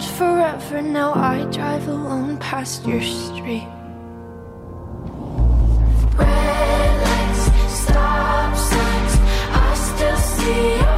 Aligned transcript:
Said 0.00 0.16
forever, 0.16 0.82
now 0.82 1.12
I 1.12 1.44
drive 1.50 1.88
alone 1.88 2.38
past 2.38 2.86
your 2.86 3.02
street. 3.02 3.66
Red 6.16 6.92
lights, 7.06 7.44
stop 7.82 8.56
signs, 8.56 9.14
I 9.52 9.74
still 9.74 10.16
see 10.16 10.89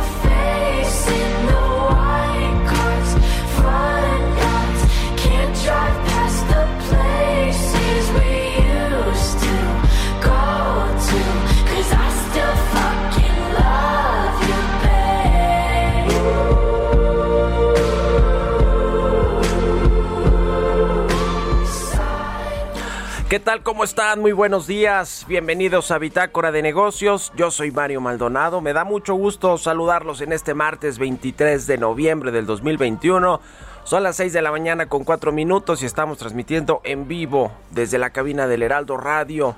¿Qué 23.33 23.41
tal? 23.41 23.63
¿Cómo 23.63 23.83
están? 23.83 24.21
Muy 24.21 24.33
buenos 24.33 24.67
días. 24.67 25.25
Bienvenidos 25.27 25.91
a 25.91 25.97
Bitácora 25.97 26.53
de 26.53 26.61
Negocios. 26.61 27.33
Yo 27.35 27.51
soy 27.51 27.71
Mario 27.71 28.03
Maldonado. 28.03 28.61
Me 28.61 28.75
da 28.75 28.85
mucho 28.85 29.15
gusto 29.15 29.57
saludarlos 29.57 30.21
en 30.21 30.35
este 30.35 30.53
martes 30.53 30.99
23 30.99 31.67
de 31.67 31.79
noviembre 31.79 32.31
del 32.31 32.45
2021. 32.45 33.41
Son 33.85 34.03
las 34.03 34.17
6 34.17 34.35
de 34.35 34.43
la 34.43 34.51
mañana 34.51 34.85
con 34.85 35.05
4 35.05 35.33
minutos 35.33 35.83
y 35.83 35.87
estamos 35.87 36.19
transmitiendo 36.19 36.83
en 36.85 37.09
vivo 37.09 37.53
desde 37.71 37.97
la 37.97 38.11
cabina 38.11 38.47
del 38.47 38.65
Heraldo 38.65 38.99
Radio. 38.99 39.57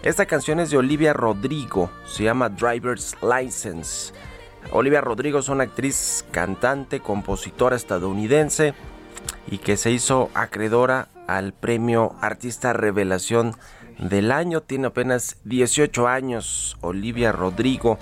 Esta 0.03 0.25
canción 0.25 0.59
es 0.61 0.71
de 0.71 0.77
Olivia 0.77 1.13
Rodrigo. 1.13 1.91
Se 2.07 2.23
llama 2.23 2.49
Driver's 2.49 3.17
License. 3.21 4.13
Olivia 4.71 5.01
Rodrigo 5.01 5.39
es 5.39 5.49
una 5.49 5.65
actriz, 5.65 6.25
cantante, 6.31 7.01
compositora 7.01 7.75
estadounidense 7.75 8.73
y 9.51 9.59
que 9.59 9.77
se 9.77 9.91
hizo 9.91 10.31
acreedora 10.33 11.09
al 11.27 11.53
premio 11.53 12.15
Artista 12.21 12.73
Revelación 12.73 13.55
del 13.99 14.31
año. 14.31 14.61
Tiene 14.61 14.87
apenas 14.87 15.37
18 15.43 16.07
años, 16.07 16.77
Olivia 16.81 17.33
Rodrigo. 17.33 17.99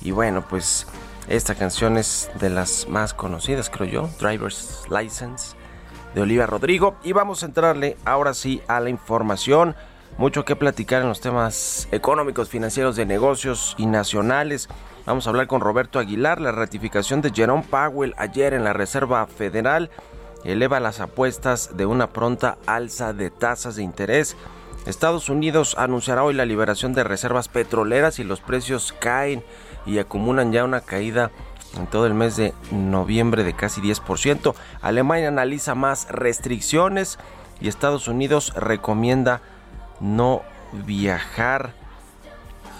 Y 0.00 0.12
bueno, 0.12 0.46
pues 0.48 0.86
esta 1.28 1.56
canción 1.56 1.98
es 1.98 2.30
de 2.40 2.48
las 2.48 2.88
más 2.88 3.12
conocidas, 3.12 3.68
creo 3.68 3.88
yo, 3.88 4.10
Driver's 4.20 4.84
License 4.88 5.56
de 6.14 6.20
Olivia 6.22 6.46
Rodrigo. 6.46 6.94
Y 7.02 7.12
vamos 7.12 7.42
a 7.42 7.46
entrarle 7.46 7.96
ahora 8.04 8.32
sí 8.32 8.62
a 8.68 8.78
la 8.78 8.88
información. 8.88 9.74
Mucho 10.16 10.44
que 10.44 10.56
platicar 10.56 11.02
en 11.02 11.08
los 11.08 11.20
temas 11.20 11.88
económicos, 11.90 12.48
financieros, 12.48 12.94
de 12.94 13.04
negocios 13.04 13.74
y 13.78 13.86
nacionales. 13.86 14.68
Vamos 15.06 15.26
a 15.26 15.30
hablar 15.30 15.48
con 15.48 15.60
Roberto 15.60 15.98
Aguilar, 15.98 16.40
la 16.40 16.52
ratificación 16.52 17.20
de 17.20 17.32
Jerome 17.32 17.64
Powell 17.68 18.14
ayer 18.16 18.54
en 18.54 18.62
la 18.62 18.72
Reserva 18.72 19.26
Federal 19.26 19.90
eleva 20.44 20.80
las 20.80 21.00
apuestas 21.00 21.76
de 21.76 21.86
una 21.86 22.08
pronta 22.08 22.58
alza 22.66 23.12
de 23.12 23.30
tasas 23.30 23.76
de 23.76 23.82
interés. 23.82 24.36
Estados 24.86 25.28
Unidos 25.28 25.74
anunciará 25.78 26.24
hoy 26.24 26.34
la 26.34 26.46
liberación 26.46 26.94
de 26.94 27.04
reservas 27.04 27.48
petroleras 27.48 28.18
y 28.18 28.24
los 28.24 28.40
precios 28.40 28.94
caen 28.98 29.44
y 29.84 29.98
acumulan 29.98 30.52
ya 30.52 30.64
una 30.64 30.80
caída 30.80 31.30
en 31.76 31.86
todo 31.86 32.06
el 32.06 32.14
mes 32.14 32.36
de 32.36 32.54
noviembre 32.70 33.44
de 33.44 33.54
casi 33.54 33.80
10%. 33.80 34.54
Alemania 34.80 35.28
analiza 35.28 35.74
más 35.74 36.08
restricciones 36.08 37.18
y 37.60 37.68
Estados 37.68 38.08
Unidos 38.08 38.52
recomienda 38.54 39.42
no 40.00 40.42
viajar. 40.72 41.72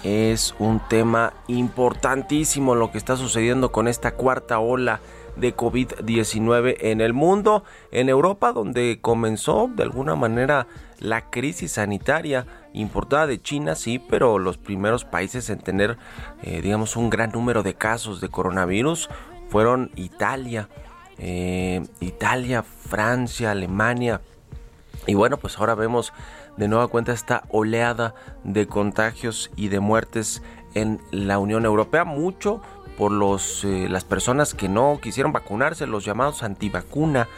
Es 0.03 0.55
un 0.59 0.79
tema 0.79 1.33
importantísimo 1.47 2.73
lo 2.73 2.91
que 2.91 2.97
está 2.97 3.17
sucediendo 3.17 3.71
con 3.71 3.87
esta 3.87 4.11
cuarta 4.11 4.59
ola 4.59 5.01
de 5.39 5.55
COVID-19 5.55 6.77
en 6.79 7.01
el 7.01 7.13
mundo, 7.13 7.63
en 7.91 8.09
Europa, 8.09 8.51
donde 8.51 8.99
comenzó 9.01 9.69
de 9.73 9.83
alguna 9.83 10.15
manera 10.15 10.67
la 10.99 11.29
crisis 11.29 11.73
sanitaria 11.73 12.45
importada 12.73 13.27
de 13.27 13.41
China, 13.41 13.75
sí, 13.75 13.99
pero 13.99 14.37
los 14.37 14.57
primeros 14.57 15.05
países 15.05 15.49
en 15.49 15.59
tener, 15.59 15.97
eh, 16.43 16.61
digamos, 16.61 16.95
un 16.95 17.09
gran 17.09 17.31
número 17.31 17.63
de 17.63 17.73
casos 17.73 18.21
de 18.21 18.29
coronavirus 18.29 19.09
fueron 19.49 19.91
Italia, 19.95 20.69
eh, 21.17 21.83
Italia, 21.99 22.63
Francia, 22.63 23.51
Alemania. 23.51 24.21
Y 25.07 25.15
bueno, 25.15 25.37
pues 25.37 25.57
ahora 25.57 25.75
vemos 25.75 26.13
de 26.57 26.67
nueva 26.67 26.87
cuenta 26.87 27.13
esta 27.13 27.43
oleada 27.49 28.13
de 28.43 28.67
contagios 28.67 29.49
y 29.55 29.69
de 29.69 29.79
muertes 29.79 30.43
en 30.73 31.01
la 31.11 31.39
Unión 31.39 31.65
Europea, 31.65 32.03
mucho 32.03 32.61
por 32.99 33.13
los, 33.13 33.63
eh, 33.63 33.87
las 33.89 34.03
personas 34.03 34.53
que 34.53 34.67
no 34.67 34.99
quisieron 35.01 35.31
vacunarse, 35.31 35.87
los 35.87 36.03
llamados 36.03 36.43
antivacuna, 36.43 37.29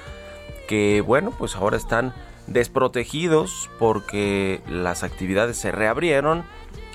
que 0.67 1.01
bueno, 1.05 1.31
pues 1.37 1.55
ahora 1.55 1.77
están 1.77 2.15
desprotegidos 2.47 3.69
porque 3.77 4.61
las 4.67 5.03
actividades 5.03 5.57
se 5.57 5.71
reabrieron 5.71 6.45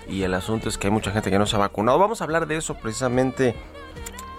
y 0.08 0.24
el 0.24 0.34
asunto 0.34 0.68
es 0.68 0.78
que 0.78 0.88
hay 0.88 0.92
mucha 0.92 1.12
gente 1.12 1.30
que 1.30 1.38
no 1.38 1.46
se 1.46 1.54
ha 1.54 1.60
vacunado. 1.60 2.00
Vamos 2.00 2.20
a 2.20 2.24
hablar 2.24 2.48
de 2.48 2.56
eso 2.56 2.74
precisamente 2.74 3.54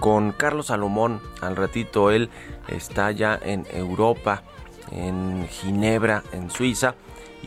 con 0.01 0.33
Carlos 0.33 0.68
Salomón. 0.68 1.21
Al 1.39 1.56
ratito 1.56 2.12
él 2.12 2.29
está 2.68 3.12
ya 3.12 3.39
en 3.41 3.65
Europa, 3.71 4.44
en 4.91 5.47
Ginebra, 5.47 6.24
en 6.33 6.50
Suiza, 6.51 6.95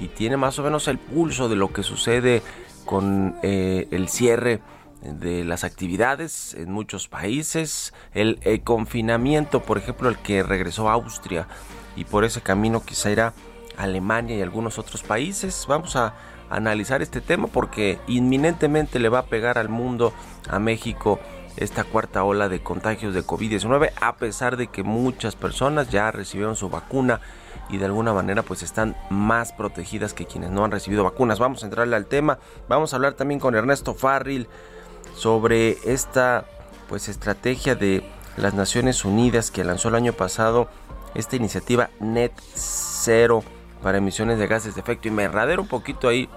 y 0.01 0.09
tiene 0.09 0.39
más 0.39 0.59
o 0.59 0.63
menos 0.63 0.89
el 0.89 0.97
pulso 0.97 1.51
de 1.51 1.57
lo 1.57 1.75
que 1.75 1.83
sucede 1.83 2.43
con 2.87 3.37
eh, 3.43 3.87
el 3.91 4.09
cierre 4.09 4.61
de 5.03 5.45
las 5.45 5.65
actividades 5.65 6.55
en 6.55 6.71
muchos 6.73 7.09
países, 7.09 7.95
el, 8.13 8.39
el 8.43 8.63
confinamiento, 8.63 9.63
por 9.63 9.79
ejemplo, 9.79 10.09
el 10.09 10.19
que 10.19 10.43
regresó 10.43 10.89
a 10.89 10.95
Austria 10.95 11.49
y 11.97 12.05
por 12.05 12.25
ese 12.25 12.41
camino 12.41 12.83
quizá 12.85 13.11
irá 13.11 13.33
a 13.77 13.85
Alemania 13.85 14.37
y 14.37 14.43
algunos 14.43 14.79
otros 14.79 15.03
países. 15.03 15.65
Vamos 15.69 15.97
a 15.97 16.15
analizar 16.51 17.01
este 17.01 17.21
tema 17.21 17.47
porque 17.47 17.99
inminentemente 18.09 18.99
le 18.99 19.09
va 19.09 19.21
a 19.21 19.27
pegar 19.27 19.57
al 19.57 19.69
mundo, 19.69 20.13
a 20.49 20.59
México, 20.59 21.21
esta 21.57 21.85
cuarta 21.85 22.25
ola 22.25 22.49
de 22.49 22.63
contagios 22.63 23.15
de 23.15 23.25
COVID-19, 23.25 23.93
a 24.01 24.17
pesar 24.17 24.57
de 24.57 24.69
que 24.69 24.83
muchas 24.83 25.37
personas 25.37 25.91
ya 25.91 26.11
recibieron 26.11 26.57
su 26.57 26.69
vacuna 26.69 27.21
y 27.69 27.79
de 27.79 27.85
alguna 27.85 28.13
manera 28.13 28.43
pues 28.43 28.63
están 28.63 28.97
más 29.11 29.53
protegidas 29.53 30.13
que 30.13 30.27
quienes 30.27 30.51
no 30.51 30.65
han 30.65 30.71
recibido 30.71 31.05
vacunas. 31.05 31.39
Vamos 31.39 31.63
a 31.63 31.67
entrarle 31.67 31.97
al 31.97 32.07
tema, 32.07 32.39
vamos 32.69 32.93
a 32.93 32.97
hablar 32.97 33.15
también 33.15 33.41
con 33.41 33.55
Ernesto 33.55 33.95
Farril 33.95 34.49
sobre 35.15 35.79
esta 35.85 36.45
pues 36.89 37.09
estrategia 37.09 37.75
de 37.75 38.03
las 38.37 38.55
Naciones 38.55 39.05
Unidas 39.05 39.51
que 39.51 39.65
lanzó 39.65 39.89
el 39.89 39.95
año 39.95 40.13
pasado 40.13 40.69
esta 41.15 41.37
iniciativa 41.37 41.91
Net 42.01 42.33
Zero 42.55 43.43
para 43.83 43.99
emisiones 43.99 44.39
de 44.39 44.47
gases 44.47 44.75
de 44.75 44.81
efecto 44.81 45.09
invernadero 45.09 45.63
un 45.63 45.69
poquito 45.69 46.09
ahí 46.09 46.29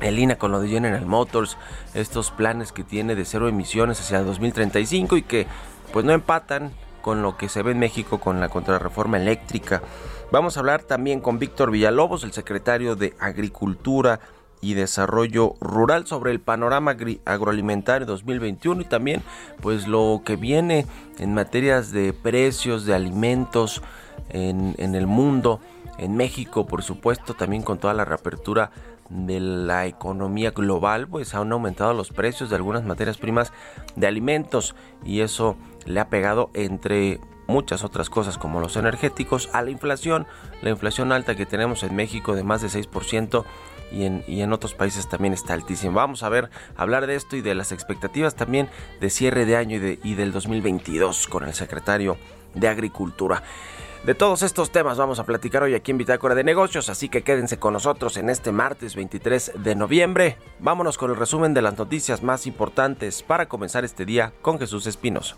en 0.00 0.14
línea 0.14 0.38
con 0.38 0.52
lo 0.52 0.60
de 0.60 0.68
General 0.68 1.04
Motors, 1.06 1.56
estos 1.94 2.30
planes 2.30 2.72
que 2.72 2.84
tiene 2.84 3.14
de 3.14 3.24
cero 3.24 3.48
emisiones 3.48 4.00
hacia 4.00 4.22
2035 4.22 5.16
y 5.16 5.22
que 5.22 5.46
pues 5.92 6.04
no 6.04 6.12
empatan 6.12 6.72
con 7.02 7.22
lo 7.22 7.36
que 7.36 7.48
se 7.48 7.62
ve 7.62 7.72
en 7.72 7.78
México 7.78 8.20
con 8.20 8.40
la 8.40 8.48
contrarreforma 8.48 9.16
eléctrica. 9.16 9.82
Vamos 10.30 10.56
a 10.56 10.60
hablar 10.60 10.82
también 10.82 11.20
con 11.20 11.38
Víctor 11.38 11.70
Villalobos, 11.70 12.22
el 12.22 12.32
secretario 12.32 12.96
de 12.96 13.14
Agricultura 13.18 14.20
y 14.60 14.74
Desarrollo 14.74 15.54
Rural 15.60 16.06
sobre 16.06 16.32
el 16.32 16.40
panorama 16.40 16.96
agroalimentario 17.24 18.06
2021 18.06 18.82
y 18.82 18.84
también 18.84 19.22
pues 19.60 19.86
lo 19.86 20.22
que 20.24 20.36
viene 20.36 20.86
en 21.18 21.34
materias 21.34 21.92
de 21.92 22.12
precios 22.12 22.84
de 22.84 22.94
alimentos 22.94 23.82
en, 24.30 24.74
en 24.78 24.94
el 24.94 25.06
mundo, 25.06 25.60
en 25.98 26.16
México 26.16 26.66
por 26.66 26.82
supuesto 26.82 27.34
también 27.34 27.62
con 27.62 27.78
toda 27.78 27.94
la 27.94 28.04
reapertura 28.04 28.70
de 29.08 29.40
la 29.40 29.86
economía 29.86 30.50
global, 30.50 31.08
pues 31.08 31.34
han 31.34 31.52
aumentado 31.52 31.94
los 31.94 32.10
precios 32.10 32.50
de 32.50 32.56
algunas 32.56 32.84
materias 32.84 33.16
primas 33.16 33.52
de 33.96 34.06
alimentos 34.06 34.74
y 35.04 35.20
eso 35.20 35.56
le 35.86 36.00
ha 36.00 36.08
pegado 36.08 36.50
entre 36.54 37.20
muchas 37.46 37.82
otras 37.82 38.10
cosas 38.10 38.36
como 38.36 38.60
los 38.60 38.76
energéticos 38.76 39.48
a 39.54 39.62
la 39.62 39.70
inflación, 39.70 40.26
la 40.60 40.70
inflación 40.70 41.12
alta 41.12 41.34
que 41.34 41.46
tenemos 41.46 41.82
en 41.82 41.96
México 41.96 42.34
de 42.34 42.44
más 42.44 42.60
de 42.60 42.68
6% 42.68 43.44
y 43.90 44.04
en, 44.04 44.52
otros 44.52 44.74
países 44.74 45.08
también 45.08 45.34
está 45.34 45.54
altísima. 45.54 45.94
Vamos 45.94 46.22
a 46.22 46.28
ver, 46.28 46.50
hablar 46.76 47.06
de 47.06 47.14
esto 47.14 47.36
y 47.36 47.40
de 47.40 47.54
las 47.54 47.72
expectativas 47.72 48.34
también 48.34 48.68
de 49.00 49.10
cierre 49.10 49.46
de 49.46 49.56
año 49.56 49.76
y, 49.78 50.00
y 50.02 50.14
del 50.14 50.32
2022 50.32 51.26
con 51.26 51.44
el 51.44 51.54
secretario 51.54 52.16
de 52.54 52.68
Agricultura. 52.68 53.42
De 54.04 54.14
todos 54.14 54.42
estos 54.42 54.70
temas 54.70 54.96
vamos 54.96 55.18
a 55.18 55.24
platicar 55.24 55.64
hoy 55.64 55.74
aquí 55.74 55.90
en 55.90 55.98
Bitácora 55.98 56.34
de 56.34 56.44
Negocios, 56.44 56.88
así 56.88 57.08
que 57.08 57.22
quédense 57.22 57.58
con 57.58 57.72
nosotros 57.72 58.16
en 58.16 58.30
este 58.30 58.52
martes 58.52 58.94
23 58.94 59.52
de 59.56 59.74
noviembre. 59.74 60.38
Vámonos 60.60 60.96
con 60.96 61.10
el 61.10 61.16
resumen 61.16 61.52
de 61.52 61.62
las 61.62 61.76
noticias 61.76 62.22
más 62.22 62.46
importantes 62.46 63.22
para 63.22 63.48
comenzar 63.48 63.84
este 63.84 64.04
día 64.04 64.32
con 64.40 64.58
Jesús 64.58 64.86
Espinos. 64.86 65.36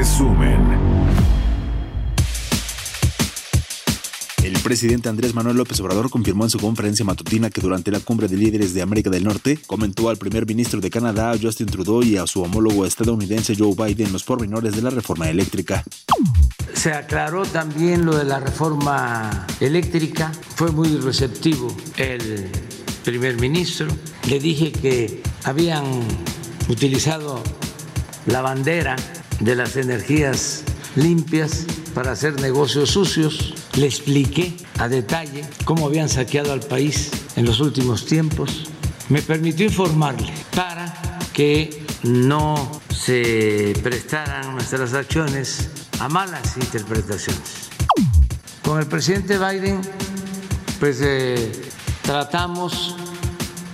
Resumen. 0.00 0.79
Presidente 4.70 5.08
Andrés 5.08 5.34
Manuel 5.34 5.56
López 5.56 5.80
Obrador 5.80 6.10
confirmó 6.10 6.44
en 6.44 6.50
su 6.50 6.60
conferencia 6.60 7.04
matutina 7.04 7.50
que 7.50 7.60
durante 7.60 7.90
la 7.90 7.98
cumbre 7.98 8.28
de 8.28 8.36
líderes 8.36 8.72
de 8.72 8.82
América 8.82 9.10
del 9.10 9.24
Norte 9.24 9.58
comentó 9.66 10.08
al 10.08 10.16
primer 10.16 10.46
ministro 10.46 10.80
de 10.80 10.90
Canadá, 10.90 11.34
Justin 11.42 11.66
Trudeau, 11.66 12.04
y 12.04 12.16
a 12.16 12.24
su 12.28 12.40
homólogo 12.40 12.86
estadounidense 12.86 13.56
Joe 13.58 13.74
Biden 13.74 14.12
los 14.12 14.22
pormenores 14.22 14.76
de 14.76 14.82
la 14.82 14.90
reforma 14.90 15.28
eléctrica. 15.28 15.82
Se 16.72 16.92
aclaró 16.92 17.42
también 17.46 18.06
lo 18.06 18.16
de 18.16 18.22
la 18.22 18.38
reforma 18.38 19.44
eléctrica. 19.58 20.30
Fue 20.54 20.70
muy 20.70 20.98
receptivo 20.98 21.76
el 21.96 22.48
primer 23.04 23.40
ministro. 23.40 23.88
Le 24.28 24.38
dije 24.38 24.70
que 24.70 25.20
habían 25.42 25.82
utilizado 26.68 27.42
la 28.26 28.40
bandera 28.40 28.94
de 29.40 29.56
las 29.56 29.74
energías 29.74 30.62
limpias 30.94 31.66
para 31.92 32.12
hacer 32.12 32.40
negocios 32.40 32.90
sucios. 32.90 33.59
Le 33.74 33.86
expliqué 33.86 34.56
a 34.78 34.88
detalle 34.88 35.44
cómo 35.64 35.86
habían 35.86 36.08
saqueado 36.08 36.52
al 36.52 36.60
país 36.60 37.10
en 37.36 37.46
los 37.46 37.60
últimos 37.60 38.04
tiempos. 38.04 38.64
Me 39.08 39.22
permitió 39.22 39.66
informarle 39.66 40.32
para 40.54 40.92
que 41.32 41.84
no 42.02 42.80
se 42.92 43.72
prestaran 43.82 44.52
nuestras 44.54 44.92
acciones 44.94 45.70
a 46.00 46.08
malas 46.08 46.56
interpretaciones. 46.56 47.70
Con 48.62 48.80
el 48.80 48.86
presidente 48.86 49.38
Biden, 49.38 49.80
pues 50.78 51.00
eh, 51.02 51.50
tratamos 52.02 52.96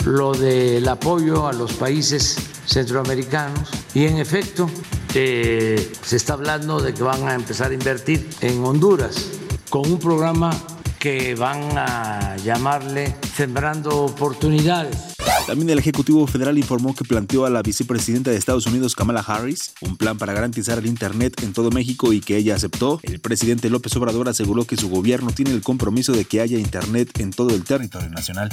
lo 0.05 0.33
del 0.33 0.87
apoyo 0.89 1.47
a 1.49 1.53
los 1.53 1.73
países 1.73 2.37
centroamericanos 2.67 3.71
y 3.95 4.05
en 4.05 4.19
efecto 4.19 4.69
eh, 5.15 5.93
se 6.03 6.17
está 6.17 6.35
hablando 6.35 6.81
de 6.81 6.93
que 6.93 7.03
van 7.03 7.27
a 7.27 7.35
empezar 7.35 7.71
a 7.71 7.75
invertir 7.75 8.29
en 8.43 8.63
Honduras 8.63 9.36
con 9.71 9.91
un 9.91 9.99
programa 9.99 10.51
que 10.99 11.35
van 11.35 11.77
a 11.77 12.37
llamarle 12.37 13.17
Sembrando 13.35 14.05
Oportunidades. 14.05 15.16
También 15.47 15.71
el 15.71 15.79
Ejecutivo 15.79 16.27
Federal 16.27 16.59
informó 16.59 16.95
que 16.95 17.05
planteó 17.05 17.47
a 17.47 17.51
la 17.51 17.63
vicepresidenta 17.63 18.31
de 18.31 18.37
Estados 18.37 18.67
Unidos, 18.67 18.95
Kamala 18.95 19.21
Harris, 19.21 19.73
un 19.81 19.97
plan 19.97 20.19
para 20.19 20.33
garantizar 20.33 20.79
el 20.79 20.87
Internet 20.87 21.43
en 21.43 21.53
todo 21.53 21.71
México 21.71 22.13
y 22.13 22.21
que 22.21 22.37
ella 22.37 22.57
aceptó. 22.57 23.01
El 23.03 23.21
presidente 23.21 23.71
López 23.71 23.95
Obrador 23.97 24.29
aseguró 24.29 24.65
que 24.65 24.77
su 24.77 24.89
gobierno 24.89 25.31
tiene 25.31 25.53
el 25.53 25.63
compromiso 25.63 26.13
de 26.13 26.25
que 26.25 26.41
haya 26.41 26.59
Internet 26.59 27.19
en 27.21 27.31
todo 27.31 27.55
el 27.55 27.65
territorio 27.65 28.11
nacional. 28.11 28.49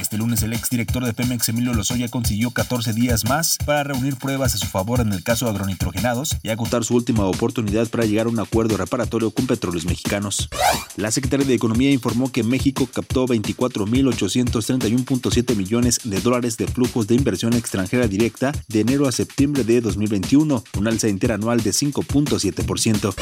Este 0.00 0.16
lunes 0.16 0.42
el 0.42 0.52
exdirector 0.52 1.04
de 1.04 1.12
Pemex, 1.12 1.48
Emilio 1.48 1.74
Lozoya, 1.74 2.08
consiguió 2.08 2.50
14 2.50 2.92
días 2.92 3.24
más 3.24 3.56
para 3.66 3.84
reunir 3.84 4.16
pruebas 4.16 4.54
a 4.54 4.58
su 4.58 4.66
favor 4.66 5.00
en 5.00 5.12
el 5.12 5.22
caso 5.22 5.46
de 5.46 5.52
agronitrogenados 5.52 6.36
y 6.42 6.50
agotar 6.50 6.84
su 6.84 6.94
última 6.94 7.24
oportunidad 7.24 7.88
para 7.88 8.04
llegar 8.04 8.26
a 8.26 8.30
un 8.30 8.38
acuerdo 8.38 8.76
reparatorio 8.76 9.30
con 9.30 9.46
petróleos 9.46 9.86
mexicanos. 9.86 10.48
La 10.96 11.10
secretaria 11.10 11.46
de 11.46 11.54
Economía 11.54 11.90
informó 11.90 12.30
que 12.32 12.42
México 12.42 12.88
captó 12.92 13.26
24.831.7 13.26 15.56
millones 15.56 16.00
de 16.04 16.17
dólares 16.20 16.56
de 16.56 16.66
flujos 16.66 17.06
de 17.06 17.14
inversión 17.14 17.52
extranjera 17.52 18.06
directa 18.06 18.52
de 18.68 18.80
enero 18.80 19.06
a 19.08 19.12
septiembre 19.12 19.64
de 19.64 19.80
2021, 19.80 20.64
un 20.78 20.88
alza 20.88 21.08
interanual 21.08 21.62
de 21.62 21.70
5.7%. 21.70 23.14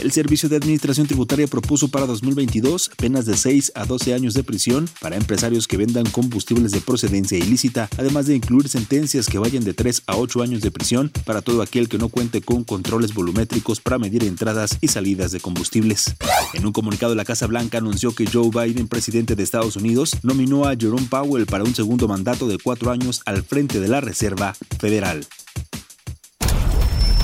El 0.00 0.12
Servicio 0.12 0.48
de 0.48 0.56
Administración 0.56 1.06
Tributaria 1.06 1.46
propuso 1.46 1.88
para 1.88 2.06
2022 2.06 2.90
penas 2.96 3.26
de 3.26 3.36
6 3.36 3.72
a 3.74 3.84
12 3.84 4.14
años 4.14 4.34
de 4.34 4.44
prisión 4.44 4.88
para 5.00 5.16
empresarios 5.16 5.68
que 5.68 5.76
vendan 5.76 6.06
combustibles 6.06 6.72
de 6.72 6.80
procedencia 6.80 7.38
ilícita, 7.38 7.88
además 7.98 8.26
de 8.26 8.36
incluir 8.36 8.68
sentencias 8.68 9.26
que 9.26 9.38
vayan 9.38 9.64
de 9.64 9.74
3 9.74 10.02
a 10.06 10.16
8 10.16 10.42
años 10.42 10.62
de 10.62 10.70
prisión 10.70 11.10
para 11.24 11.42
todo 11.42 11.62
aquel 11.62 11.88
que 11.88 11.98
no 11.98 12.08
cuente 12.08 12.40
con 12.40 12.64
controles 12.64 13.14
volumétricos 13.14 13.80
para 13.80 13.98
medir 13.98 14.24
entradas 14.24 14.78
y 14.80 14.88
salidas 14.88 15.32
de 15.32 15.40
combustibles. 15.40 16.14
En 16.54 16.66
un 16.66 16.72
comunicado, 16.72 17.14
la 17.14 17.24
Casa 17.24 17.46
Blanca 17.46 17.78
anunció 17.78 18.14
que 18.14 18.26
Joe 18.26 18.50
Biden, 18.50 18.88
presidente 18.88 19.36
de 19.36 19.42
Estados 19.42 19.76
Unidos, 19.76 20.16
nominó 20.22 20.66
a 20.66 20.76
Jerome 20.76 21.06
Powell 21.08 21.46
para 21.46 21.64
un 21.64 21.74
segundo 21.74 22.08
mandato 22.08 22.39
de 22.46 22.58
cuatro 22.58 22.90
años 22.90 23.22
al 23.26 23.42
frente 23.42 23.80
de 23.80 23.88
la 23.88 24.00
Reserva 24.00 24.54
Federal. 24.78 25.26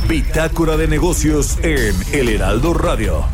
Bitácora 0.08 0.76
de 0.76 0.86
negocios 0.86 1.58
en 1.62 1.94
El 2.12 2.28
Heraldo 2.28 2.74
Radio. 2.74 3.24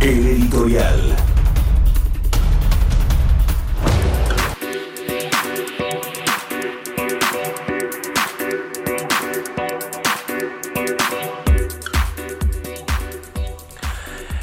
El 0.00 0.26
editorial. 0.26 1.29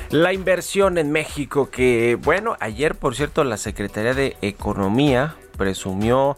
La 0.09 0.31
inversión 0.31 0.97
en 0.97 1.11
México, 1.11 1.69
que 1.69 2.17
bueno, 2.23 2.55
ayer 2.61 2.95
por 2.95 3.13
cierto 3.13 3.43
la 3.43 3.57
Secretaría 3.57 4.13
de 4.13 4.37
Economía 4.41 5.35
presumió 5.57 6.37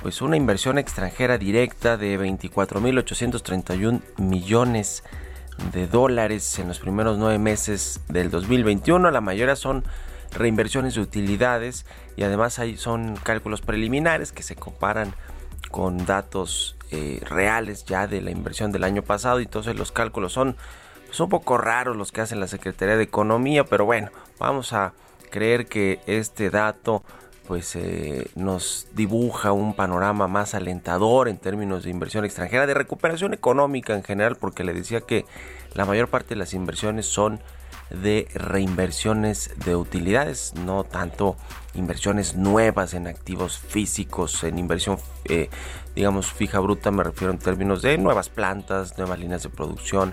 pues 0.00 0.22
una 0.22 0.38
inversión 0.38 0.78
extranjera 0.78 1.36
directa 1.36 1.98
de 1.98 2.18
24.831 2.18 4.00
millones 4.16 5.04
de 5.74 5.86
dólares 5.86 6.58
en 6.58 6.68
los 6.68 6.78
primeros 6.78 7.18
nueve 7.18 7.38
meses 7.38 8.00
del 8.08 8.30
2021. 8.30 9.10
La 9.10 9.20
mayoría 9.20 9.56
son 9.56 9.84
reinversiones 10.32 10.94
de 10.94 11.02
utilidades 11.02 11.84
y 12.16 12.22
además 12.22 12.58
hay, 12.58 12.78
son 12.78 13.16
cálculos 13.22 13.60
preliminares 13.60 14.32
que 14.32 14.42
se 14.42 14.56
comparan 14.56 15.14
con 15.70 16.06
datos 16.06 16.76
eh, 16.90 17.20
reales 17.28 17.84
ya 17.84 18.06
de 18.06 18.22
la 18.22 18.30
inversión 18.30 18.72
del 18.72 18.84
año 18.84 19.02
pasado 19.02 19.40
entonces 19.40 19.76
los 19.76 19.90
cálculos 19.90 20.32
son 20.32 20.56
pues, 21.14 21.20
un 21.20 21.28
poco 21.28 21.58
raros 21.58 21.96
los 21.96 22.10
que 22.10 22.22
hacen 22.22 22.40
la 22.40 22.48
Secretaría 22.48 22.96
de 22.96 23.04
Economía, 23.04 23.62
pero 23.62 23.84
bueno, 23.84 24.10
vamos 24.40 24.72
a 24.72 24.94
creer 25.30 25.66
que 25.66 26.00
este 26.08 26.50
dato 26.50 27.04
pues 27.46 27.76
eh, 27.76 28.28
nos 28.34 28.88
dibuja 28.94 29.52
un 29.52 29.74
panorama 29.74 30.26
más 30.26 30.54
alentador 30.54 31.28
en 31.28 31.36
términos 31.36 31.84
de 31.84 31.90
inversión 31.90 32.24
extranjera, 32.24 32.66
de 32.66 32.74
recuperación 32.74 33.32
económica 33.32 33.94
en 33.94 34.02
general, 34.02 34.34
porque 34.34 34.64
le 34.64 34.74
decía 34.74 35.02
que 35.02 35.24
la 35.74 35.84
mayor 35.84 36.08
parte 36.08 36.30
de 36.30 36.36
las 36.36 36.52
inversiones 36.52 37.06
son 37.06 37.38
de 37.90 38.26
reinversiones 38.34 39.52
de 39.64 39.76
utilidades, 39.76 40.54
no 40.54 40.82
tanto 40.82 41.36
inversiones 41.74 42.34
nuevas 42.34 42.92
en 42.92 43.06
activos 43.06 43.56
físicos, 43.60 44.42
en 44.42 44.58
inversión, 44.58 44.98
eh, 45.26 45.48
digamos, 45.94 46.32
fija 46.32 46.58
bruta, 46.58 46.90
me 46.90 47.04
refiero 47.04 47.32
en 47.32 47.38
términos 47.38 47.82
de 47.82 47.98
nuevas 47.98 48.30
plantas, 48.30 48.98
nuevas 48.98 49.20
líneas 49.20 49.44
de 49.44 49.50
producción, 49.50 50.12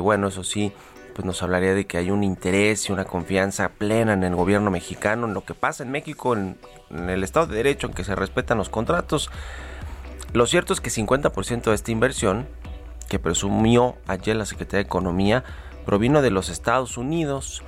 bueno, 0.00 0.28
eso 0.28 0.44
sí, 0.44 0.72
pues 1.14 1.26
nos 1.26 1.42
hablaría 1.42 1.74
de 1.74 1.84
que 1.84 1.98
hay 1.98 2.12
un 2.12 2.22
interés 2.22 2.88
y 2.88 2.92
una 2.92 3.04
confianza 3.04 3.70
plena 3.70 4.12
en 4.12 4.22
el 4.22 4.36
gobierno 4.36 4.70
mexicano, 4.70 5.26
en 5.26 5.34
lo 5.34 5.44
que 5.44 5.52
pasa 5.52 5.82
en 5.82 5.90
México, 5.90 6.32
en, 6.34 6.56
el 6.90 7.24
Estado 7.24 7.48
de 7.48 7.56
Derecho, 7.56 7.88
en 7.88 7.92
que 7.92 8.04
se 8.04 8.14
respetan 8.14 8.56
los 8.56 8.68
contratos. 8.68 9.30
Lo 10.32 10.46
cierto 10.46 10.72
es 10.72 10.80
que 10.80 10.90
50% 10.90 11.62
de 11.62 11.74
esta 11.74 11.90
inversión, 11.90 12.46
que 13.08 13.18
presumió 13.18 13.96
ayer 14.06 14.36
la 14.36 14.46
Secretaría 14.46 14.84
de 14.84 14.86
Economía, 14.86 15.42
provino 15.84 16.22
de 16.22 16.30
los 16.30 16.50
Estados 16.50 16.96
Unidos, 16.96 17.64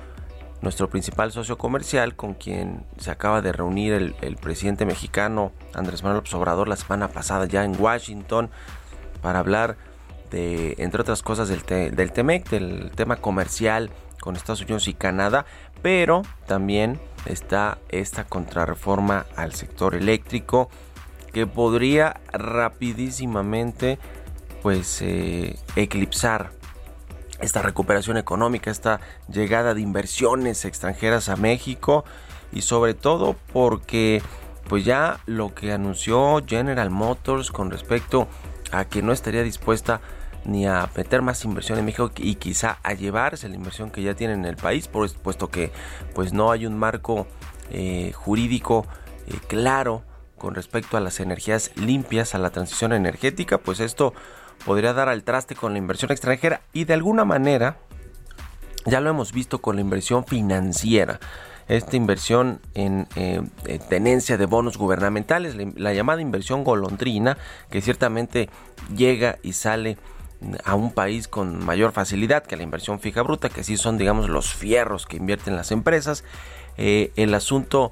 nuestro 0.61 0.89
principal 0.89 1.33
socio 1.33 1.57
comercial, 1.57 2.15
con 2.15 2.35
quien 2.35 2.85
se 2.99 3.11
acaba 3.11 3.41
de 3.41 3.51
reunir 3.51 3.93
el, 3.93 4.15
el 4.21 4.37
presidente 4.37 4.85
mexicano 4.85 5.51
Andrés 5.73 6.03
Manuel 6.03 6.19
López 6.19 6.33
Obrador 6.35 6.67
la 6.69 6.77
semana 6.77 7.09
pasada 7.09 7.47
ya 7.47 7.65
en 7.65 7.75
Washington 7.77 8.49
para 9.21 9.39
hablar 9.39 9.75
entre 10.33 11.01
otras 11.01 11.21
cosas, 11.23 11.49
del, 11.49 11.63
te- 11.63 11.91
del 11.91 12.11
tema 12.95 13.15
comercial 13.17 13.89
con 14.19 14.35
Estados 14.35 14.61
Unidos 14.61 14.87
y 14.87 14.93
Canadá, 14.93 15.45
pero 15.81 16.21
también 16.47 16.99
está 17.25 17.79
esta 17.89 18.23
contrarreforma 18.23 19.25
al 19.35 19.53
sector 19.53 19.95
eléctrico 19.95 20.69
que 21.33 21.47
podría 21.47 22.19
rapidísimamente 22.31 23.97
pues 24.61 25.01
eh, 25.01 25.57
eclipsar 25.75 26.51
esta 27.39 27.61
recuperación 27.63 28.17
económica, 28.17 28.69
esta 28.69 28.99
llegada 29.27 29.73
de 29.73 29.81
inversiones 29.81 30.65
extranjeras 30.65 31.29
a 31.29 31.35
México 31.35 32.05
y 32.51 32.61
sobre 32.61 32.93
todo 32.93 33.35
porque 33.53 34.21
pues 34.69 34.85
ya 34.85 35.19
lo 35.25 35.55
que 35.55 35.71
anunció 35.71 36.43
General 36.45 36.91
Motors 36.91 37.49
con 37.51 37.71
respecto 37.71 38.27
a 38.71 38.85
que 38.85 39.01
no 39.01 39.11
estaría 39.11 39.41
dispuesta 39.41 40.01
ni 40.45 40.65
a 40.65 40.89
meter 40.95 41.21
más 41.21 41.43
inversión 41.45 41.79
en 41.79 41.85
México 41.85 42.11
y 42.17 42.35
quizá 42.35 42.79
a 42.83 42.93
llevarse 42.93 43.49
la 43.49 43.55
inversión 43.55 43.91
que 43.91 44.01
ya 44.01 44.15
tiene 44.15 44.33
en 44.33 44.45
el 44.45 44.55
país, 44.55 44.87
pues, 44.87 45.13
puesto 45.13 45.49
que 45.49 45.71
pues 46.13 46.33
no 46.33 46.51
hay 46.51 46.65
un 46.65 46.77
marco 46.77 47.27
eh, 47.69 48.11
jurídico 48.13 48.85
eh, 49.27 49.33
claro 49.47 50.03
con 50.37 50.55
respecto 50.55 50.97
a 50.97 50.99
las 50.99 51.19
energías 51.19 51.71
limpias, 51.75 52.33
a 52.33 52.39
la 52.39 52.49
transición 52.49 52.93
energética, 52.93 53.59
pues 53.59 53.79
esto 53.79 54.13
podría 54.65 54.93
dar 54.93 55.07
al 55.07 55.23
traste 55.23 55.55
con 55.55 55.73
la 55.73 55.77
inversión 55.77 56.11
extranjera 56.11 56.61
y 56.73 56.85
de 56.85 56.93
alguna 56.93 57.25
manera 57.25 57.77
ya 58.85 58.99
lo 58.99 59.09
hemos 59.09 59.31
visto 59.31 59.61
con 59.61 59.75
la 59.75 59.81
inversión 59.81 60.25
financiera. 60.25 61.19
Esta 61.67 61.95
inversión 61.95 62.59
en 62.73 63.07
eh, 63.15 63.41
tenencia 63.87 64.37
de 64.37 64.45
bonos 64.45 64.77
gubernamentales, 64.77 65.55
la 65.75 65.93
llamada 65.93 66.21
inversión 66.21 66.63
golondrina, 66.63 67.37
que 67.69 67.81
ciertamente 67.81 68.49
llega 68.95 69.37
y 69.43 69.53
sale 69.53 69.97
a 70.63 70.75
un 70.75 70.91
país 70.91 71.27
con 71.27 71.63
mayor 71.63 71.91
facilidad 71.91 72.43
que 72.43 72.57
la 72.57 72.63
inversión 72.63 72.99
fija 72.99 73.21
bruta, 73.21 73.49
que 73.49 73.63
sí 73.63 73.77
son, 73.77 73.97
digamos, 73.97 74.29
los 74.29 74.53
fierros 74.53 75.05
que 75.05 75.17
invierten 75.17 75.55
las 75.55 75.71
empresas. 75.71 76.23
Eh, 76.77 77.11
el 77.15 77.33
asunto 77.33 77.91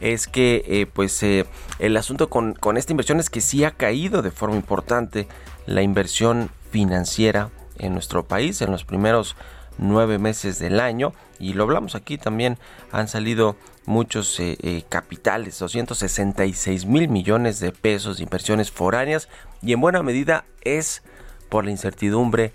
es 0.00 0.28
que, 0.28 0.64
eh, 0.66 0.86
pues, 0.86 1.22
eh, 1.22 1.46
el 1.78 1.96
asunto 1.96 2.30
con, 2.30 2.54
con 2.54 2.76
esta 2.76 2.92
inversión 2.92 3.18
es 3.18 3.30
que 3.30 3.40
sí 3.40 3.64
ha 3.64 3.72
caído 3.72 4.22
de 4.22 4.30
forma 4.30 4.56
importante 4.56 5.26
la 5.66 5.82
inversión 5.82 6.50
financiera 6.70 7.50
en 7.78 7.94
nuestro 7.94 8.26
país 8.26 8.60
en 8.62 8.70
los 8.70 8.84
primeros 8.84 9.36
nueve 9.76 10.18
meses 10.18 10.58
del 10.58 10.80
año 10.80 11.12
y 11.38 11.52
lo 11.52 11.62
hablamos 11.62 11.94
aquí 11.94 12.18
también 12.18 12.58
han 12.90 13.06
salido 13.06 13.54
muchos 13.86 14.42
capitales 14.88 15.56
266 15.60 16.84
mil 16.86 17.08
millones 17.08 17.60
de 17.60 17.70
pesos 17.70 18.16
de 18.16 18.24
inversiones 18.24 18.72
foráneas 18.72 19.28
y 19.62 19.72
en 19.72 19.80
buena 19.80 20.02
medida 20.02 20.44
es 20.62 21.02
por 21.48 21.64
la 21.64 21.70
incertidumbre 21.70 22.52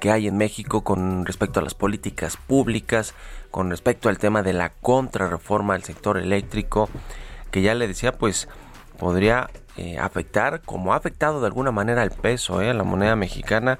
que 0.00 0.10
hay 0.10 0.28
en 0.28 0.36
México 0.36 0.82
con 0.82 1.24
respecto 1.24 1.60
a 1.60 1.62
las 1.62 1.74
políticas 1.74 2.36
públicas, 2.36 3.14
con 3.50 3.70
respecto 3.70 4.08
al 4.08 4.18
tema 4.18 4.42
de 4.42 4.52
la 4.52 4.70
contrarreforma 4.70 5.74
del 5.74 5.84
sector 5.84 6.18
eléctrico, 6.18 6.88
que 7.50 7.62
ya 7.62 7.74
le 7.74 7.88
decía, 7.88 8.12
pues 8.12 8.48
podría 8.98 9.50
eh, 9.76 9.98
afectar, 9.98 10.62
como 10.62 10.92
ha 10.92 10.96
afectado 10.96 11.40
de 11.40 11.46
alguna 11.46 11.70
manera 11.70 12.02
al 12.02 12.10
peso, 12.10 12.60
eh, 12.60 12.72
la 12.74 12.84
moneda 12.84 13.16
mexicana, 13.16 13.78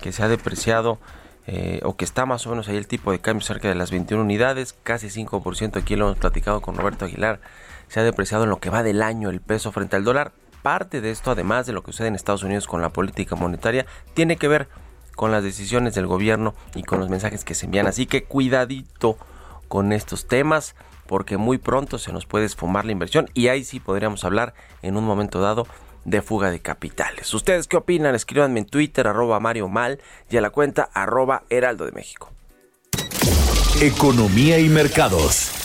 que 0.00 0.12
se 0.12 0.22
ha 0.22 0.28
depreciado 0.28 0.98
eh, 1.46 1.80
o 1.82 1.96
que 1.96 2.04
está 2.04 2.26
más 2.26 2.46
o 2.46 2.50
menos 2.50 2.68
ahí 2.68 2.76
el 2.76 2.86
tipo 2.86 3.10
de 3.10 3.20
cambio 3.20 3.46
cerca 3.46 3.68
de 3.68 3.74
las 3.74 3.90
21 3.90 4.22
unidades, 4.22 4.74
casi 4.82 5.08
5%, 5.08 5.76
aquí 5.78 5.96
lo 5.96 6.06
hemos 6.06 6.18
platicado 6.18 6.60
con 6.60 6.76
Roberto 6.76 7.06
Aguilar, 7.06 7.40
se 7.88 8.00
ha 8.00 8.02
depreciado 8.02 8.44
en 8.44 8.50
lo 8.50 8.60
que 8.60 8.70
va 8.70 8.82
del 8.82 9.02
año 9.02 9.30
el 9.30 9.40
peso 9.40 9.72
frente 9.72 9.96
al 9.96 10.04
dólar. 10.04 10.32
Parte 10.62 11.00
de 11.00 11.10
esto, 11.10 11.30
además 11.30 11.66
de 11.66 11.72
lo 11.72 11.82
que 11.82 11.92
sucede 11.92 12.08
en 12.08 12.14
Estados 12.14 12.42
Unidos 12.42 12.66
con 12.66 12.82
la 12.82 12.90
política 12.90 13.36
monetaria, 13.36 13.86
tiene 14.14 14.36
que 14.36 14.48
ver 14.48 14.68
con 15.14 15.32
las 15.32 15.42
decisiones 15.42 15.94
del 15.94 16.06
gobierno 16.06 16.54
y 16.74 16.82
con 16.82 17.00
los 17.00 17.08
mensajes 17.08 17.44
que 17.44 17.54
se 17.54 17.66
envían. 17.66 17.86
Así 17.86 18.06
que 18.06 18.24
cuidadito 18.24 19.18
con 19.68 19.92
estos 19.92 20.28
temas 20.28 20.74
porque 21.06 21.38
muy 21.38 21.58
pronto 21.58 21.98
se 21.98 22.12
nos 22.12 22.26
puede 22.26 22.44
esfumar 22.44 22.84
la 22.84 22.92
inversión 22.92 23.28
y 23.34 23.48
ahí 23.48 23.64
sí 23.64 23.80
podríamos 23.80 24.24
hablar 24.24 24.54
en 24.82 24.96
un 24.96 25.04
momento 25.04 25.40
dado 25.40 25.66
de 26.04 26.22
fuga 26.22 26.50
de 26.50 26.60
capitales. 26.60 27.32
¿Ustedes 27.34 27.66
qué 27.66 27.76
opinan? 27.76 28.14
Escríbanme 28.14 28.60
en 28.60 28.66
Twitter 28.66 29.06
arroba 29.08 29.40
Mario 29.40 29.68
Mal 29.68 30.00
y 30.30 30.36
a 30.36 30.40
la 30.40 30.50
cuenta 30.50 30.88
arroba 30.94 31.42
Heraldo 31.50 31.84
de 31.84 31.92
México. 31.92 32.30
Economía 33.80 34.58
y 34.58 34.68
mercados. 34.68 35.57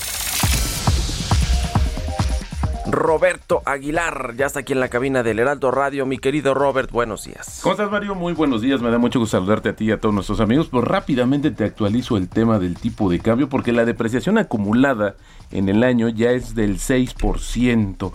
Roberto 2.86 3.62
Aguilar, 3.66 4.36
ya 4.36 4.46
está 4.46 4.60
aquí 4.60 4.74
en 4.74 4.80
la 4.82 4.90
cabina 4.90 5.24
del 5.24 5.40
Heraldo 5.40 5.72
Radio. 5.72 6.06
Mi 6.06 6.18
querido 6.18 6.54
Robert, 6.54 6.92
buenos 6.92 7.24
días. 7.24 7.60
¿Cómo 7.64 7.74
estás, 7.74 7.90
Mario? 7.90 8.14
Muy 8.14 8.34
buenos 8.34 8.62
días. 8.62 8.82
Me 8.82 8.92
da 8.92 8.98
mucho 8.98 9.20
gusto 9.20 9.38
saludarte 9.38 9.70
a 9.70 9.76
ti 9.76 9.86
y 9.86 9.92
a 9.92 10.02
todos 10.02 10.14
nuestros 10.14 10.42
amigos. 10.42 10.68
Pues 10.70 10.84
rápidamente 10.84 11.52
te 11.52 11.64
actualizo 11.64 12.18
el 12.18 12.28
tema 12.28 12.60
del 12.60 12.76
tipo 12.76 13.10
de 13.10 13.20
cambio 13.20 13.48
porque 13.48 13.72
la 13.72 13.86
depreciación 13.86 14.38
acumulada 14.38 15.16
en 15.52 15.70
el 15.70 15.84
año 15.84 16.10
ya 16.10 16.32
es 16.32 16.56
del 16.56 16.78
6%. 16.78 18.12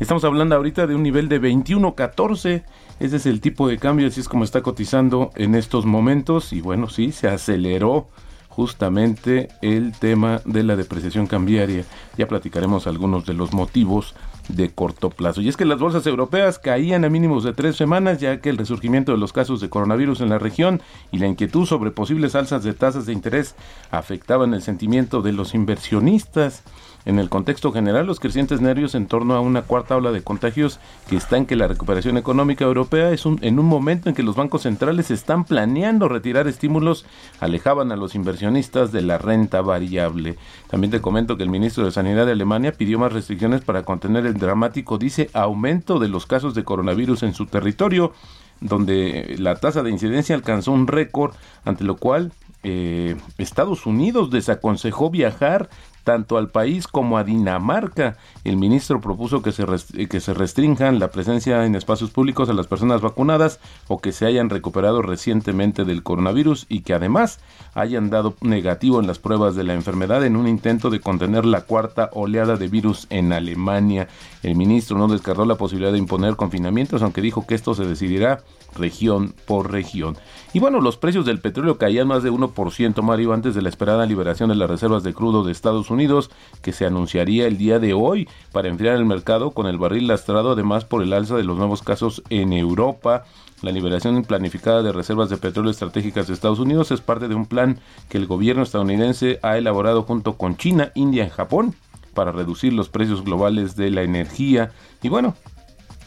Estamos 0.00 0.24
hablando 0.24 0.56
ahorita 0.56 0.86
de 0.86 0.94
un 0.94 1.02
nivel 1.02 1.28
de 1.28 1.40
21.14. 1.40 2.64
Ese 2.98 3.16
es 3.16 3.26
el 3.26 3.42
tipo 3.42 3.68
de 3.68 3.78
cambio, 3.78 4.08
así 4.08 4.20
es 4.20 4.28
como 4.28 4.44
está 4.44 4.62
cotizando 4.62 5.30
en 5.36 5.54
estos 5.54 5.84
momentos. 5.84 6.54
Y 6.54 6.62
bueno, 6.62 6.88
sí, 6.88 7.12
se 7.12 7.28
aceleró 7.28 8.08
justamente 8.56 9.48
el 9.60 9.92
tema 9.92 10.40
de 10.46 10.62
la 10.62 10.76
depreciación 10.76 11.26
cambiaria. 11.26 11.84
Ya 12.16 12.26
platicaremos 12.26 12.86
algunos 12.86 13.26
de 13.26 13.34
los 13.34 13.52
motivos 13.52 14.14
de 14.48 14.70
corto 14.70 15.10
plazo. 15.10 15.42
Y 15.42 15.48
es 15.50 15.58
que 15.58 15.66
las 15.66 15.78
bolsas 15.78 16.06
europeas 16.06 16.58
caían 16.58 17.04
a 17.04 17.10
mínimos 17.10 17.44
de 17.44 17.52
tres 17.52 17.76
semanas, 17.76 18.18
ya 18.18 18.40
que 18.40 18.48
el 18.48 18.56
resurgimiento 18.56 19.12
de 19.12 19.18
los 19.18 19.34
casos 19.34 19.60
de 19.60 19.68
coronavirus 19.68 20.22
en 20.22 20.30
la 20.30 20.38
región 20.38 20.80
y 21.12 21.18
la 21.18 21.26
inquietud 21.26 21.66
sobre 21.66 21.90
posibles 21.90 22.34
alzas 22.34 22.64
de 22.64 22.72
tasas 22.72 23.04
de 23.04 23.12
interés 23.12 23.56
afectaban 23.90 24.54
el 24.54 24.62
sentimiento 24.62 25.20
de 25.20 25.32
los 25.32 25.54
inversionistas. 25.54 26.62
En 27.06 27.20
el 27.20 27.28
contexto 27.28 27.70
general, 27.70 28.04
los 28.04 28.18
crecientes 28.18 28.60
nervios 28.60 28.96
en 28.96 29.06
torno 29.06 29.34
a 29.34 29.40
una 29.40 29.62
cuarta 29.62 29.96
ola 29.96 30.10
de 30.10 30.22
contagios 30.22 30.80
que 31.08 31.14
está 31.14 31.36
en 31.36 31.46
que 31.46 31.54
la 31.54 31.68
recuperación 31.68 32.18
económica 32.18 32.64
europea 32.64 33.12
es 33.12 33.24
un, 33.24 33.38
en 33.42 33.60
un 33.60 33.66
momento 33.66 34.08
en 34.08 34.16
que 34.16 34.24
los 34.24 34.34
bancos 34.34 34.62
centrales 34.62 35.12
están 35.12 35.44
planeando 35.44 36.08
retirar 36.08 36.48
estímulos, 36.48 37.06
alejaban 37.38 37.92
a 37.92 37.96
los 37.96 38.16
inversionistas 38.16 38.90
de 38.90 39.02
la 39.02 39.18
renta 39.18 39.62
variable. 39.62 40.36
También 40.68 40.90
te 40.90 41.00
comento 41.00 41.36
que 41.36 41.44
el 41.44 41.48
ministro 41.48 41.84
de 41.84 41.92
Sanidad 41.92 42.26
de 42.26 42.32
Alemania 42.32 42.72
pidió 42.72 42.98
más 42.98 43.12
restricciones 43.12 43.60
para 43.60 43.84
contener 43.84 44.26
el 44.26 44.34
dramático, 44.34 44.98
dice, 44.98 45.30
aumento 45.32 46.00
de 46.00 46.08
los 46.08 46.26
casos 46.26 46.56
de 46.56 46.64
coronavirus 46.64 47.22
en 47.22 47.34
su 47.34 47.46
territorio, 47.46 48.14
donde 48.60 49.36
la 49.38 49.54
tasa 49.54 49.84
de 49.84 49.90
incidencia 49.90 50.34
alcanzó 50.34 50.72
un 50.72 50.88
récord, 50.88 51.34
ante 51.64 51.84
lo 51.84 51.98
cual 51.98 52.32
eh, 52.64 53.14
Estados 53.38 53.86
Unidos 53.86 54.30
desaconsejó 54.30 55.08
viajar 55.08 55.68
tanto 56.06 56.38
al 56.38 56.50
país 56.50 56.86
como 56.86 57.18
a 57.18 57.24
Dinamarca. 57.24 58.16
El 58.44 58.56
ministro 58.56 59.00
propuso 59.00 59.42
que 59.42 59.50
se, 59.50 59.66
que 60.06 60.20
se 60.20 60.34
restrinjan 60.34 61.00
la 61.00 61.10
presencia 61.10 61.66
en 61.66 61.74
espacios 61.74 62.10
públicos 62.10 62.48
a 62.48 62.52
las 62.52 62.68
personas 62.68 63.00
vacunadas 63.00 63.58
o 63.88 64.00
que 64.00 64.12
se 64.12 64.24
hayan 64.24 64.48
recuperado 64.48 65.02
recientemente 65.02 65.84
del 65.84 66.04
coronavirus 66.04 66.66
y 66.68 66.82
que 66.82 66.94
además 66.94 67.40
hayan 67.74 68.08
dado 68.08 68.36
negativo 68.40 69.00
en 69.00 69.08
las 69.08 69.18
pruebas 69.18 69.56
de 69.56 69.64
la 69.64 69.74
enfermedad 69.74 70.24
en 70.24 70.36
un 70.36 70.46
intento 70.46 70.90
de 70.90 71.00
contener 71.00 71.44
la 71.44 71.62
cuarta 71.62 72.08
oleada 72.12 72.54
de 72.54 72.68
virus 72.68 73.08
en 73.10 73.32
Alemania. 73.32 74.06
El 74.46 74.54
ministro 74.54 74.96
no 74.96 75.08
descartó 75.08 75.44
la 75.44 75.56
posibilidad 75.56 75.90
de 75.90 75.98
imponer 75.98 76.36
confinamientos, 76.36 77.02
aunque 77.02 77.20
dijo 77.20 77.44
que 77.48 77.56
esto 77.56 77.74
se 77.74 77.84
decidirá 77.84 78.44
región 78.76 79.34
por 79.44 79.72
región. 79.72 80.16
Y 80.52 80.60
bueno, 80.60 80.80
los 80.80 80.96
precios 80.96 81.26
del 81.26 81.40
petróleo 81.40 81.78
caían 81.78 82.06
más 82.06 82.22
de 82.22 82.30
1%, 82.30 83.02
Mario, 83.02 83.32
antes 83.32 83.56
de 83.56 83.62
la 83.62 83.68
esperada 83.68 84.06
liberación 84.06 84.48
de 84.48 84.54
las 84.54 84.70
reservas 84.70 85.02
de 85.02 85.14
crudo 85.14 85.42
de 85.42 85.50
Estados 85.50 85.90
Unidos, 85.90 86.30
que 86.62 86.70
se 86.70 86.86
anunciaría 86.86 87.48
el 87.48 87.58
día 87.58 87.80
de 87.80 87.92
hoy 87.92 88.28
para 88.52 88.68
enfriar 88.68 88.94
el 88.94 89.04
mercado 89.04 89.50
con 89.50 89.66
el 89.66 89.78
barril 89.78 90.06
lastrado, 90.06 90.52
además 90.52 90.84
por 90.84 91.02
el 91.02 91.12
alza 91.12 91.34
de 91.34 91.42
los 91.42 91.58
nuevos 91.58 91.82
casos 91.82 92.22
en 92.30 92.52
Europa. 92.52 93.24
La 93.62 93.72
liberación 93.72 94.22
planificada 94.22 94.84
de 94.84 94.92
reservas 94.92 95.28
de 95.28 95.38
petróleo 95.38 95.72
estratégicas 95.72 96.28
de 96.28 96.34
Estados 96.34 96.60
Unidos 96.60 96.92
es 96.92 97.00
parte 97.00 97.26
de 97.26 97.34
un 97.34 97.46
plan 97.46 97.80
que 98.08 98.16
el 98.16 98.28
gobierno 98.28 98.62
estadounidense 98.62 99.40
ha 99.42 99.58
elaborado 99.58 100.04
junto 100.04 100.34
con 100.34 100.56
China, 100.56 100.92
India 100.94 101.24
y 101.24 101.30
Japón 101.30 101.74
para 102.16 102.32
reducir 102.32 102.72
los 102.72 102.88
precios 102.88 103.22
globales 103.22 103.76
de 103.76 103.92
la 103.92 104.02
energía. 104.02 104.72
Y 105.02 105.08
bueno, 105.08 105.36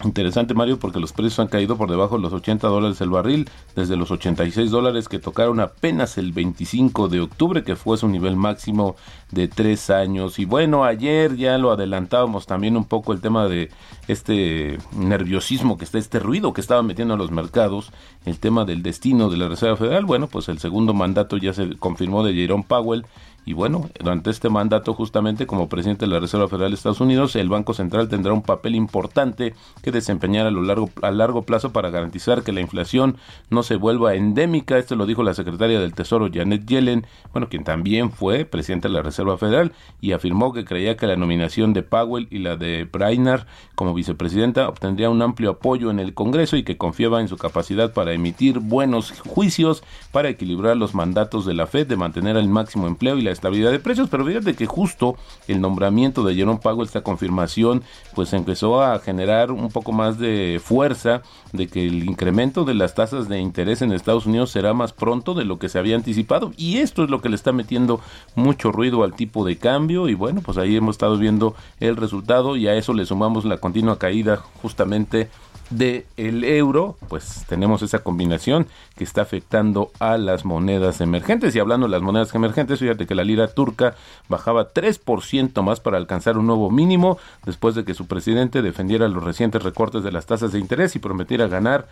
Interesante 0.05 0.53
Mario 0.53 0.79
porque 0.79 0.99
los 0.99 1.11
precios 1.11 1.39
han 1.39 1.49
caído 1.49 1.75
por 1.75 1.89
debajo 1.89 2.15
de 2.15 2.21
los 2.21 2.31
80 2.31 2.67
dólares 2.67 3.01
el 3.01 3.09
barril 3.09 3.49
desde 3.75 3.97
los 3.97 4.11
86 4.11 4.71
dólares 4.71 5.09
que 5.09 5.19
tocaron 5.19 5.59
apenas 5.59 6.17
el 6.17 6.31
25 6.31 7.09
de 7.09 7.19
octubre 7.19 7.65
que 7.65 7.75
fue 7.75 7.97
su 7.97 8.07
nivel 8.07 8.37
máximo 8.37 8.95
de 9.31 9.49
tres 9.49 9.89
años 9.89 10.39
y 10.39 10.45
bueno 10.45 10.85
ayer 10.85 11.35
ya 11.35 11.57
lo 11.57 11.71
adelantábamos 11.71 12.47
también 12.47 12.77
un 12.77 12.85
poco 12.85 13.11
el 13.11 13.19
tema 13.19 13.49
de 13.49 13.71
este 14.07 14.77
nerviosismo 14.93 15.77
que 15.77 15.83
está 15.83 15.97
este 15.97 16.19
ruido 16.19 16.53
que 16.53 16.61
estaba 16.61 16.81
metiendo 16.81 17.15
a 17.15 17.17
los 17.17 17.31
mercados 17.31 17.91
el 18.25 18.39
tema 18.39 18.63
del 18.63 18.81
destino 18.81 19.29
de 19.29 19.35
la 19.35 19.49
Reserva 19.49 19.75
Federal 19.75 20.05
bueno 20.05 20.27
pues 20.27 20.47
el 20.47 20.59
segundo 20.59 20.93
mandato 20.93 21.35
ya 21.35 21.51
se 21.51 21.75
confirmó 21.75 22.23
de 22.23 22.33
Jerome 22.33 22.63
Powell 22.65 23.05
y 23.49 23.53
bueno, 23.53 23.89
durante 23.99 24.29
este 24.29 24.47
mandato, 24.47 24.93
justamente 24.93 25.47
como 25.47 25.69
presidente 25.69 26.05
de 26.05 26.11
la 26.11 26.19
Reserva 26.19 26.47
Federal 26.47 26.69
de 26.69 26.75
Estados 26.75 27.01
Unidos, 27.01 27.35
el 27.35 27.49
Banco 27.49 27.73
Central 27.73 28.07
tendrá 28.07 28.31
un 28.31 28.43
papel 28.43 28.75
importante 28.75 29.55
que 29.81 29.91
desempeñar 29.91 30.45
a 30.45 30.51
lo 30.51 30.61
largo 30.61 30.91
a 31.01 31.09
largo 31.09 31.41
plazo 31.41 31.73
para 31.73 31.89
garantizar 31.89 32.43
que 32.43 32.51
la 32.51 32.61
inflación 32.61 33.17
no 33.49 33.63
se 33.63 33.75
vuelva 33.75 34.13
endémica. 34.13 34.77
Esto 34.77 34.95
lo 34.95 35.07
dijo 35.07 35.23
la 35.23 35.33
secretaria 35.33 35.79
del 35.79 35.95
Tesoro 35.95 36.29
Janet 36.31 36.67
Yellen, 36.67 37.07
bueno, 37.33 37.49
quien 37.49 37.63
también 37.63 38.11
fue 38.11 38.45
presidente 38.45 38.87
de 38.87 38.93
la 38.93 39.01
Reserva 39.01 39.35
Federal 39.35 39.71
y 39.99 40.11
afirmó 40.11 40.53
que 40.53 40.63
creía 40.63 40.95
que 40.95 41.07
la 41.07 41.15
nominación 41.15 41.73
de 41.73 41.81
Powell 41.81 42.27
y 42.29 42.37
la 42.37 42.55
de 42.55 42.83
Brainard 42.83 43.47
como 43.73 43.95
vicepresidenta 43.95 44.69
obtendría 44.69 45.09
un 45.09 45.23
amplio 45.23 45.49
apoyo 45.49 45.89
en 45.89 45.97
el 45.97 46.13
Congreso 46.13 46.55
y 46.55 46.61
que 46.61 46.77
confiaba 46.77 47.19
en 47.19 47.27
su 47.27 47.37
capacidad 47.37 47.93
para 47.93 48.13
emitir 48.13 48.59
buenos 48.59 49.11
juicios 49.21 49.81
para 50.11 50.29
equilibrar 50.29 50.77
los 50.77 50.93
mandatos 50.93 51.47
de 51.47 51.55
la 51.55 51.65
Fed 51.65 51.87
de 51.87 51.95
mantener 51.95 52.37
el 52.37 52.47
máximo 52.47 52.85
empleo 52.85 53.17
y 53.17 53.23
la 53.23 53.38
estabilidad 53.39 53.71
de 53.71 53.79
precios, 53.79 54.09
pero 54.09 54.25
fíjate 54.25 54.53
que 54.53 54.65
justo 54.65 55.15
el 55.47 55.61
nombramiento 55.61 56.23
de 56.23 56.35
Jerome 56.35 56.59
Powell, 56.61 56.85
esta 56.85 57.01
confirmación, 57.01 57.83
pues 58.13 58.33
empezó 58.33 58.81
a 58.81 58.99
generar 58.99 59.51
un 59.51 59.69
poco 59.69 59.91
más 59.91 60.19
de 60.19 60.61
fuerza 60.63 61.21
de 61.53 61.67
que 61.67 61.87
el 61.87 62.03
incremento 62.03 62.65
de 62.65 62.73
las 62.73 62.93
tasas 62.95 63.29
de 63.29 63.39
interés 63.39 63.81
en 63.81 63.91
Estados 63.91 64.25
Unidos 64.25 64.51
será 64.51 64.73
más 64.73 64.93
pronto 64.93 65.33
de 65.33 65.45
lo 65.45 65.57
que 65.57 65.69
se 65.69 65.79
había 65.79 65.95
anticipado. 65.95 66.51
Y 66.57 66.77
esto 66.77 67.03
es 67.03 67.09
lo 67.09 67.21
que 67.21 67.29
le 67.29 67.35
está 67.35 67.51
metiendo 67.51 68.01
mucho 68.35 68.71
ruido 68.71 69.03
al 69.03 69.13
tipo 69.13 69.45
de 69.45 69.57
cambio. 69.57 70.09
Y 70.09 70.13
bueno, 70.13 70.41
pues 70.41 70.57
ahí 70.57 70.75
hemos 70.75 70.95
estado 70.95 71.17
viendo 71.17 71.55
el 71.79 71.95
resultado 71.95 72.55
y 72.57 72.67
a 72.67 72.75
eso 72.75 72.93
le 72.93 73.05
sumamos 73.05 73.45
la 73.45 73.57
continua 73.57 73.97
caída 73.97 74.37
justamente 74.61 75.29
de 75.69 76.05
el 76.17 76.43
euro, 76.43 76.97
pues 77.07 77.45
tenemos 77.47 77.81
esa 77.81 77.99
combinación 77.99 78.67
que 78.95 79.03
está 79.03 79.21
afectando 79.21 79.91
a 79.99 80.17
las 80.17 80.45
monedas 80.45 81.01
emergentes. 81.01 81.55
Y 81.55 81.59
hablando 81.59 81.87
de 81.87 81.91
las 81.91 82.01
monedas 82.01 82.33
emergentes, 82.33 82.79
fíjate 82.79 83.05
que 83.05 83.15
la 83.15 83.23
lira 83.23 83.47
turca 83.47 83.95
bajaba 84.27 84.73
3% 84.73 85.61
más 85.61 85.79
para 85.79 85.97
alcanzar 85.97 86.37
un 86.37 86.47
nuevo 86.47 86.71
mínimo 86.71 87.17
después 87.45 87.75
de 87.75 87.85
que 87.85 87.93
su 87.93 88.07
presidente 88.07 88.61
defendiera 88.61 89.07
los 89.07 89.23
recientes 89.23 89.63
recortes 89.63 90.03
de 90.03 90.11
las 90.11 90.25
tasas 90.25 90.51
de 90.51 90.59
interés 90.59 90.95
y 90.95 90.99
prometiera 90.99 91.47
ganar 91.47 91.87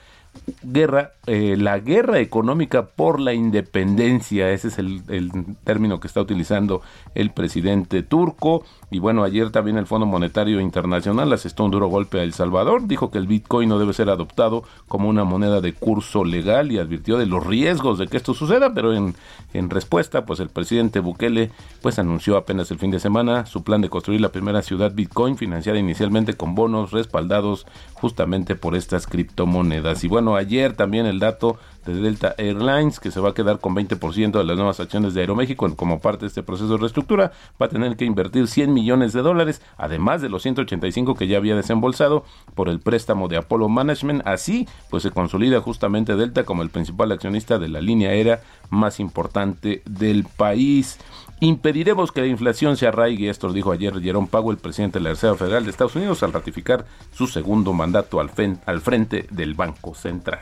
guerra, 0.63 1.13
eh, 1.25 1.55
la 1.57 1.79
guerra 1.79 2.19
económica 2.19 2.85
por 2.85 3.19
la 3.19 3.33
independencia, 3.33 4.51
ese 4.51 4.67
es 4.69 4.77
el, 4.79 5.01
el, 5.07 5.31
término 5.63 5.99
que 5.99 6.07
está 6.07 6.21
utilizando 6.21 6.81
el 7.15 7.31
presidente 7.31 8.03
turco. 8.03 8.63
Y 8.89 8.99
bueno, 8.99 9.23
ayer 9.23 9.51
también 9.51 9.77
el 9.77 9.87
Fondo 9.87 10.05
Monetario 10.05 10.61
Internacional 10.61 11.31
asestó 11.33 11.65
un 11.65 11.71
duro 11.71 11.87
golpe 11.87 12.19
a 12.19 12.23
El 12.23 12.33
Salvador, 12.33 12.87
dijo 12.87 13.11
que 13.11 13.17
el 13.17 13.27
Bitcoin 13.27 13.66
no 13.67 13.79
debe 13.79 13.93
ser 13.93 14.09
adoptado 14.09 14.63
como 14.87 15.09
una 15.09 15.23
moneda 15.23 15.61
de 15.61 15.73
curso 15.73 16.23
legal 16.23 16.71
y 16.71 16.79
advirtió 16.79 17.17
de 17.17 17.25
los 17.25 17.45
riesgos 17.45 17.97
de 17.97 18.07
que 18.07 18.17
esto 18.17 18.33
suceda, 18.33 18.73
pero 18.73 18.93
en, 18.93 19.15
en 19.53 19.69
respuesta, 19.69 20.25
pues 20.25 20.39
el 20.39 20.49
presidente 20.49 20.99
Bukele 20.99 21.51
pues 21.81 21.99
anunció 21.99 22.37
apenas 22.37 22.71
el 22.71 22.79
fin 22.79 22.91
de 22.91 22.99
semana 22.99 23.45
su 23.45 23.63
plan 23.63 23.81
de 23.81 23.89
construir 23.89 24.21
la 24.21 24.31
primera 24.31 24.61
ciudad 24.61 24.93
Bitcoin 24.93 25.37
financiada 25.37 25.79
inicialmente 25.79 26.33
con 26.33 26.55
bonos 26.55 26.91
respaldados 26.91 27.65
justamente 27.93 28.55
por 28.55 28.75
estas 28.75 29.07
criptomonedas. 29.07 30.03
Y 30.03 30.07
bueno, 30.07 30.35
ayer 30.35 30.73
también 30.73 31.05
el 31.05 31.19
dato 31.19 31.57
de 31.93 32.01
Delta 32.01 32.35
Airlines, 32.37 32.99
que 32.99 33.11
se 33.11 33.19
va 33.19 33.29
a 33.29 33.33
quedar 33.33 33.59
con 33.59 33.75
20% 33.75 34.31
de 34.31 34.43
las 34.43 34.57
nuevas 34.57 34.79
acciones 34.79 35.13
de 35.13 35.21
Aeroméxico 35.21 35.75
como 35.75 35.99
parte 35.99 36.21
de 36.21 36.27
este 36.27 36.43
proceso 36.43 36.69
de 36.73 36.77
reestructura, 36.77 37.31
va 37.61 37.67
a 37.67 37.69
tener 37.69 37.95
que 37.95 38.05
invertir 38.05 38.47
100 38.47 38.73
millones 38.73 39.13
de 39.13 39.21
dólares, 39.21 39.61
además 39.77 40.21
de 40.21 40.29
los 40.29 40.43
185 40.43 41.15
que 41.15 41.27
ya 41.27 41.37
había 41.37 41.55
desembolsado 41.55 42.23
por 42.55 42.69
el 42.69 42.79
préstamo 42.79 43.27
de 43.27 43.37
Apollo 43.37 43.69
Management. 43.69 44.25
Así, 44.25 44.67
pues 44.89 45.03
se 45.03 45.11
consolida 45.11 45.61
justamente 45.61 46.15
Delta 46.15 46.43
como 46.43 46.63
el 46.63 46.69
principal 46.69 47.11
accionista 47.11 47.59
de 47.59 47.67
la 47.67 47.81
línea 47.81 48.09
aérea 48.09 48.41
más 48.69 48.99
importante 48.99 49.81
del 49.85 50.25
país. 50.25 50.99
Impediremos 51.39 52.11
que 52.11 52.21
la 52.21 52.27
inflación 52.27 52.77
se 52.77 52.87
arraigue, 52.87 53.29
esto 53.29 53.47
lo 53.47 53.53
dijo 53.53 53.71
ayer 53.71 54.01
Jerome 54.01 54.27
Powell, 54.27 54.57
presidente 54.57 54.97
de 54.97 55.03
la 55.03 55.09
Reserva 55.11 55.37
Federal 55.37 55.63
de 55.63 55.69
Estados 55.69 55.95
Unidos, 55.95 56.23
al 56.23 56.33
ratificar 56.33 56.85
su 57.13 57.27
segundo 57.27 57.73
mandato 57.73 58.19
al, 58.19 58.31
al 58.65 58.81
frente 58.81 59.27
del 59.29 59.53
Banco 59.53 59.93
Central. 59.93 60.39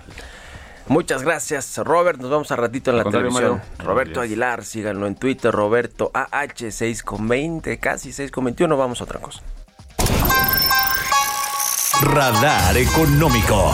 Muchas 0.88 1.24
gracias, 1.24 1.78
Robert. 1.78 2.20
Nos 2.20 2.30
vamos 2.30 2.52
a 2.52 2.56
ratito 2.56 2.92
en 2.92 2.98
la 2.98 3.04
televisión. 3.06 3.62
Roberto 3.80 4.22
Aguilar, 4.22 4.64
síganlo 4.64 5.08
en 5.08 5.16
Twitter, 5.16 5.52
Roberto 5.52 6.12
AH6 6.14 7.04
con 7.04 7.28
20, 7.28 7.80
casi 7.80 8.12
6 8.12 8.32
con 8.32 8.46
21. 8.46 8.78
Vamos 8.78 9.02
a 9.02 9.06
otra 9.06 9.20
cosa. 9.20 9.42
Radar 12.04 12.78
económico. 12.78 13.74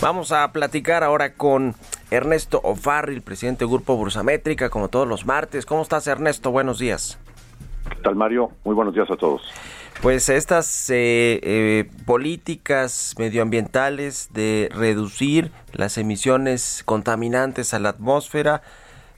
Vamos 0.00 0.30
a 0.30 0.52
platicar 0.52 1.02
ahora 1.02 1.34
con 1.34 1.74
Ernesto 2.10 2.60
O'Farrill, 2.62 3.22
presidente 3.22 3.64
del 3.64 3.72
Grupo 3.72 3.96
Bursamétrica, 3.96 4.68
como 4.68 4.88
todos 4.88 5.08
los 5.08 5.26
martes. 5.26 5.66
¿Cómo 5.66 5.82
estás, 5.82 6.06
Ernesto? 6.06 6.52
Buenos 6.52 6.78
días. 6.78 7.18
¿Qué 7.88 7.96
tal, 8.02 8.14
Mario? 8.14 8.50
Muy 8.64 8.74
buenos 8.74 8.94
días 8.94 9.10
a 9.10 9.16
todos. 9.16 9.42
Pues 10.02 10.28
estas 10.28 10.90
eh, 10.90 11.40
eh, 11.42 11.90
políticas 12.04 13.14
medioambientales 13.18 14.28
de 14.32 14.68
reducir 14.72 15.50
las 15.72 15.96
emisiones 15.96 16.82
contaminantes 16.84 17.72
a 17.72 17.78
la 17.78 17.88
atmósfera, 17.88 18.62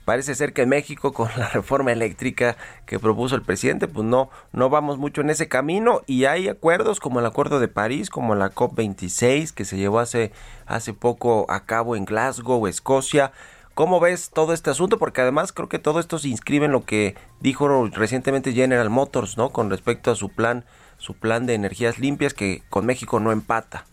parece 0.05 0.35
ser 0.35 0.53
que 0.53 0.61
en 0.61 0.69
México 0.69 1.11
con 1.13 1.29
la 1.37 1.49
reforma 1.49 1.91
eléctrica 1.91 2.55
que 2.85 2.97
propuso 2.97 3.35
el 3.35 3.41
presidente, 3.41 3.89
pues 3.89 4.07
no, 4.07 4.29
no 4.53 4.69
vamos 4.69 4.97
mucho 4.97 5.19
en 5.19 5.29
ese 5.29 5.49
camino 5.49 6.01
y 6.07 6.25
hay 6.25 6.47
acuerdos 6.47 7.01
como 7.01 7.19
el 7.19 7.25
Acuerdo 7.25 7.59
de 7.59 7.67
París, 7.67 8.09
como 8.09 8.33
la 8.33 8.49
COP26 8.49 9.53
que 9.53 9.65
se 9.65 9.77
llevó 9.77 9.99
hace, 9.99 10.31
hace 10.65 10.93
poco 10.93 11.45
a 11.49 11.65
cabo 11.65 11.97
en 11.97 12.05
Glasgow, 12.05 12.65
Escocia. 12.67 13.33
¿Cómo 13.79 14.01
ves 14.01 14.31
todo 14.31 14.51
este 14.51 14.69
asunto? 14.69 14.97
Porque 14.97 15.21
además 15.21 15.53
creo 15.53 15.69
que 15.69 15.79
todo 15.79 16.01
esto 16.01 16.17
se 16.17 16.27
inscribe 16.27 16.65
en 16.65 16.73
lo 16.73 16.83
que 16.83 17.15
dijo 17.39 17.87
recientemente 17.87 18.51
General 18.51 18.89
Motors, 18.89 19.37
¿no? 19.37 19.51
Con 19.51 19.69
respecto 19.69 20.11
a 20.11 20.15
su 20.15 20.27
plan, 20.27 20.65
su 20.97 21.13
plan 21.13 21.45
de 21.45 21.53
energías 21.53 21.97
limpias 21.97 22.33
que 22.33 22.61
con 22.69 22.85
México 22.85 23.21
no 23.21 23.31
empata. 23.31 23.85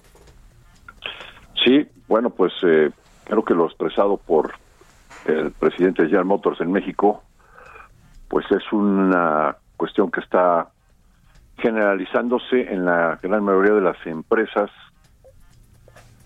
Sí, 1.64 1.88
bueno, 2.08 2.30
pues 2.30 2.52
eh, 2.64 2.90
creo 3.26 3.44
que 3.44 3.54
lo 3.54 3.66
expresado 3.66 4.16
por 4.16 4.54
el 5.24 5.52
presidente 5.52 6.02
de 6.02 6.08
General 6.08 6.26
Motors 6.26 6.60
en 6.60 6.72
México, 6.72 7.22
pues 8.26 8.44
es 8.50 8.72
una 8.72 9.56
cuestión 9.76 10.10
que 10.10 10.18
está 10.18 10.66
generalizándose 11.58 12.72
en 12.72 12.86
la 12.86 13.20
gran 13.22 13.44
mayoría 13.44 13.74
de 13.74 13.82
las 13.82 14.04
empresas 14.04 14.68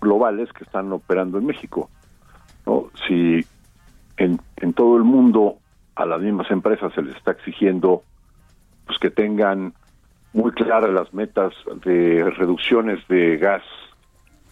globales 0.01 0.51
que 0.51 0.63
están 0.63 0.91
operando 0.91 1.37
en 1.37 1.45
México. 1.45 1.91
¿No? 2.65 2.91
Si 3.07 3.45
en, 4.17 4.39
en 4.57 4.73
todo 4.73 4.97
el 4.97 5.03
mundo 5.03 5.57
a 5.95 6.05
las 6.05 6.21
mismas 6.21 6.49
empresas 6.51 6.93
se 6.93 7.01
les 7.01 7.15
está 7.15 7.31
exigiendo 7.31 8.03
pues 8.85 8.97
que 8.99 9.09
tengan 9.09 9.73
muy 10.33 10.51
claras 10.51 10.89
las 10.89 11.13
metas 11.13 11.53
de 11.83 12.29
reducciones 12.37 13.05
de 13.07 13.37
gas 13.37 13.63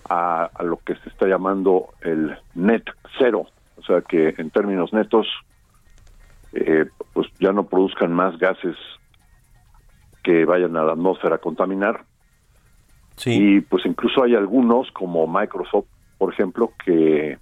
a, 0.09 0.45
a, 0.53 0.63
lo 0.63 0.77
que 0.77 0.95
se 0.95 1.09
está 1.09 1.27
llamando 1.27 1.89
el 2.01 2.37
net 2.55 2.83
cero, 3.17 3.45
o 3.77 3.83
sea 3.83 4.01
que 4.01 4.33
en 4.37 4.49
términos 4.49 4.91
netos 4.91 5.27
eh, 6.53 6.85
pues 7.13 7.27
ya 7.39 7.51
no 7.51 7.65
produzcan 7.65 8.11
más 8.11 8.37
gases 8.37 8.75
que 10.23 10.45
vayan 10.45 10.75
a 10.77 10.83
la 10.83 10.93
atmósfera 10.93 11.35
a 11.35 11.39
contaminar. 11.39 12.05
Y 13.25 13.59
pues 13.61 13.85
incluso 13.85 14.23
hay 14.23 14.33
algunos, 14.35 14.89
como 14.91 15.27
Microsoft, 15.27 15.87
por 16.17 16.33
ejemplo, 16.33 16.71
que 16.85 17.37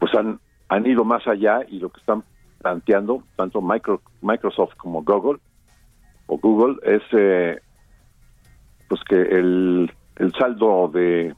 pues 0.00 0.12
han, 0.14 0.40
han 0.68 0.86
ido 0.86 1.04
más 1.04 1.24
allá 1.28 1.60
y 1.68 1.78
lo 1.78 1.90
que 1.90 2.00
están 2.00 2.24
planteando, 2.60 3.22
tanto 3.36 3.62
Micro, 3.62 4.00
Microsoft 4.22 4.74
como 4.76 5.04
Google, 5.04 5.38
o 6.26 6.38
Google, 6.38 6.76
es 6.82 7.02
eh, 7.12 7.60
pues 8.88 9.00
que 9.04 9.20
el, 9.20 9.92
el 10.16 10.32
saldo 10.32 10.88
de 10.92 11.34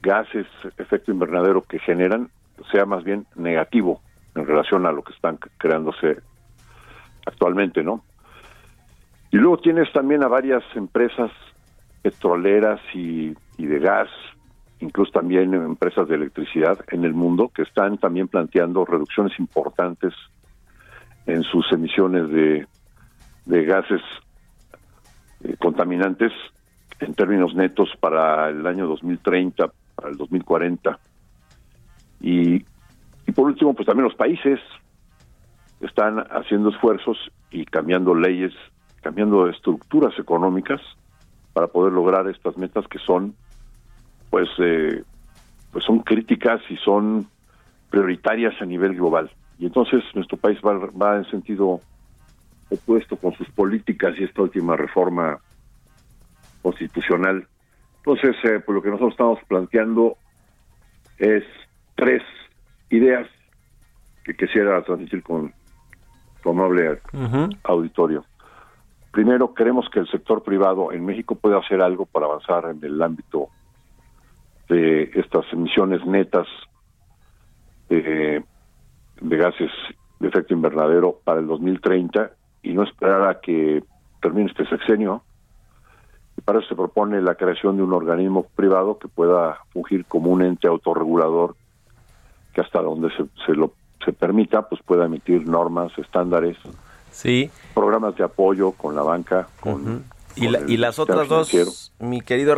gases 0.00 0.46
efecto 0.78 1.12
invernadero 1.12 1.62
que 1.62 1.78
generan 1.80 2.30
sea 2.70 2.86
más 2.86 3.04
bien 3.04 3.26
negativo 3.36 4.00
en 4.34 4.46
relación 4.46 4.86
a 4.86 4.92
lo 4.92 5.02
que 5.02 5.12
están 5.12 5.38
creándose 5.58 6.18
actualmente, 7.26 7.82
¿no? 7.82 8.04
Y 9.30 9.36
luego 9.36 9.58
tienes 9.58 9.92
también 9.92 10.22
a 10.22 10.28
varias 10.28 10.62
empresas 10.74 11.30
petroleras 12.02 12.80
y, 12.94 13.34
y 13.58 13.66
de 13.66 13.78
gas, 13.78 14.08
incluso 14.80 15.12
también 15.12 15.54
empresas 15.54 16.08
de 16.08 16.14
electricidad 16.14 16.78
en 16.90 17.04
el 17.04 17.14
mundo 17.14 17.50
que 17.54 17.62
están 17.62 17.98
también 17.98 18.28
planteando 18.28 18.84
reducciones 18.84 19.38
importantes 19.38 20.14
en 21.26 21.42
sus 21.42 21.70
emisiones 21.72 22.30
de, 22.30 22.66
gases 23.64 24.00
eh, 25.42 25.56
contaminantes 25.58 26.32
en 27.00 27.14
términos 27.14 27.54
netos 27.54 27.90
para 28.00 28.48
el 28.48 28.66
año 28.66 28.86
2030, 28.86 29.70
para 29.94 30.08
el 30.10 30.16
2040. 30.16 30.98
Y, 32.20 32.64
y 33.26 33.32
por 33.32 33.46
último, 33.46 33.74
pues 33.74 33.86
también 33.86 34.04
los 34.04 34.14
países 34.14 34.58
están 35.80 36.18
haciendo 36.30 36.70
esfuerzos 36.70 37.16
y 37.50 37.64
cambiando 37.64 38.14
leyes, 38.14 38.52
cambiando 39.02 39.48
estructuras 39.48 40.18
económicas 40.18 40.80
para 41.52 41.68
poder 41.68 41.92
lograr 41.92 42.28
estas 42.28 42.56
metas 42.56 42.86
que 42.88 42.98
son, 42.98 43.34
pues, 44.30 44.48
eh, 44.58 45.02
pues 45.72 45.84
son 45.84 46.00
críticas 46.00 46.60
y 46.68 46.76
son 46.76 47.26
prioritarias 47.90 48.54
a 48.60 48.64
nivel 48.64 48.94
global. 48.94 49.30
Y 49.58 49.66
entonces 49.66 50.02
nuestro 50.14 50.36
país 50.36 50.58
va, 50.64 50.74
va 50.74 51.16
en 51.16 51.24
sentido 51.30 51.80
opuesto 52.70 53.16
con 53.16 53.34
sus 53.34 53.48
políticas 53.50 54.14
y 54.18 54.24
esta 54.24 54.42
última 54.42 54.76
reforma 54.76 55.38
constitucional. 56.62 57.46
Entonces, 57.98 58.36
eh, 58.44 58.60
pues 58.64 58.74
lo 58.74 58.82
que 58.82 58.90
nosotros 58.90 59.12
estamos 59.12 59.38
planteando 59.48 60.16
es 61.18 61.44
tres 61.94 62.22
ideas 62.90 63.26
que 64.24 64.34
quisiera 64.34 64.82
transmitir 64.82 65.22
con 65.22 65.52
tu 66.42 66.50
amable 66.50 67.00
auditorio. 67.64 68.24
Primero, 69.10 69.54
creemos 69.54 69.88
que 69.90 70.00
el 70.00 70.08
sector 70.08 70.42
privado 70.42 70.92
en 70.92 71.04
México 71.04 71.34
puede 71.34 71.58
hacer 71.58 71.80
algo 71.80 72.06
para 72.06 72.26
avanzar 72.26 72.66
en 72.66 72.84
el 72.84 73.02
ámbito 73.02 73.48
de 74.68 75.10
estas 75.14 75.44
emisiones 75.52 76.04
netas 76.06 76.46
de, 77.88 78.44
de 79.20 79.36
gases 79.36 79.70
de 80.20 80.28
efecto 80.28 80.54
invernadero 80.54 81.20
para 81.24 81.40
el 81.40 81.46
2030 81.46 82.30
y 82.62 82.72
no 82.72 82.82
esperar 82.82 83.28
a 83.28 83.40
que 83.40 83.82
termine 84.20 84.50
este 84.50 84.66
sexenio. 84.66 85.22
Y 86.36 86.40
para 86.40 86.58
eso 86.58 86.68
se 86.68 86.76
propone 86.76 87.20
la 87.20 87.34
creación 87.34 87.76
de 87.76 87.82
un 87.82 87.92
organismo 87.92 88.44
privado 88.54 88.98
que 88.98 89.08
pueda 89.08 89.58
fungir 89.72 90.04
como 90.04 90.30
un 90.30 90.42
ente 90.42 90.68
autorregulador 90.68 91.56
que 92.52 92.60
hasta 92.60 92.80
donde 92.80 93.10
se, 93.10 93.24
se 93.46 93.54
lo 93.54 93.72
se 94.04 94.12
permita 94.12 94.62
pues 94.62 94.80
pueda 94.82 95.06
emitir 95.06 95.46
normas, 95.46 95.92
estándares, 95.98 96.56
sí, 97.10 97.50
programas 97.74 98.16
de 98.16 98.24
apoyo 98.24 98.72
con 98.72 98.94
la 98.94 99.02
banca, 99.02 99.48
con, 99.60 100.04
Y, 100.40 100.48
la- 100.48 100.60
y 100.66 100.76
las 100.76 100.98
otras 100.98 101.28
dos, 101.28 101.92
mi 101.98 102.20
querido 102.20 102.54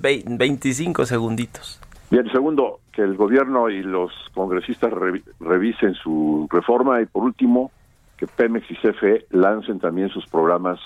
vei- 0.00 0.24
25 0.26 1.06
segunditos. 1.06 1.80
Bien, 2.10 2.30
segundo, 2.30 2.80
que 2.92 3.02
el 3.02 3.16
gobierno 3.16 3.70
y 3.70 3.82
los 3.82 4.10
congresistas 4.34 4.90
revi- 4.92 5.24
revisen 5.40 5.94
su 5.94 6.46
reforma 6.50 7.00
y 7.00 7.06
por 7.06 7.22
último, 7.24 7.70
que 8.18 8.26
Pemex 8.26 8.70
y 8.70 8.74
CFE 8.76 9.26
lancen 9.30 9.80
también 9.80 10.08
sus 10.10 10.26
programas 10.26 10.78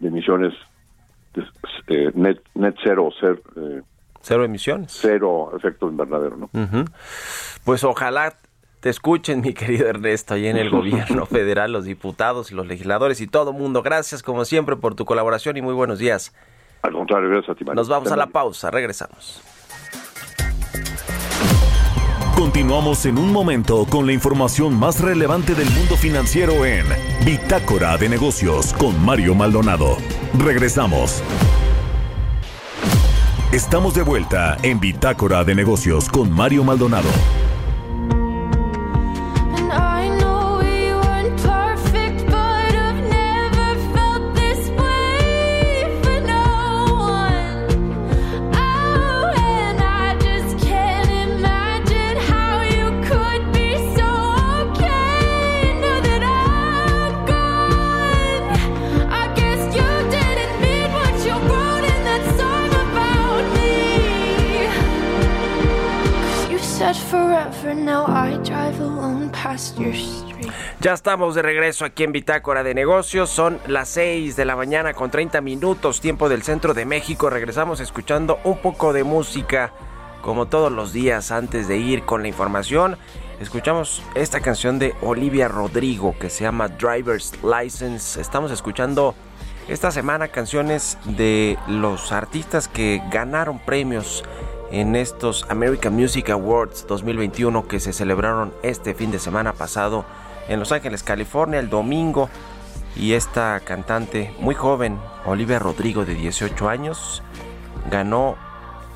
de 0.00 0.08
emisiones 0.08 0.54
eh, 1.88 2.10
net, 2.14 2.38
net 2.54 2.74
cero, 2.82 3.10
ser, 3.20 3.40
eh, 3.56 3.82
Cero 4.22 4.44
emisiones. 4.44 4.96
cero 5.00 5.52
efecto 5.56 5.88
invernadero, 5.88 6.36
¿no? 6.36 6.50
Pues 7.64 7.84
ojalá 7.84 8.34
te 8.84 8.90
escuchen, 8.90 9.40
mi 9.40 9.54
querido 9.54 9.88
Ernesto, 9.88 10.34
ahí 10.34 10.46
en 10.46 10.58
el 10.58 10.68
gobierno 10.68 11.24
federal, 11.34 11.72
los 11.72 11.86
diputados 11.86 12.52
y 12.52 12.54
los 12.54 12.66
legisladores 12.66 13.22
y 13.22 13.26
todo 13.26 13.54
mundo. 13.54 13.80
Gracias, 13.80 14.22
como 14.22 14.44
siempre, 14.44 14.76
por 14.76 14.94
tu 14.94 15.06
colaboración 15.06 15.56
y 15.56 15.62
muy 15.62 15.72
buenos 15.72 15.98
días. 15.98 16.34
Al 16.82 16.92
contrario, 16.92 17.30
gracias 17.30 17.48
a 17.48 17.54
ti, 17.58 17.64
Mario. 17.64 17.80
Nos 17.80 17.88
vamos 17.88 18.12
a 18.12 18.16
la 18.16 18.26
pausa, 18.26 18.70
regresamos. 18.70 19.42
Continuamos 22.36 23.06
en 23.06 23.16
un 23.16 23.32
momento 23.32 23.86
con 23.88 24.04
la 24.04 24.12
información 24.12 24.78
más 24.78 25.00
relevante 25.00 25.54
del 25.54 25.70
mundo 25.70 25.96
financiero 25.96 26.66
en 26.66 26.84
Bitácora 27.24 27.96
de 27.96 28.10
Negocios 28.10 28.74
con 28.74 29.02
Mario 29.02 29.34
Maldonado. 29.34 29.96
Regresamos. 30.38 31.22
Estamos 33.50 33.94
de 33.94 34.02
vuelta 34.02 34.58
en 34.62 34.78
Bitácora 34.78 35.42
de 35.42 35.54
Negocios 35.54 36.10
con 36.10 36.30
Mario 36.30 36.64
Maldonado. 36.64 37.08
Ya 70.84 70.92
estamos 70.92 71.34
de 71.34 71.40
regreso 71.40 71.86
aquí 71.86 72.04
en 72.04 72.12
Bitácora 72.12 72.62
de 72.62 72.74
Negocios. 72.74 73.30
Son 73.30 73.58
las 73.66 73.88
6 73.88 74.36
de 74.36 74.44
la 74.44 74.54
mañana 74.54 74.92
con 74.92 75.10
30 75.10 75.40
minutos, 75.40 76.02
tiempo 76.02 76.28
del 76.28 76.42
centro 76.42 76.74
de 76.74 76.84
México. 76.84 77.30
Regresamos 77.30 77.80
escuchando 77.80 78.38
un 78.44 78.58
poco 78.58 78.92
de 78.92 79.02
música, 79.02 79.72
como 80.20 80.44
todos 80.44 80.70
los 80.70 80.92
días 80.92 81.30
antes 81.30 81.68
de 81.68 81.78
ir 81.78 82.04
con 82.04 82.20
la 82.20 82.28
información. 82.28 82.98
Escuchamos 83.40 84.02
esta 84.14 84.40
canción 84.40 84.78
de 84.78 84.94
Olivia 85.00 85.48
Rodrigo 85.48 86.14
que 86.20 86.28
se 86.28 86.44
llama 86.44 86.68
Driver's 86.68 87.32
License. 87.42 88.20
Estamos 88.20 88.50
escuchando 88.50 89.14
esta 89.68 89.90
semana 89.90 90.28
canciones 90.28 90.98
de 91.06 91.56
los 91.66 92.12
artistas 92.12 92.68
que 92.68 93.00
ganaron 93.10 93.58
premios 93.58 94.22
en 94.70 94.96
estos 94.96 95.46
American 95.48 95.94
Music 95.94 96.28
Awards 96.28 96.86
2021 96.86 97.68
que 97.68 97.80
se 97.80 97.94
celebraron 97.94 98.52
este 98.62 98.92
fin 98.92 99.10
de 99.10 99.18
semana 99.18 99.54
pasado 99.54 100.04
en 100.48 100.58
Los 100.58 100.72
Ángeles, 100.72 101.02
California, 101.02 101.58
el 101.60 101.68
domingo. 101.68 102.28
Y 102.96 103.14
esta 103.14 103.60
cantante 103.60 104.32
muy 104.38 104.54
joven, 104.54 104.98
Olivia 105.26 105.58
Rodrigo, 105.58 106.04
de 106.04 106.14
18 106.14 106.68
años, 106.68 107.22
ganó 107.90 108.36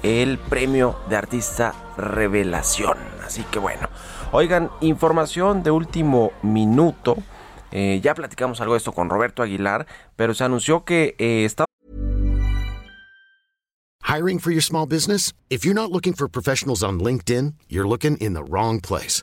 el 0.03 0.39
premio 0.39 0.97
de 1.09 1.17
artista 1.17 1.75
revelación. 1.97 2.97
Así 3.25 3.43
que 3.51 3.59
bueno, 3.59 3.89
oigan, 4.33 4.71
información 4.81 5.63
de 5.63 5.71
último 5.71 6.33
minuto. 6.43 7.17
Eh, 7.71 8.01
ya 8.03 8.15
platicamos 8.15 8.61
algo 8.61 8.75
de 8.75 8.79
esto 8.79 8.93
con 8.93 9.11
Roberto 9.11 9.43
Aguilar, 9.43 9.87
pero 10.17 10.35
se 10.35 10.45
anunció 10.45 10.85
que 10.85 11.17
eh, 11.19 11.45
está 11.45 11.65
Hiring 14.09 14.39
for 14.39 14.51
your 14.51 14.63
small 14.63 14.87
business? 14.87 15.35
If 15.51 15.67
you're 15.67 15.75
not 15.75 15.91
looking 15.93 16.15
for 16.15 16.29
professionals 16.29 16.83
on 16.83 16.99
LinkedIn, 16.99 17.57
you're 17.69 17.87
looking 17.87 18.17
in 18.17 18.33
the 18.33 18.43
wrong 18.43 18.81
place. 18.81 19.23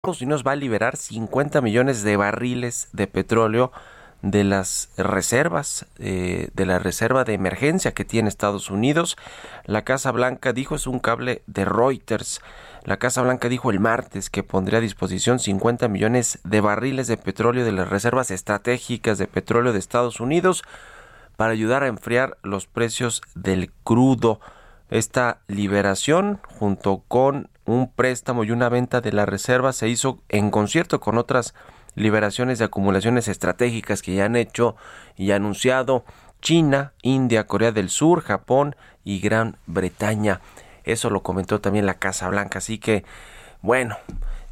Estados 0.00 0.22
Unidos 0.22 0.44
va 0.46 0.52
a 0.52 0.56
liberar 0.56 0.96
50 0.96 1.60
millones 1.60 2.02
de 2.02 2.16
barriles 2.16 2.88
de 2.94 3.06
petróleo 3.06 3.70
de 4.22 4.44
las 4.44 4.88
reservas, 4.96 5.84
eh, 5.98 6.48
de 6.54 6.64
la 6.64 6.78
reserva 6.78 7.24
de 7.24 7.34
emergencia 7.34 7.92
que 7.92 8.06
tiene 8.06 8.30
Estados 8.30 8.70
Unidos. 8.70 9.18
La 9.66 9.84
Casa 9.84 10.10
Blanca 10.10 10.54
dijo, 10.54 10.74
es 10.74 10.86
un 10.86 11.00
cable 11.00 11.42
de 11.46 11.66
Reuters, 11.66 12.40
la 12.84 12.96
Casa 12.96 13.20
Blanca 13.20 13.50
dijo 13.50 13.70
el 13.70 13.78
martes 13.78 14.30
que 14.30 14.42
pondría 14.42 14.78
a 14.78 14.80
disposición 14.80 15.38
50 15.38 15.86
millones 15.88 16.38
de 16.44 16.62
barriles 16.62 17.06
de 17.06 17.18
petróleo 17.18 17.62
de 17.62 17.72
las 17.72 17.90
reservas 17.90 18.30
estratégicas 18.30 19.18
de 19.18 19.26
petróleo 19.26 19.74
de 19.74 19.80
Estados 19.80 20.18
Unidos 20.18 20.62
para 21.36 21.52
ayudar 21.52 21.82
a 21.82 21.88
enfriar 21.88 22.38
los 22.42 22.66
precios 22.66 23.20
del 23.34 23.70
crudo. 23.84 24.40
Esta 24.88 25.40
liberación, 25.46 26.40
junto 26.58 27.04
con 27.06 27.50
un 27.70 27.90
préstamo 27.90 28.44
y 28.44 28.50
una 28.50 28.68
venta 28.68 29.00
de 29.00 29.12
la 29.12 29.26
reserva, 29.26 29.72
se 29.72 29.88
hizo 29.88 30.20
en 30.28 30.50
concierto 30.50 31.00
con 31.00 31.18
otras 31.18 31.54
liberaciones 31.94 32.58
de 32.58 32.66
acumulaciones 32.66 33.28
estratégicas 33.28 34.02
que 34.02 34.14
ya 34.14 34.26
han 34.26 34.36
hecho 34.36 34.76
y 35.16 35.32
anunciado 35.32 36.04
China, 36.40 36.92
India, 37.02 37.46
Corea 37.46 37.72
del 37.72 37.90
Sur, 37.90 38.22
Japón 38.22 38.76
y 39.04 39.20
Gran 39.20 39.56
Bretaña. 39.66 40.40
Eso 40.84 41.10
lo 41.10 41.22
comentó 41.22 41.60
también 41.60 41.86
la 41.86 41.94
Casa 41.94 42.28
Blanca. 42.28 42.58
Así 42.58 42.78
que, 42.78 43.04
bueno, 43.62 43.96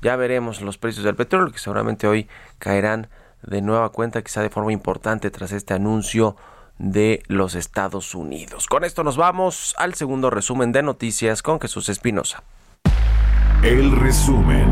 ya 0.02 0.16
veremos 0.16 0.60
los 0.60 0.78
precios 0.78 1.04
del 1.04 1.16
petróleo 1.16 1.52
que 1.52 1.58
seguramente 1.58 2.06
hoy 2.06 2.28
caerán 2.58 3.08
de 3.42 3.62
nueva 3.62 3.90
cuenta, 3.90 4.22
quizá 4.22 4.42
de 4.42 4.50
forma 4.50 4.72
importante 4.72 5.30
tras 5.30 5.52
este 5.52 5.74
anuncio 5.74 6.36
de 6.78 7.22
los 7.26 7.54
Estados 7.54 8.14
Unidos. 8.14 8.66
Con 8.66 8.84
esto 8.84 9.02
nos 9.02 9.16
vamos 9.16 9.74
al 9.78 9.94
segundo 9.94 10.30
resumen 10.30 10.72
de 10.72 10.82
noticias 10.82 11.42
con 11.42 11.60
Jesús 11.60 11.88
Espinosa. 11.88 12.42
El 13.62 13.92
resumen. 13.92 14.68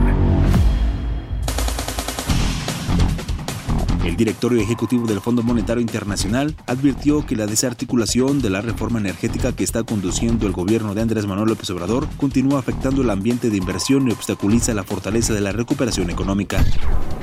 El 4.05 4.17
directorio 4.17 4.61
ejecutivo 4.61 5.07
del 5.07 5.21
Fondo 5.21 5.43
Monetario 5.43 5.83
Internacional 5.83 6.55
advirtió 6.67 7.27
que 7.27 7.37
la 7.37 7.47
desarticulación 7.47 8.41
de 8.41 8.51
la 8.51 8.63
reforma 8.63 8.99
energética 8.99 9.53
que 9.53 9.65
está 9.65 9.83
conduciendo 9.83 10.47
el 10.47 10.53
gobierno 10.53 10.95
de 10.95 11.03
Andrés 11.03 11.27
Manuel 11.27 11.49
López 11.49 11.69
Obrador 11.71 12.09
continúa 12.17 12.61
afectando 12.61 13.03
el 13.03 13.11
ambiente 13.11 13.51
de 13.51 13.57
inversión 13.57 14.09
y 14.09 14.13
obstaculiza 14.13 14.73
la 14.75 14.85
fortaleza 14.85 15.35
de 15.35 15.41
la 15.41 15.53
recuperación 15.53 16.09
económica. 16.09 16.65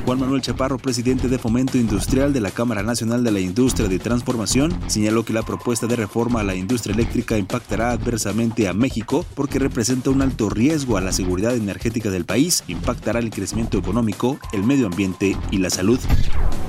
Juan 0.05 0.19
Manuel 0.19 0.41
Chaparro, 0.41 0.77
presidente 0.77 1.29
de 1.29 1.39
Fomento 1.39 1.77
Industrial 1.77 2.33
de 2.33 2.41
la 2.41 2.51
Cámara 2.51 2.83
Nacional 2.83 3.23
de 3.23 3.31
la 3.31 3.39
Industria 3.39 3.87
de 3.87 3.99
Transformación, 3.99 4.77
señaló 4.87 5.23
que 5.23 5.31
la 5.31 5.43
propuesta 5.43 5.87
de 5.87 5.95
reforma 5.95 6.41
a 6.41 6.43
la 6.43 6.55
industria 6.55 6.93
eléctrica 6.93 7.37
impactará 7.37 7.91
adversamente 7.91 8.67
a 8.67 8.73
México 8.73 9.25
porque 9.33 9.59
representa 9.59 10.09
un 10.09 10.21
alto 10.21 10.49
riesgo 10.49 10.97
a 10.97 11.01
la 11.01 11.13
seguridad 11.13 11.55
energética 11.55 12.09
del 12.09 12.25
país, 12.25 12.65
impactará 12.67 13.19
el 13.19 13.29
crecimiento 13.29 13.77
económico, 13.77 14.37
el 14.51 14.63
medio 14.63 14.87
ambiente 14.87 15.37
y 15.51 15.59
la 15.59 15.69
salud. 15.69 15.99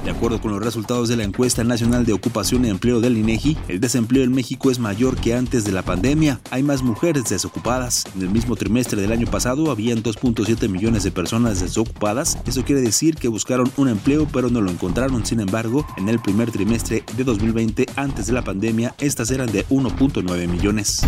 De 0.04 0.10
acuerdo 0.10 0.38
con 0.38 0.50
los 0.50 0.62
resultados 0.62 1.08
de 1.08 1.16
la 1.16 1.24
encuesta 1.24 1.64
nacional 1.64 2.04
de 2.04 2.12
ocupación 2.12 2.66
y 2.66 2.68
empleo 2.68 3.00
del 3.00 3.16
INEGI, 3.16 3.56
el 3.68 3.80
desempleo 3.80 4.22
en 4.22 4.32
México 4.32 4.70
es 4.70 4.78
mayor 4.78 5.16
que 5.16 5.34
antes 5.34 5.64
de 5.64 5.72
la 5.72 5.80
pandemia. 5.80 6.40
Hay 6.50 6.62
más 6.62 6.82
mujeres 6.82 7.24
desocupadas. 7.30 8.04
En 8.14 8.20
el 8.20 8.28
mismo 8.28 8.54
trimestre 8.54 9.00
del 9.00 9.12
año 9.12 9.26
pasado 9.26 9.70
habían 9.70 10.02
2.7 10.02 10.68
millones 10.68 11.04
de 11.04 11.10
personas 11.10 11.62
desocupadas. 11.62 12.36
Eso 12.44 12.64
quiere 12.64 12.82
decir 12.82 13.14
que 13.14 13.23
buscaron 13.28 13.70
un 13.76 13.88
empleo 13.88 14.26
pero 14.32 14.50
no 14.50 14.60
lo 14.60 14.70
encontraron. 14.70 15.24
Sin 15.24 15.40
embargo, 15.40 15.86
en 15.96 16.08
el 16.08 16.18
primer 16.18 16.50
trimestre 16.50 17.04
de 17.16 17.24
2020, 17.24 17.86
antes 17.96 18.26
de 18.26 18.32
la 18.32 18.42
pandemia, 18.42 18.94
estas 18.98 19.30
eran 19.30 19.50
de 19.50 19.66
1.9 19.68 20.48
millones. 20.48 21.02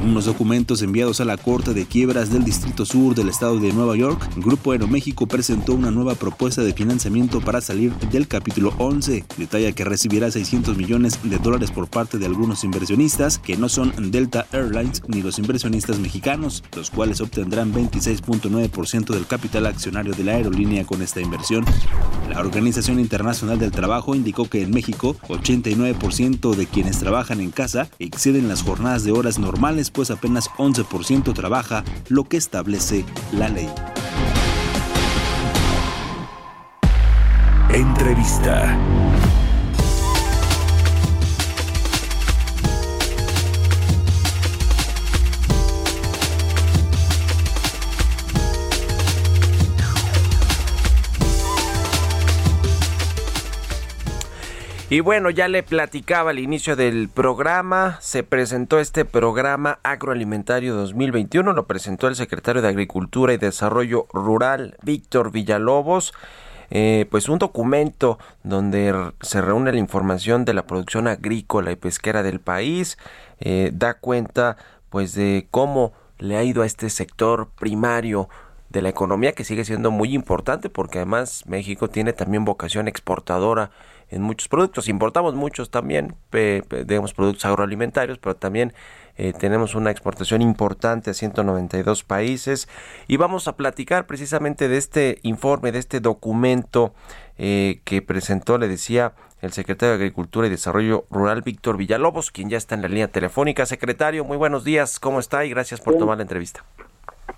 En 0.00 0.10
unos 0.10 0.24
documentos 0.24 0.82
enviados 0.82 1.20
a 1.20 1.24
la 1.24 1.36
Corte 1.36 1.74
de 1.74 1.86
Quiebras 1.86 2.30
del 2.30 2.44
Distrito 2.44 2.84
Sur 2.84 3.14
del 3.14 3.28
Estado 3.28 3.58
de 3.58 3.72
Nueva 3.72 3.96
York, 3.96 4.28
Grupo 4.36 4.72
Aeroméxico 4.72 5.26
presentó 5.26 5.74
una 5.74 5.90
nueva 5.90 6.14
propuesta 6.14 6.62
de 6.62 6.72
financiamiento 6.72 7.40
para 7.40 7.60
salir 7.60 7.94
del 8.10 8.28
capítulo 8.28 8.74
11. 8.78 9.24
Detalla 9.36 9.72
que 9.72 9.84
recibirá 9.84 10.30
600 10.30 10.76
millones 10.76 11.20
de 11.22 11.38
dólares 11.38 11.70
por 11.70 11.88
parte 11.88 12.18
de 12.18 12.26
algunos 12.26 12.64
inversionistas 12.64 13.38
que 13.38 13.56
no 13.56 13.68
son 13.68 13.92
Delta 14.10 14.46
Airlines 14.52 15.02
ni 15.06 15.22
los 15.22 15.38
inversionistas 15.38 15.98
mexicanos, 15.98 16.64
los 16.76 16.90
cuales 16.90 17.20
obtendrán 17.20 17.72
26.9% 17.72 19.14
del 19.14 19.26
capital 19.26 19.66
accionario 19.66 20.12
de 20.12 20.24
la 20.24 20.32
aerolínea 20.32 20.84
con 20.84 21.02
esta 21.02 21.20
inversión. 21.20 21.53
La 22.28 22.40
Organización 22.40 22.98
Internacional 22.98 23.58
del 23.58 23.70
Trabajo 23.70 24.14
indicó 24.14 24.48
que 24.48 24.62
en 24.62 24.70
México 24.70 25.16
89% 25.28 26.54
de 26.54 26.66
quienes 26.66 26.98
trabajan 26.98 27.40
en 27.40 27.50
casa 27.50 27.88
exceden 27.98 28.48
las 28.48 28.62
jornadas 28.62 29.04
de 29.04 29.12
horas 29.12 29.38
normales, 29.38 29.90
pues 29.90 30.10
apenas 30.10 30.48
11% 30.58 31.34
trabaja, 31.34 31.84
lo 32.08 32.24
que 32.24 32.36
establece 32.36 33.04
la 33.32 33.48
ley. 33.48 33.68
Entrevista. 37.70 38.78
Y 54.90 55.00
bueno, 55.00 55.30
ya 55.30 55.48
le 55.48 55.62
platicaba 55.62 56.30
al 56.30 56.38
inicio 56.38 56.76
del 56.76 57.08
programa, 57.08 57.96
se 58.02 58.22
presentó 58.22 58.78
este 58.78 59.06
programa 59.06 59.78
agroalimentario 59.82 60.74
2021, 60.74 61.54
lo 61.54 61.66
presentó 61.66 62.06
el 62.06 62.16
secretario 62.16 62.60
de 62.60 62.68
Agricultura 62.68 63.32
y 63.32 63.38
Desarrollo 63.38 64.06
Rural, 64.12 64.76
Víctor 64.82 65.32
Villalobos. 65.32 66.12
Eh, 66.70 67.06
pues 67.10 67.30
un 67.30 67.38
documento 67.38 68.18
donde 68.42 69.12
se 69.22 69.40
reúne 69.40 69.72
la 69.72 69.78
información 69.78 70.44
de 70.44 70.52
la 70.52 70.66
producción 70.66 71.08
agrícola 71.08 71.72
y 71.72 71.76
pesquera 71.76 72.22
del 72.22 72.40
país, 72.40 72.98
eh, 73.40 73.70
da 73.72 73.94
cuenta 73.94 74.58
pues 74.90 75.14
de 75.14 75.46
cómo 75.50 75.92
le 76.18 76.36
ha 76.36 76.44
ido 76.44 76.62
a 76.62 76.66
este 76.66 76.90
sector 76.90 77.48
primario 77.58 78.28
de 78.68 78.82
la 78.82 78.90
economía 78.90 79.32
que 79.32 79.44
sigue 79.44 79.64
siendo 79.64 79.90
muy 79.90 80.14
importante 80.14 80.68
porque 80.68 80.98
además 80.98 81.44
México 81.46 81.88
tiene 81.88 82.12
también 82.12 82.44
vocación 82.44 82.88
exportadora 82.88 83.70
en 84.14 84.22
muchos 84.22 84.48
productos. 84.48 84.88
Importamos 84.88 85.34
muchos 85.34 85.70
también, 85.70 86.14
digamos, 86.86 87.12
productos 87.12 87.44
agroalimentarios, 87.44 88.18
pero 88.18 88.36
también 88.36 88.72
eh, 89.16 89.32
tenemos 89.32 89.74
una 89.74 89.90
exportación 89.90 90.40
importante 90.40 91.10
a 91.10 91.14
192 91.14 92.04
países. 92.04 92.68
Y 93.08 93.16
vamos 93.16 93.48
a 93.48 93.56
platicar 93.56 94.06
precisamente 94.06 94.68
de 94.68 94.76
este 94.76 95.18
informe, 95.22 95.72
de 95.72 95.80
este 95.80 96.00
documento 96.00 96.94
eh, 97.38 97.80
que 97.84 98.02
presentó, 98.02 98.56
le 98.58 98.68
decía, 98.68 99.12
el 99.42 99.52
secretario 99.52 99.90
de 99.90 99.96
Agricultura 99.96 100.46
y 100.46 100.50
Desarrollo 100.50 101.04
Rural, 101.10 101.42
Víctor 101.42 101.76
Villalobos, 101.76 102.30
quien 102.30 102.48
ya 102.48 102.56
está 102.56 102.76
en 102.76 102.82
la 102.82 102.88
línea 102.88 103.08
telefónica. 103.08 103.66
Secretario, 103.66 104.24
muy 104.24 104.36
buenos 104.36 104.64
días, 104.64 104.98
¿cómo 105.00 105.18
está? 105.18 105.44
Y 105.44 105.50
gracias 105.50 105.80
por 105.80 105.96
tomar 105.96 106.16
la 106.16 106.22
entrevista. 106.22 106.64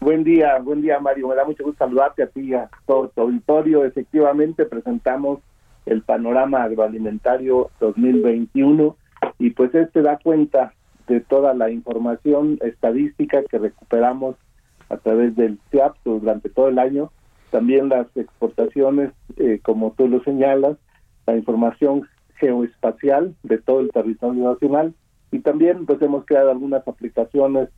Buen 0.00 0.24
día, 0.24 0.58
buen 0.58 0.82
día 0.82 1.00
Mario. 1.00 1.28
Me 1.28 1.34
da 1.34 1.44
mucho 1.44 1.64
gusto 1.64 1.84
saludarte 1.84 2.22
a 2.22 2.26
ti 2.26 2.40
y 2.40 2.54
a 2.54 2.68
todo 2.86 3.08
tu 3.08 3.20
auditorio. 3.22 3.84
Efectivamente, 3.84 4.66
presentamos 4.66 5.40
el 5.86 6.02
panorama 6.02 6.64
agroalimentario 6.64 7.70
2021 7.80 8.96
y 9.38 9.50
pues 9.50 9.74
este 9.74 10.02
da 10.02 10.18
cuenta 10.18 10.74
de 11.06 11.20
toda 11.20 11.54
la 11.54 11.70
información 11.70 12.58
estadística 12.62 13.42
que 13.44 13.58
recuperamos 13.58 14.36
a 14.88 14.96
través 14.96 15.34
del 15.36 15.58
CIAP 15.70 15.96
durante 16.04 16.48
todo 16.48 16.68
el 16.68 16.78
año. 16.78 17.10
También 17.50 17.88
las 17.88 18.08
exportaciones, 18.16 19.12
eh, 19.36 19.60
como 19.62 19.92
tú 19.92 20.08
lo 20.08 20.22
señalas, 20.24 20.76
la 21.26 21.36
información 21.36 22.08
geoespacial 22.36 23.34
de 23.42 23.58
todo 23.58 23.80
el 23.80 23.90
territorio 23.90 24.52
nacional 24.52 24.94
y 25.30 25.40
también 25.40 25.86
pues 25.86 26.00
hemos 26.02 26.24
creado 26.26 26.50
algunas 26.50 26.86
aplicaciones 26.86 27.68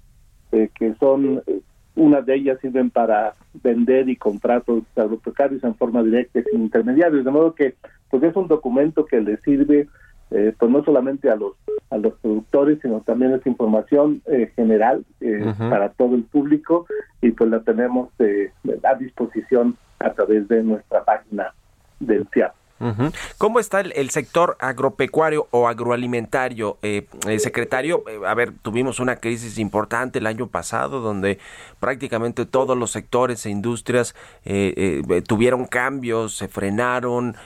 eh, 0.53 0.71
que 0.75 0.95
son 0.95 1.43
eh, 1.47 1.61
unas 1.95 2.25
de 2.27 2.35
ellas 2.37 2.59
sirven 2.61 2.91
para 2.91 3.35
vender 3.63 4.09
y 4.09 4.17
comprar 4.17 4.63
productos 4.63 4.97
agropecuarios 4.97 5.65
en 5.65 5.75
forma 5.75 6.03
directa 6.03 6.41
y 6.41 6.45
sin 6.45 6.63
intermediarios 6.63 7.25
de 7.25 7.31
modo 7.31 7.55
que 7.55 7.75
pues 8.11 8.23
es 8.23 8.37
un 8.37 8.49
documento 8.49 9.05
que 9.05 9.21
le 9.21 9.37
sirve 9.39 9.89
eh, 10.31 10.55
pues 10.59 10.71
no 10.71 10.85
solamente 10.85 11.31
a 11.31 11.37
los 11.37 11.55
a 11.91 11.97
los 11.97 12.15
productores 12.15 12.79
sino 12.83 13.01
también 13.01 13.33
es 13.33 13.47
información 13.47 14.23
eh, 14.27 14.53
general 14.55 15.05
eh, 15.21 15.55
para 15.59 15.89
todo 15.91 16.15
el 16.15 16.25
público 16.25 16.87
y 17.21 17.31
pues 17.33 17.51
la 17.51 17.61
tenemos 17.61 18.11
eh, 18.19 18.53
a 18.85 18.95
disposición 18.95 19.77
a 19.99 20.13
través 20.13 20.47
de 20.49 20.63
nuestra 20.63 21.05
página 21.05 21.53
del 21.99 22.27
CIAP. 22.33 22.53
¿Cómo 23.39 23.59
está 23.61 23.81
el, 23.81 23.93
el 23.97 24.11
sector 24.11 24.57
agropecuario 24.61 25.49
o 25.51 25.69
agroalimentario, 25.69 26.79
eh, 26.83 27.07
eh, 27.27 27.39
secretario? 27.39 28.05
Eh, 28.09 28.21
a 28.27 28.35
ver, 28.35 28.53
tuvimos 28.63 29.01
una 29.01 29.17
crisis 29.17 29.59
importante 29.59 30.19
el 30.21 30.27
año 30.27 30.47
pasado 30.47 31.01
donde 31.01 31.39
prácticamente 31.81 32.47
todos 32.47 32.77
los 32.77 32.91
sectores 32.91 33.45
e 33.47 33.51
industrias 33.51 34.15
eh, 34.45 35.03
eh, 35.09 35.23
tuvieron 35.23 35.67
cambios, 35.67 36.37
se 36.37 36.49
frenaron, 36.49 37.37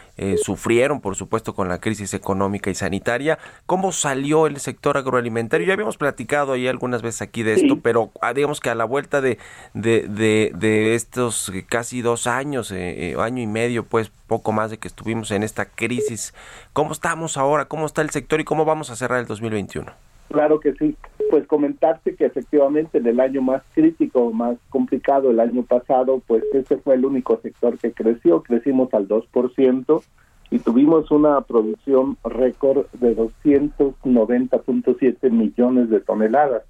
sufrieron, 0.44 1.00
por 1.00 1.16
supuesto, 1.16 1.52
con 1.54 1.68
la 1.68 1.80
crisis 1.80 2.14
económica 2.14 2.70
y 2.70 2.74
sanitaria. 2.76 3.38
¿Cómo 3.66 3.90
salió 3.90 4.46
el 4.46 4.60
sector 4.60 4.96
agroalimentario? 4.96 5.66
Ya 5.66 5.72
habíamos 5.72 5.96
platicado 5.96 6.52
ahí 6.52 6.68
algunas 6.68 7.02
veces 7.02 7.22
aquí 7.22 7.42
de 7.42 7.54
esto, 7.54 7.74
Sí. 7.74 7.80
pero 7.82 8.12
ah, 8.20 8.32
digamos 8.32 8.60
que 8.60 8.70
a 8.70 8.74
la 8.76 8.84
vuelta 8.84 9.20
de, 9.20 9.38
de, 9.74 10.06
de, 10.08 10.52
de 10.54 10.94
estos 10.94 11.50
casi 11.68 12.02
dos 12.02 12.26
años, 12.28 12.70
año 12.72 13.42
y 13.42 13.46
medio, 13.46 13.84
pues 13.84 14.12
poco 14.32 14.50
más 14.50 14.70
de 14.70 14.78
que 14.78 14.88
estuvimos 14.88 15.30
en 15.30 15.42
esta 15.42 15.66
crisis. 15.66 16.32
¿Cómo 16.72 16.92
estamos 16.92 17.36
ahora? 17.36 17.66
¿Cómo 17.66 17.84
está 17.84 18.00
el 18.00 18.08
sector 18.08 18.40
y 18.40 18.44
cómo 18.44 18.64
vamos 18.64 18.88
a 18.88 18.96
cerrar 18.96 19.20
el 19.20 19.26
2021? 19.26 19.92
Claro 20.28 20.58
que 20.58 20.72
sí. 20.72 20.96
Pues 21.28 21.46
comentarte 21.46 22.16
que 22.16 22.24
efectivamente 22.24 22.96
en 22.96 23.06
el 23.06 23.20
año 23.20 23.42
más 23.42 23.62
crítico, 23.74 24.32
más 24.32 24.56
complicado, 24.70 25.30
el 25.30 25.38
año 25.38 25.64
pasado, 25.64 26.22
pues 26.26 26.42
ese 26.54 26.78
fue 26.78 26.94
el 26.94 27.04
único 27.04 27.38
sector 27.42 27.76
que 27.76 27.92
creció. 27.92 28.42
Crecimos 28.42 28.94
al 28.94 29.06
2% 29.06 30.02
y 30.50 30.58
tuvimos 30.60 31.10
una 31.10 31.38
producción 31.42 32.16
récord 32.24 32.86
de 32.94 33.14
290.7 33.14 35.30
millones 35.30 35.90
de 35.90 36.00
toneladas, 36.00 36.62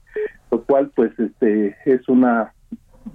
lo 0.50 0.64
cual 0.64 0.90
pues 0.96 1.16
este 1.16 1.76
es 1.84 2.08
una 2.08 2.54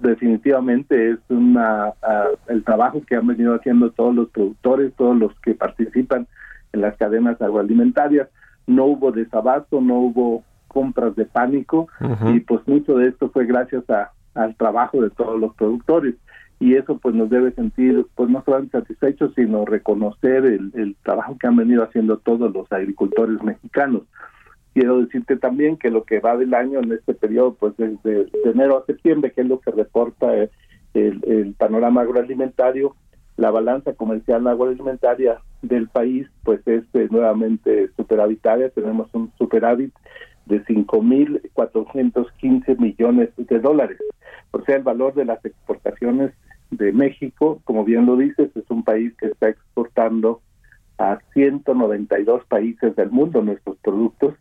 definitivamente 0.00 1.12
es 1.12 1.18
una 1.28 1.92
ah, 2.02 2.28
el 2.48 2.64
trabajo 2.64 3.02
que 3.06 3.16
han 3.16 3.26
venido 3.26 3.54
haciendo 3.54 3.90
todos 3.90 4.14
los 4.14 4.28
productores, 4.30 4.92
todos 4.94 5.16
los 5.16 5.32
que 5.40 5.54
participan 5.54 6.26
en 6.72 6.80
las 6.80 6.96
cadenas 6.96 7.40
agroalimentarias. 7.40 8.28
No 8.66 8.84
hubo 8.84 9.12
desabasto, 9.12 9.80
no 9.80 9.94
hubo 9.94 10.44
compras 10.68 11.16
de 11.16 11.24
pánico 11.24 11.88
y 12.32 12.40
pues 12.40 12.60
mucho 12.68 12.96
de 12.96 13.08
esto 13.08 13.30
fue 13.30 13.46
gracias 13.46 13.88
a, 13.88 14.12
al 14.34 14.54
trabajo 14.56 15.00
de 15.00 15.10
todos 15.10 15.40
los 15.40 15.54
productores. 15.54 16.14
Y 16.60 16.74
eso 16.74 16.98
pues 16.98 17.14
nos 17.14 17.30
debe 17.30 17.52
sentir 17.52 18.04
pues 18.14 18.28
no 18.28 18.42
solamente 18.44 18.78
satisfechos 18.78 19.32
sino 19.34 19.64
reconocer 19.64 20.44
el, 20.44 20.72
el 20.74 20.96
trabajo 21.02 21.36
que 21.38 21.46
han 21.46 21.56
venido 21.56 21.84
haciendo 21.84 22.18
todos 22.18 22.52
los 22.52 22.70
agricultores 22.72 23.42
mexicanos 23.42 24.02
quiero 24.74 25.00
decirte 25.00 25.36
también 25.36 25.76
que 25.76 25.90
lo 25.90 26.04
que 26.04 26.20
va 26.20 26.36
del 26.36 26.54
año 26.54 26.80
en 26.80 26.92
este 26.92 27.14
periodo 27.14 27.54
pues 27.54 27.74
desde 27.76 28.24
de 28.24 28.50
enero 28.50 28.78
a 28.78 28.86
septiembre 28.86 29.32
que 29.32 29.42
es 29.42 29.46
lo 29.46 29.60
que 29.60 29.70
reporta 29.70 30.36
eh, 30.36 30.50
el, 30.94 31.22
el 31.26 31.54
panorama 31.54 32.02
agroalimentario 32.02 32.94
la 33.36 33.50
balanza 33.50 33.94
comercial 33.94 34.46
agroalimentaria 34.46 35.38
del 35.62 35.88
país 35.88 36.26
pues 36.44 36.60
es 36.66 36.84
eh, 36.94 37.08
nuevamente 37.10 37.90
superavitaria 37.96 38.70
tenemos 38.70 39.08
un 39.14 39.32
superávit 39.38 39.92
de 40.48 40.64
5.415 40.64 42.78
millones 42.78 43.28
de 43.36 43.60
dólares. 43.60 43.98
O 44.50 44.60
sea, 44.62 44.74
el 44.76 44.82
valor 44.82 45.12
de 45.14 45.26
las 45.26 45.44
exportaciones 45.44 46.32
de 46.70 46.92
México, 46.92 47.60
como 47.64 47.84
bien 47.84 48.06
lo 48.06 48.16
dices, 48.16 48.50
es 48.56 48.64
un 48.70 48.82
país 48.82 49.12
que 49.18 49.26
está 49.26 49.50
exportando 49.50 50.40
a 50.98 51.18
192 51.32 52.44
países 52.46 52.94
del 52.96 53.10
mundo 53.10 53.42
nuestros 53.42 53.78
productos 53.78 54.34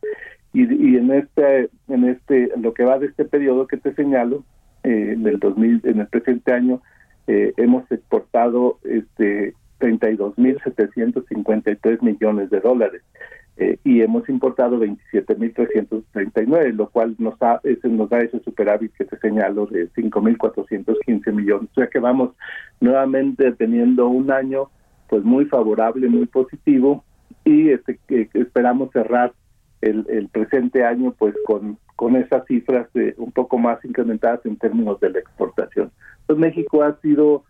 y, 0.54 0.98
en 0.98 1.12
este 1.12 1.70
en 1.88 2.06
este 2.06 2.52
lo 2.58 2.74
que 2.74 2.84
va 2.84 3.00
de 3.00 3.08
este 3.08 3.26
periodo 3.26 3.68
que 3.68 3.78
te 3.78 3.94
señalo 3.94 4.44
eh, 4.84 5.14
en 5.14 5.28
el 5.28 5.40
2000 5.40 5.82
en 5.84 6.00
el 6.00 6.08
presente 6.08 6.52
año 6.52 6.82
eh, 7.28 7.54
hemos 7.58 7.90
exportado 7.92 8.80
este 8.84 9.54
32.753 9.80 12.02
millones 12.02 12.50
de 12.50 12.60
dólares 12.60 13.04
eh, 13.58 13.78
y 13.84 14.02
hemos 14.02 14.28
importado 14.30 14.80
27.339, 14.80 16.74
lo 16.74 16.90
cual 16.90 17.16
nos 17.18 17.38
da, 17.40 17.60
ese, 17.64 17.90
nos 17.90 18.08
da 18.10 18.20
ese 18.20 18.40
superávit 18.42 18.94
que 18.94 19.06
te 19.06 19.18
señalo 19.18 19.66
de 19.66 19.90
5.415 19.94 21.34
millones. 21.34 21.68
O 21.72 21.74
sea 21.74 21.88
que 21.88 21.98
vamos 21.98 22.36
nuevamente 22.80 23.52
teniendo 23.54 24.10
un 24.10 24.30
año 24.30 24.70
pues 25.08 25.24
muy 25.24 25.46
favorable, 25.46 26.08
muy 26.10 26.26
positivo 26.26 27.04
y 27.44 27.70
este 27.70 28.00
que, 28.08 28.30
esperamos 28.34 28.92
cerrar 28.92 29.34
el, 29.82 30.28
presente 30.32 30.84
año 30.84 31.14
pues 31.18 31.36
con, 31.46 31.78
con 31.96 32.16
esas 32.16 32.46
cifras 32.46 32.92
de 32.94 33.14
un 33.18 33.32
poco 33.32 33.58
más 33.58 33.84
incrementadas 33.86 34.46
en 34.46 34.58
términos 34.58 35.00
de 35.00 35.12
la 35.12 35.20
exportación. 35.20 35.92
Pues 36.26 36.38
México 36.38 36.84
ha 36.84 37.00
sido, 37.02 37.44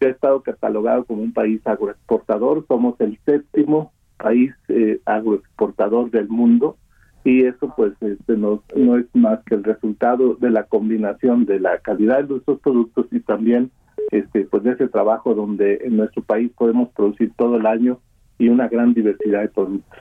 ha 0.00 0.06
estado 0.06 0.42
catalogado 0.42 1.04
como 1.04 1.22
un 1.22 1.32
país 1.32 1.60
agroexportador, 1.64 2.66
somos 2.66 3.00
el 3.00 3.18
séptimo 3.24 3.92
país 4.16 4.52
eh, 4.68 5.00
agroexportador 5.04 6.10
del 6.10 6.28
mundo 6.28 6.76
y 7.24 7.44
eso 7.44 7.72
pues 7.76 7.92
este, 8.00 8.36
no, 8.36 8.62
no 8.74 8.98
es 8.98 9.06
más 9.14 9.40
que 9.44 9.54
el 9.54 9.64
resultado 9.64 10.34
de 10.34 10.50
la 10.50 10.64
combinación 10.64 11.44
de 11.44 11.60
la 11.60 11.78
calidad 11.78 12.22
de 12.22 12.28
nuestros 12.28 12.60
productos 12.60 13.06
y 13.12 13.20
también 13.20 13.70
este 14.10 14.44
pues 14.44 14.62
de 14.62 14.72
ese 14.72 14.88
trabajo 14.88 15.34
donde 15.34 15.80
en 15.84 15.96
nuestro 15.96 16.22
país 16.22 16.50
podemos 16.56 16.88
producir 16.90 17.32
todo 17.36 17.56
el 17.56 17.66
año 17.66 17.98
y 18.38 18.48
una 18.48 18.68
gran 18.68 18.94
diversidad 18.94 19.40
de 19.40 19.48
productos. 19.48 19.98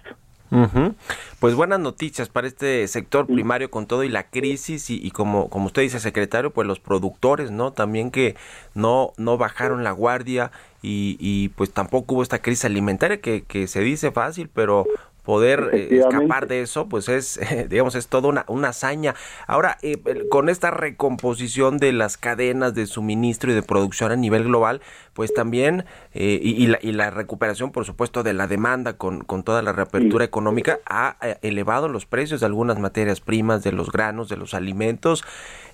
Pues 1.40 1.56
buenas 1.56 1.80
noticias 1.80 2.28
para 2.28 2.46
este 2.46 2.86
sector 2.90 3.26
primario 3.26 3.72
con 3.72 3.88
todo 3.88 4.04
y 4.04 4.10
la 4.10 4.24
crisis 4.24 4.90
y, 4.90 5.00
y 5.02 5.12
como, 5.12 5.50
como 5.50 5.68
usted 5.68 5.84
dice, 5.84 6.00
secretario, 6.00 6.52
pues 6.52 6.68
los 6.68 6.82
productores, 6.82 7.52
¿no? 7.52 7.72
También 7.72 8.12
que 8.12 8.36
no, 8.76 9.14
no 9.18 9.38
bajaron 9.38 9.86
la 9.86 9.92
guardia 9.92 10.52
y, 10.82 11.16
y 11.20 11.50
pues 11.50 11.72
tampoco 11.72 12.16
hubo 12.16 12.24
esta 12.24 12.42
crisis 12.42 12.66
alimentaria 12.66 13.22
que, 13.22 13.44
que 13.44 13.68
se 13.68 13.80
dice 13.80 14.12
fácil, 14.12 14.50
pero 14.54 14.86
poder 15.24 15.70
eh, 15.74 16.00
escapar 16.00 16.48
de 16.48 16.62
eso, 16.62 16.88
pues 16.90 17.10
es, 17.10 17.40
digamos, 17.70 17.96
es 17.96 18.08
toda 18.08 18.30
una, 18.30 18.46
una 18.48 18.70
hazaña. 18.70 19.16
Ahora, 19.48 19.78
eh, 19.82 19.98
con 20.30 20.50
esta 20.50 20.72
recomposición 20.72 21.78
de 21.78 21.92
las 21.94 22.18
cadenas 22.18 22.74
de 22.74 22.88
suministro 22.88 23.52
y 23.52 23.56
de 23.56 23.64
producción 23.64 24.12
a 24.12 24.16
nivel 24.16 24.46
global, 24.46 24.82
pues 25.14 25.34
también, 25.34 25.86
eh, 26.14 26.40
y, 26.42 26.52
y 26.64 26.68
la, 26.68 26.80
y 26.82 26.94
la 26.94 27.10
recuperación, 27.10 27.72
por 27.72 27.86
supuesto, 27.86 28.24
de 28.24 28.34
la 28.34 28.48
demanda 28.48 28.94
con, 28.94 29.24
con 29.24 29.44
toda 29.44 29.62
la 29.62 29.74
reapertura 29.74 30.24
económica, 30.24 30.80
ha 30.86 31.18
eh, 31.22 31.38
elevado 31.42 31.90
los 31.90 32.06
precios 32.06 32.40
de 32.40 32.46
algunas 32.46 32.80
materias 32.80 33.20
primas, 33.20 33.64
de 33.64 33.74
los 33.74 33.92
granos, 33.92 34.30
de 34.30 34.38
los 34.38 34.54
alimentos, 34.54 35.24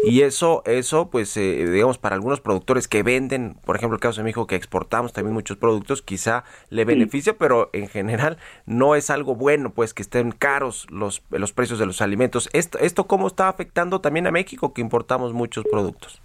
y 0.03 0.21
eso, 0.21 0.63
eso, 0.65 1.09
pues, 1.09 1.37
eh, 1.37 1.69
digamos, 1.69 1.97
para 1.97 2.15
algunos 2.15 2.41
productores 2.41 2.87
que 2.87 3.03
venden, 3.03 3.57
por 3.63 3.75
ejemplo, 3.75 3.95
el 3.95 4.01
caso 4.01 4.21
de 4.21 4.25
mi 4.25 4.31
hijo, 4.31 4.47
que 4.47 4.55
exportamos 4.55 5.13
también 5.13 5.33
muchos 5.33 5.57
productos, 5.57 6.01
quizá 6.01 6.43
le 6.69 6.85
beneficia, 6.85 7.37
pero 7.37 7.69
en 7.73 7.87
general 7.87 8.37
no 8.65 8.95
es 8.95 9.09
algo 9.11 9.35
bueno, 9.37 9.69
pues, 9.71 9.93
que 9.93 10.01
estén 10.01 10.31
caros 10.31 10.87
los, 10.89 11.23
los 11.31 11.53
precios 11.53 11.79
de 11.79 11.85
los 11.85 12.01
alimentos. 12.01 12.49
¿Esto, 12.53 12.77
¿Esto 12.79 13.05
cómo 13.05 13.27
está 13.27 13.47
afectando 13.49 14.01
también 14.01 14.27
a 14.27 14.31
México, 14.31 14.73
que 14.73 14.81
importamos 14.81 15.33
muchos 15.33 15.65
productos? 15.71 16.21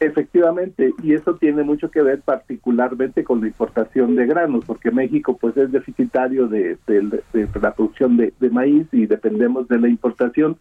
Efectivamente, 0.00 0.94
y 1.02 1.14
eso 1.14 1.34
tiene 1.34 1.64
mucho 1.64 1.90
que 1.90 2.00
ver 2.02 2.20
particularmente 2.20 3.24
con 3.24 3.40
la 3.40 3.48
importación 3.48 4.14
de 4.14 4.26
granos, 4.26 4.64
porque 4.64 4.92
México 4.92 5.36
pues 5.36 5.56
es 5.56 5.72
deficitario 5.72 6.46
de, 6.46 6.78
de- 6.86 7.48
la 7.60 7.74
producción 7.74 8.16
de, 8.16 8.32
de 8.38 8.50
maíz 8.50 8.86
y 8.92 9.06
dependemos 9.06 9.66
de 9.66 9.80
la 9.80 9.88
importación 9.88 10.56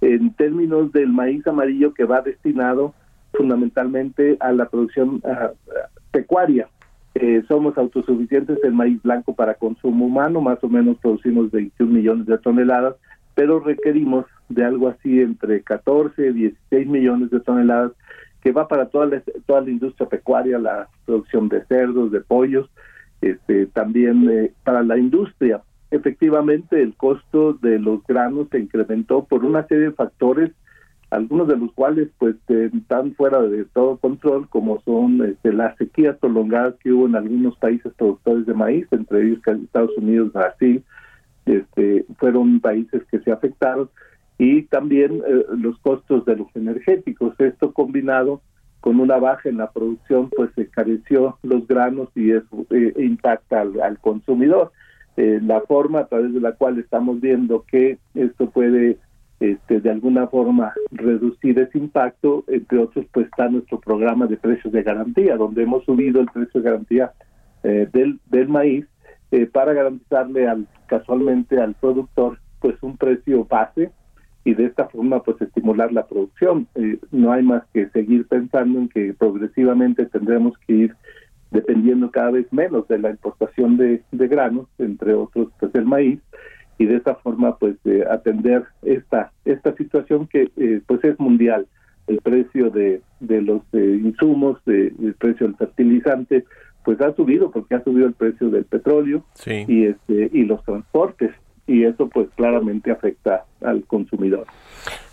en 0.00 0.32
términos 0.32 0.92
del 0.92 1.08
maíz 1.12 1.46
amarillo 1.46 1.92
que 1.92 2.04
va 2.04 2.22
destinado 2.22 2.94
fundamentalmente 3.34 4.38
a 4.40 4.50
la 4.52 4.66
producción 4.66 5.20
ah, 5.26 5.50
pecuaria. 6.10 6.68
Eh, 7.14 7.42
somos 7.48 7.76
autosuficientes 7.76 8.58
en 8.62 8.76
maíz 8.76 9.02
blanco 9.02 9.34
para 9.34 9.54
consumo 9.54 10.06
humano, 10.06 10.40
más 10.40 10.62
o 10.62 10.68
menos 10.68 10.96
producimos 10.98 11.50
21 11.50 11.92
millones 11.92 12.26
de 12.26 12.38
toneladas, 12.38 12.94
pero 13.34 13.58
requerimos 13.58 14.26
de 14.48 14.64
algo 14.64 14.88
así 14.88 15.20
entre 15.20 15.62
14 15.62 16.28
y 16.28 16.32
16 16.32 16.86
millones 16.86 17.30
de 17.30 17.40
toneladas 17.40 17.92
que 18.42 18.52
va 18.52 18.68
para 18.68 18.86
toda 18.86 19.06
la, 19.06 19.22
toda 19.46 19.60
la 19.60 19.70
industria 19.70 20.08
pecuaria, 20.08 20.58
la 20.58 20.88
producción 21.04 21.48
de 21.48 21.64
cerdos, 21.66 22.10
de 22.10 22.20
pollos, 22.20 22.70
este, 23.20 23.66
también 23.66 24.28
eh, 24.30 24.52
para 24.64 24.82
la 24.82 24.96
industria. 24.96 25.62
Efectivamente, 25.90 26.80
el 26.80 26.94
costo 26.94 27.54
de 27.54 27.78
los 27.78 28.04
granos 28.06 28.48
se 28.50 28.60
incrementó 28.60 29.24
por 29.24 29.44
una 29.44 29.66
serie 29.66 29.86
de 29.86 29.92
factores, 29.92 30.52
algunos 31.10 31.48
de 31.48 31.56
los 31.56 31.72
cuales 31.72 32.08
pues 32.18 32.36
están 32.48 33.14
fuera 33.14 33.42
de 33.42 33.64
todo 33.64 33.96
control, 33.96 34.48
como 34.48 34.80
son 34.82 35.24
este, 35.24 35.52
las 35.52 35.76
sequías 35.76 36.16
prolongadas 36.18 36.76
que 36.76 36.92
hubo 36.92 37.06
en 37.06 37.16
algunos 37.16 37.56
países 37.58 37.92
productores 37.94 38.46
de 38.46 38.54
maíz, 38.54 38.86
entre 38.92 39.26
ellos 39.26 39.40
Estados 39.46 39.96
Unidos, 39.96 40.32
Brasil, 40.32 40.84
este, 41.46 42.04
fueron 42.18 42.60
países 42.60 43.02
que 43.10 43.18
se 43.20 43.32
afectaron 43.32 43.90
y 44.38 44.62
también 44.62 45.20
eh, 45.26 45.44
los 45.58 45.78
costos 45.80 46.24
de 46.24 46.36
los 46.36 46.48
energéticos. 46.54 47.34
Esto 47.38 47.72
combinado 47.72 48.40
con 48.80 49.00
una 49.00 49.18
baja 49.18 49.48
en 49.48 49.58
la 49.58 49.70
producción, 49.70 50.30
pues 50.34 50.50
se 50.54 50.68
careció 50.68 51.38
los 51.42 51.66
granos 51.66 52.08
y 52.14 52.30
eso 52.30 52.66
eh, 52.70 52.94
impacta 52.98 53.62
al, 53.62 53.80
al 53.80 53.98
consumidor. 53.98 54.72
Eh, 55.16 55.40
la 55.42 55.60
forma 55.62 56.00
a 56.00 56.06
través 56.06 56.32
de 56.32 56.40
la 56.40 56.52
cual 56.52 56.78
estamos 56.78 57.20
viendo 57.20 57.64
que 57.70 57.98
esto 58.14 58.48
puede 58.48 58.98
este, 59.40 59.80
de 59.80 59.90
alguna 59.90 60.26
forma 60.26 60.74
reducir 60.90 61.58
ese 61.58 61.78
impacto, 61.78 62.44
entre 62.46 62.78
otros, 62.78 63.06
pues 63.12 63.26
está 63.26 63.48
nuestro 63.48 63.80
programa 63.80 64.26
de 64.26 64.36
precios 64.36 64.72
de 64.72 64.82
garantía, 64.82 65.36
donde 65.36 65.62
hemos 65.62 65.84
subido 65.84 66.20
el 66.20 66.26
precio 66.26 66.60
de 66.60 66.70
garantía 66.70 67.12
eh, 67.62 67.88
del, 67.90 68.20
del 68.26 68.48
maíz 68.48 68.86
eh, 69.30 69.46
para 69.46 69.72
garantizarle 69.72 70.46
al 70.46 70.66
casualmente 70.86 71.60
al 71.60 71.74
productor 71.74 72.38
pues 72.60 72.82
un 72.82 72.96
precio 72.96 73.44
base 73.44 73.90
y 74.44 74.54
de 74.54 74.66
esta 74.66 74.88
forma 74.88 75.22
pues 75.22 75.40
estimular 75.40 75.92
la 75.92 76.06
producción. 76.06 76.66
Eh, 76.74 76.98
no 77.10 77.32
hay 77.32 77.42
más 77.42 77.62
que 77.72 77.88
seguir 77.90 78.26
pensando 78.26 78.78
en 78.78 78.88
que 78.88 79.14
progresivamente 79.14 80.06
tendremos 80.06 80.58
que 80.66 80.72
ir 80.72 80.96
dependiendo 81.50 82.10
cada 82.10 82.32
vez 82.32 82.52
menos 82.52 82.86
de 82.88 82.98
la 82.98 83.10
importación 83.10 83.76
de, 83.76 84.02
de 84.12 84.28
granos, 84.28 84.68
entre 84.78 85.14
otros 85.14 85.48
pues 85.58 85.74
el 85.74 85.84
maíz, 85.84 86.20
y 86.80 86.86
de 86.86 86.96
esta 86.96 87.14
forma 87.16 87.56
pues 87.58 87.76
eh, 87.84 88.04
atender 88.10 88.64
esta 88.82 89.32
esta 89.44 89.74
situación 89.76 90.26
que 90.26 90.50
eh, 90.56 90.80
pues 90.86 91.04
es 91.04 91.18
mundial 91.20 91.66
el 92.06 92.18
precio 92.22 92.70
de, 92.70 93.02
de 93.20 93.42
los 93.42 93.60
eh, 93.74 94.00
insumos 94.02 94.58
de- 94.64 94.92
el 95.02 95.14
precio 95.14 95.46
del 95.46 95.56
fertilizante 95.56 96.44
pues 96.84 96.98
ha 97.02 97.14
subido 97.14 97.50
porque 97.50 97.74
ha 97.74 97.84
subido 97.84 98.06
el 98.06 98.14
precio 98.14 98.48
del 98.48 98.64
petróleo 98.64 99.22
Sí. 99.34 99.64
y 99.68 99.84
este 99.92 100.30
y 100.32 100.44
los 100.44 100.64
transportes 100.64 101.30
y 101.70 101.84
eso 101.84 102.08
pues 102.08 102.28
claramente 102.34 102.90
afecta 102.90 103.44
al 103.60 103.84
consumidor. 103.84 104.46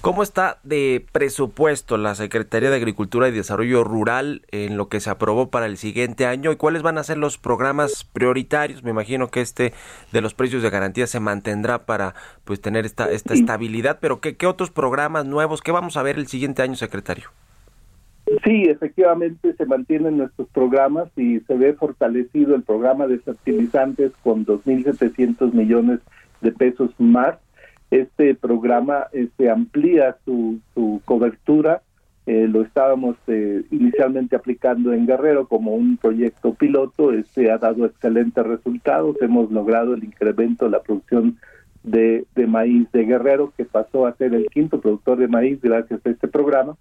¿Cómo 0.01 0.23
está 0.23 0.57
de 0.63 1.05
presupuesto 1.11 1.97
la 1.97 2.15
Secretaría 2.15 2.71
de 2.71 2.77
Agricultura 2.77 3.27
y 3.27 3.31
Desarrollo 3.31 3.83
Rural 3.83 4.41
en 4.51 4.75
lo 4.75 4.89
que 4.89 4.99
se 4.99 5.11
aprobó 5.11 5.51
para 5.51 5.67
el 5.67 5.77
siguiente 5.77 6.25
año 6.25 6.51
y 6.51 6.55
cuáles 6.55 6.81
van 6.81 6.97
a 6.97 7.03
ser 7.03 7.19
los 7.19 7.37
programas 7.37 8.05
prioritarios? 8.05 8.83
Me 8.83 8.89
imagino 8.89 9.27
que 9.27 9.41
este 9.41 9.73
de 10.11 10.21
los 10.21 10.33
precios 10.33 10.63
de 10.63 10.71
garantía 10.71 11.05
se 11.05 11.19
mantendrá 11.19 11.85
para 11.85 12.15
pues 12.43 12.59
tener 12.59 12.87
esta 12.87 13.11
esta 13.11 13.35
estabilidad, 13.35 13.99
pero 14.01 14.19
¿qué, 14.19 14.35
qué 14.35 14.47
otros 14.47 14.71
programas 14.71 15.27
nuevos? 15.27 15.61
¿Qué 15.61 15.71
vamos 15.71 15.95
a 15.95 16.01
ver 16.01 16.17
el 16.17 16.25
siguiente 16.25 16.63
año, 16.63 16.75
secretario? 16.75 17.29
Sí, 18.43 18.63
efectivamente 18.63 19.53
se 19.53 19.65
mantienen 19.65 20.17
nuestros 20.17 20.49
programas 20.49 21.09
y 21.15 21.39
se 21.41 21.55
ve 21.55 21.73
fortalecido 21.73 22.55
el 22.55 22.63
programa 22.63 23.07
de 23.07 23.19
fertilizantes 23.19 24.11
con 24.21 24.45
2.700 24.45 25.53
millones 25.53 25.99
de 25.99 26.16
pesos 26.57 26.91
más. 26.97 27.37
Este 27.89 28.35
programa 28.35 29.07
este, 29.13 29.49
amplía 29.49 30.17
su, 30.25 30.59
su 30.73 31.01
cobertura. 31.05 31.81
Eh, 32.25 32.47
lo 32.49 32.61
estábamos 32.61 33.15
eh, 33.27 33.63
inicialmente 33.71 34.35
aplicando 34.35 34.91
en 34.91 35.07
Guerrero 35.07 35.47
como 35.47 35.75
un 35.75 35.97
proyecto 35.97 36.53
piloto. 36.53 37.13
Este 37.13 37.49
ha 37.51 37.57
dado 37.57 37.85
excelentes 37.85 38.45
resultados. 38.45 39.15
Hemos 39.21 39.51
logrado 39.51 39.93
el 39.93 40.03
incremento 40.03 40.65
de 40.65 40.71
la 40.71 40.81
producción 40.81 41.37
de, 41.83 42.25
de 42.35 42.47
maíz 42.47 42.91
de 42.91 43.05
Guerrero, 43.05 43.53
que 43.55 43.63
pasó 43.63 44.05
a 44.05 44.15
ser 44.15 44.33
el 44.33 44.47
quinto 44.47 44.81
productor 44.81 45.19
de 45.19 45.29
maíz 45.29 45.61
gracias 45.61 46.01
a 46.05 46.09
este 46.09 46.27
programa 46.27 46.75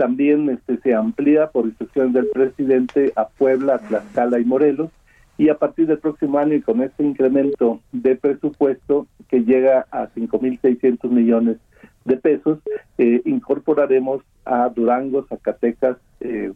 también 0.00 0.48
este, 0.48 0.78
se 0.78 0.94
amplía 0.94 1.50
por 1.50 1.66
instrucción 1.66 2.14
del 2.14 2.26
presidente 2.28 3.12
a 3.16 3.28
Puebla, 3.28 3.76
Tlaxcala 3.80 4.40
y 4.40 4.46
Morelos 4.46 4.88
y 5.38 5.48
a 5.48 5.58
partir 5.58 5.86
del 5.86 5.98
próximo 5.98 6.38
año 6.38 6.54
y 6.54 6.60
con 6.60 6.82
este 6.82 7.02
incremento 7.02 7.80
de 7.92 8.16
presupuesto 8.16 9.06
que 9.28 9.40
llega 9.40 9.86
a 9.90 10.08
5.600 10.08 11.08
millones 11.08 11.56
de 12.04 12.16
pesos, 12.16 12.58
eh, 12.98 13.22
incorporaremos 13.24 14.22
a 14.44 14.68
Durango, 14.68 15.24
Zacatecas, 15.28 15.96
eh, 16.20 16.52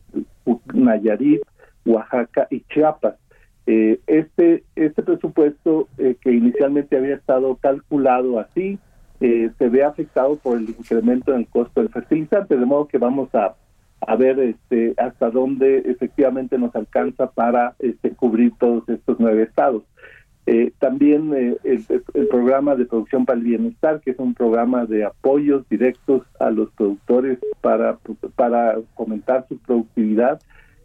Nayarit, 0.72 1.40
Oaxaca 1.84 2.46
y 2.50 2.60
Chiapas. 2.62 3.14
Eh, 3.66 4.00
este, 4.06 4.64
este 4.76 5.02
presupuesto 5.02 5.88
eh, 5.96 6.16
que 6.20 6.32
inicialmente 6.32 6.96
había 6.96 7.14
estado 7.14 7.56
calculado 7.56 8.38
así, 8.38 8.78
se 9.20 9.68
ve 9.70 9.82
afectado 9.82 10.36
por 10.36 10.58
el 10.58 10.68
incremento 10.68 11.32
en 11.32 11.40
el 11.40 11.46
costo 11.46 11.80
del 11.80 11.88
fertilizante, 11.88 12.58
de 12.58 12.66
modo 12.66 12.88
que 12.88 12.98
vamos 12.98 13.34
a, 13.34 13.54
a 14.06 14.16
ver 14.16 14.38
este, 14.38 14.94
hasta 14.98 15.30
dónde 15.30 15.78
efectivamente 15.86 16.58
nos 16.58 16.74
alcanza 16.74 17.30
para 17.30 17.74
este, 17.78 18.10
cubrir 18.10 18.52
todos 18.58 18.88
estos 18.88 19.16
nueve 19.18 19.42
estados. 19.42 19.82
Eh, 20.46 20.72
también 20.78 21.32
eh, 21.34 21.56
el, 21.64 22.26
programa 22.28 22.74
de 22.74 22.84
producción 22.84 23.24
para 23.24 23.38
el 23.38 23.44
bienestar, 23.44 24.00
que 24.00 24.10
es 24.10 24.18
un 24.18 24.34
programa 24.34 24.84
de 24.84 25.04
apoyos 25.04 25.66
directos 25.70 26.22
a 26.38 26.50
los 26.50 26.70
productores 26.72 27.38
para, 27.62 27.98
para 28.36 28.78
fomentar 28.94 29.46
su 29.48 29.56
productividad, 29.58 30.40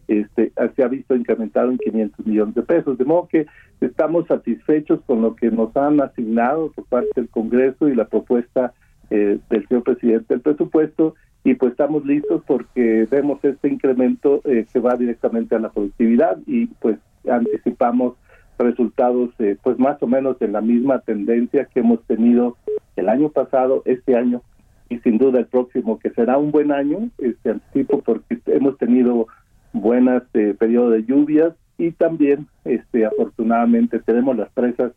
este, 0.07 0.51
se 0.76 0.84
ha 0.84 0.88
visto 0.88 1.15
incrementado 1.15 1.70
en 1.72 1.78
500 1.78 2.26
millones 2.26 2.55
de 2.55 2.61
pesos. 2.63 2.97
De 2.97 3.05
modo 3.05 3.28
que 3.28 3.47
estamos 3.82 4.28
satisfechos 4.28 5.01
con 5.05 5.22
lo 5.22 5.36
que 5.36 5.51
nos 5.51 5.76
han 5.76 6.01
asignado 6.01 6.72
por 6.72 6.86
parte 6.86 7.09
del 7.15 7.30
Congreso 7.30 7.89
y 7.89 7.95
la 7.95 8.05
propuesta 8.05 8.74
eh, 9.09 9.39
del 9.49 9.67
señor 9.67 9.84
presidente 9.84 10.34
del 10.34 10.41
presupuesto 10.41 11.15
y 11.50 11.56
pues 11.56 11.72
estamos 11.72 12.06
listos 12.06 12.43
porque 12.45 13.08
vemos 13.10 13.43
este 13.43 13.70
incremento 13.70 14.39
eh, 14.45 14.68
que 14.72 14.80
va 14.80 14.95
directamente 14.95 15.56
a 15.56 15.60
la 15.60 15.70
productividad 15.70 16.38
y 16.45 16.68
pues 16.68 17.00
anticipamos 17.28 18.14
resultados 18.60 19.32
eh, 19.39 19.58
pues 19.64 19.80
más 19.80 20.02
o 20.04 20.08
menos 20.08 20.39
en 20.41 20.54
la 20.54 20.62
misma 20.62 21.00
tendencia 21.00 21.66
que 21.66 21.80
hemos 21.80 22.04
tenido 22.04 22.56
el 22.97 23.10
año 23.10 23.30
pasado, 23.30 23.82
este 23.86 24.16
año 24.16 24.43
y 24.89 25.00
sin 25.00 25.18
duda 25.18 25.39
el 25.39 25.47
próximo 25.47 25.97
que 25.97 26.12
será 26.12 26.38
un 26.38 26.52
buen 26.52 26.72
año, 26.72 27.10
este 27.18 27.50
anticipo 27.50 28.00
porque 28.02 28.38
hemos 28.45 28.78
tenido 28.78 29.28
buenas 29.74 30.22
eh, 30.36 30.56
periodos 30.60 30.93
de 30.93 31.06
lluvias 31.06 31.56
y 31.80 31.91
también 31.93 32.45
este 32.64 33.08
afortunadamente 33.08 33.97
tenemos 33.97 34.38
las 34.38 34.50
presas 34.52 34.91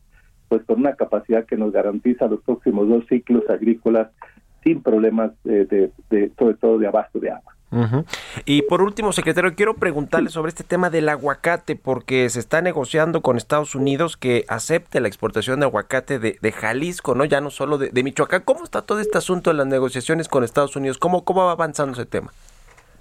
pues 0.48 0.62
con 0.64 0.80
una 0.80 0.96
capacidad 0.96 1.46
que 1.46 1.56
nos 1.56 1.72
garantiza 1.72 2.26
los 2.26 2.42
próximos 2.42 2.90
dos 2.90 3.06
ciclos 3.08 3.48
agrícolas 3.48 4.10
sin 4.62 4.82
problemas 4.82 5.32
eh, 5.44 5.66
de, 5.68 5.90
de, 6.10 6.32
sobre 6.38 6.54
todo 6.54 6.78
de 6.78 6.86
abasto 6.86 7.18
de 7.18 7.30
agua. 7.30 7.52
Y 8.44 8.62
por 8.62 8.82
último, 8.82 9.12
secretario, 9.12 9.54
quiero 9.54 9.74
preguntarle 9.74 10.28
sobre 10.28 10.50
este 10.50 10.62
tema 10.62 10.90
del 10.90 11.08
aguacate, 11.08 11.74
porque 11.74 12.28
se 12.28 12.38
está 12.38 12.60
negociando 12.60 13.22
con 13.22 13.38
Estados 13.38 13.74
Unidos 13.74 14.18
que 14.18 14.44
acepte 14.48 15.00
la 15.00 15.08
exportación 15.08 15.60
de 15.60 15.66
aguacate 15.66 16.18
de, 16.18 16.36
de 16.42 16.52
Jalisco, 16.52 17.14
¿no? 17.14 17.24
Ya 17.24 17.40
no 17.40 17.48
solo 17.48 17.78
de, 17.78 17.88
de 17.88 18.02
Michoacán. 18.02 18.42
¿Cómo 18.44 18.64
está 18.64 18.82
todo 18.82 19.00
este 19.00 19.16
asunto 19.16 19.48
de 19.48 19.56
las 19.56 19.66
negociaciones 19.66 20.28
con 20.28 20.44
Estados 20.44 20.76
Unidos? 20.76 20.98
¿Cómo, 20.98 21.24
cómo 21.24 21.46
va 21.46 21.52
avanzando 21.52 21.94
ese 21.94 22.04
tema? 22.04 22.30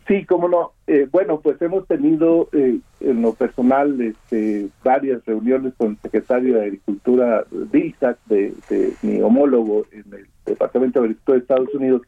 Sí, 0.07 0.25
cómo 0.25 0.47
no. 0.47 0.71
Eh, 0.87 1.07
bueno, 1.11 1.39
pues 1.41 1.61
hemos 1.61 1.87
tenido 1.87 2.49
eh, 2.53 2.79
en 2.99 3.21
lo 3.21 3.33
personal 3.33 4.01
este, 4.01 4.67
varias 4.83 5.23
reuniones 5.25 5.73
con 5.77 5.91
el 5.91 5.97
secretario 5.97 6.55
de 6.55 6.63
Agricultura, 6.63 7.45
Vilsack, 7.51 8.17
de, 8.25 8.53
de 8.69 8.93
mi 9.03 9.21
homólogo 9.21 9.85
en 9.91 10.05
el 10.13 10.25
Departamento 10.45 10.99
de 10.99 11.05
Agricultura 11.05 11.37
de 11.37 11.41
Estados 11.41 11.73
Unidos, 11.75 12.01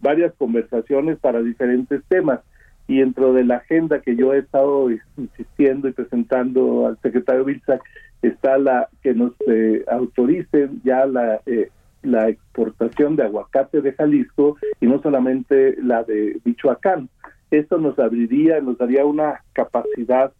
varias 0.00 0.34
conversaciones 0.34 1.18
para 1.18 1.40
diferentes 1.40 2.02
temas. 2.08 2.40
Y 2.88 2.98
dentro 2.98 3.32
de 3.32 3.44
la 3.44 3.56
agenda 3.56 4.00
que 4.00 4.16
yo 4.16 4.34
he 4.34 4.38
estado 4.38 4.88
insistiendo 5.16 5.86
y 5.86 5.92
presentando 5.92 6.88
al 6.88 6.98
secretario 7.00 7.44
Vilsack 7.44 7.80
está 8.20 8.58
la 8.58 8.88
que 9.02 9.14
nos 9.14 9.32
eh, 9.46 9.84
autoricen 9.88 10.80
ya 10.84 11.06
la 11.06 11.40
eh, 11.46 11.70
la 12.02 12.28
exportación 12.28 13.16
de 13.16 13.24
aguacate 13.24 13.80
de 13.80 13.92
Jalisco 13.92 14.56
y 14.80 14.86
no 14.86 15.00
solamente 15.02 15.76
la 15.82 16.02
de 16.02 16.40
Michoacán. 16.44 17.08
Esto 17.50 17.78
nos 17.78 17.98
abriría, 17.98 18.60
nos 18.60 18.78
daría 18.78 19.04
una 19.04 19.42
capacidad 19.52 20.32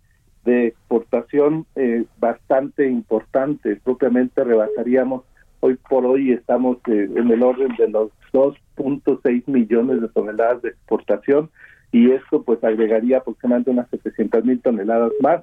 de 0.45 0.69
exportación 0.69 1.67
eh, 1.77 2.05
bastante 2.19 2.89
importante. 2.89 3.77
Propiamente 3.77 4.45
rebasaríamos, 4.45 5.25
hoy 5.61 5.77
por 5.89 6.07
hoy 6.07 6.33
estamos 6.33 6.79
eh, 6.87 7.09
en 7.15 7.31
el 7.31 7.43
orden 7.43 7.75
de 7.77 7.89
los 7.89 8.11
2.6 8.33 9.43
millones 9.47 10.01
de 10.01 10.09
toneladas 10.09 10.63
de 10.63 10.71
exportación 10.71 11.51
y 11.93 12.13
esto 12.13 12.43
pues 12.43 12.63
agregaría 12.63 13.19
aproximadamente 13.19 13.71
unas 13.71 13.91
700 13.91 14.45
mil 14.45 14.61
toneladas 14.61 15.13
más. 15.21 15.43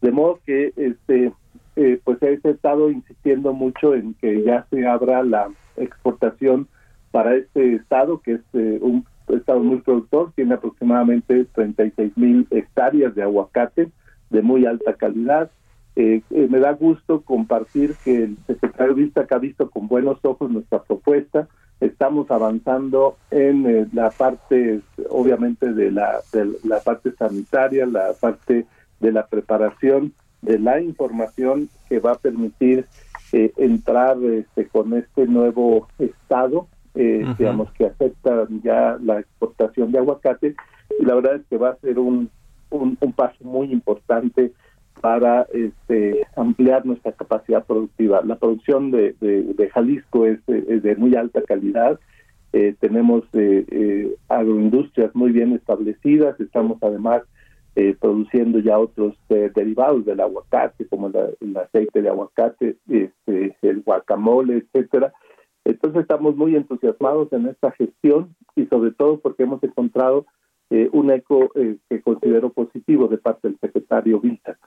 De 0.00 0.10
modo 0.10 0.40
que 0.44 0.72
este 0.76 1.32
eh, 1.76 2.00
pues 2.04 2.22
he 2.22 2.38
estado 2.44 2.90
insistiendo 2.90 3.52
mucho 3.52 3.94
en 3.94 4.14
que 4.14 4.42
ya 4.42 4.66
se 4.70 4.86
abra 4.86 5.22
la 5.22 5.48
exportación 5.76 6.68
para 7.10 7.34
este 7.34 7.74
estado, 7.74 8.20
que 8.20 8.32
es 8.34 8.40
eh, 8.54 8.78
un 8.80 9.06
estado 9.28 9.60
muy 9.60 9.80
productor, 9.80 10.32
tiene 10.34 10.54
aproximadamente 10.54 11.44
36 11.54 12.16
mil 12.16 12.46
hectáreas 12.50 13.14
de 13.14 13.22
aguacate 13.22 13.90
de 14.30 14.42
muy 14.42 14.66
alta 14.66 14.94
calidad. 14.94 15.50
Eh, 15.96 16.22
eh, 16.30 16.48
me 16.50 16.58
da 16.58 16.72
gusto 16.72 17.22
compartir 17.22 17.94
que 18.04 18.24
el 18.24 18.36
secretario 18.46 18.94
Vista 18.94 19.26
que 19.26 19.34
ha 19.34 19.38
visto 19.38 19.70
con 19.70 19.86
buenos 19.86 20.18
ojos 20.24 20.50
nuestra 20.50 20.82
propuesta. 20.82 21.48
Estamos 21.80 22.30
avanzando 22.30 23.16
en 23.30 23.66
eh, 23.66 23.86
la 23.92 24.10
parte, 24.10 24.80
obviamente, 25.08 25.72
de 25.72 25.90
la, 25.92 26.20
de 26.32 26.52
la 26.64 26.80
parte 26.80 27.12
sanitaria, 27.12 27.86
la 27.86 28.12
parte 28.20 28.66
de 29.00 29.12
la 29.12 29.26
preparación 29.26 30.12
de 30.44 30.58
la 30.58 30.80
información 30.80 31.68
que 31.88 31.98
va 31.98 32.12
a 32.12 32.18
permitir 32.18 32.86
eh, 33.32 33.52
entrar 33.56 34.16
este, 34.22 34.66
con 34.68 34.92
este 34.94 35.26
nuevo 35.26 35.88
estado, 35.98 36.68
eh, 36.94 37.24
digamos 37.38 37.72
que 37.72 37.86
acepta 37.86 38.46
ya 38.62 38.96
la 39.02 39.18
exportación 39.20 39.90
de 39.90 39.98
aguacate 39.98 40.54
y 41.00 41.04
la 41.04 41.14
verdad 41.16 41.36
es 41.36 41.42
que 41.50 41.56
va 41.58 41.70
a 41.70 41.76
ser 41.76 41.98
un, 41.98 42.30
un, 42.70 42.96
un 43.00 43.12
paso 43.12 43.42
muy 43.42 43.72
importante 43.72 44.52
para 45.00 45.46
este, 45.52 46.24
ampliar 46.36 46.86
nuestra 46.86 47.12
capacidad 47.12 47.64
productiva. 47.64 48.22
La 48.24 48.36
producción 48.36 48.90
de, 48.90 49.14
de, 49.20 49.42
de 49.42 49.68
Jalisco 49.70 50.26
es, 50.26 50.38
de- 50.46 50.64
es 50.68 50.82
de 50.82 50.94
muy 50.96 51.14
alta 51.16 51.42
calidad. 51.42 51.98
Eh, 52.52 52.74
tenemos 52.78 53.24
eh, 53.32 53.64
eh, 53.70 54.14
agroindustrias 54.28 55.12
muy 55.14 55.32
bien 55.32 55.52
establecidas. 55.52 56.38
Estamos 56.40 56.78
además 56.82 57.22
eh, 57.76 57.96
produciendo 58.00 58.58
ya 58.60 58.78
otros 58.78 59.14
eh, 59.30 59.50
derivados 59.54 60.04
del 60.04 60.20
aguacate, 60.20 60.86
como 60.88 61.08
la- 61.08 61.30
el 61.40 61.56
aceite 61.56 62.02
de 62.02 62.08
aguacate, 62.08 62.76
este, 62.88 63.56
el 63.62 63.82
guacamole, 63.82 64.58
etcétera. 64.58 65.12
Entonces 65.64 66.02
estamos 66.02 66.36
muy 66.36 66.54
entusiasmados 66.56 67.32
en 67.32 67.46
esta 67.46 67.70
gestión 67.72 68.34
y 68.54 68.66
sobre 68.66 68.92
todo 68.92 69.18
porque 69.18 69.44
hemos 69.44 69.62
encontrado 69.62 70.26
eh, 70.70 70.88
un 70.92 71.10
eco 71.10 71.50
eh, 71.56 71.76
que 71.88 72.00
considero 72.00 72.50
positivo 72.50 73.06
de 73.08 73.18
parte 73.18 73.48
del 73.48 73.58
secretario 73.60 74.20
Vilsack. 74.20 74.58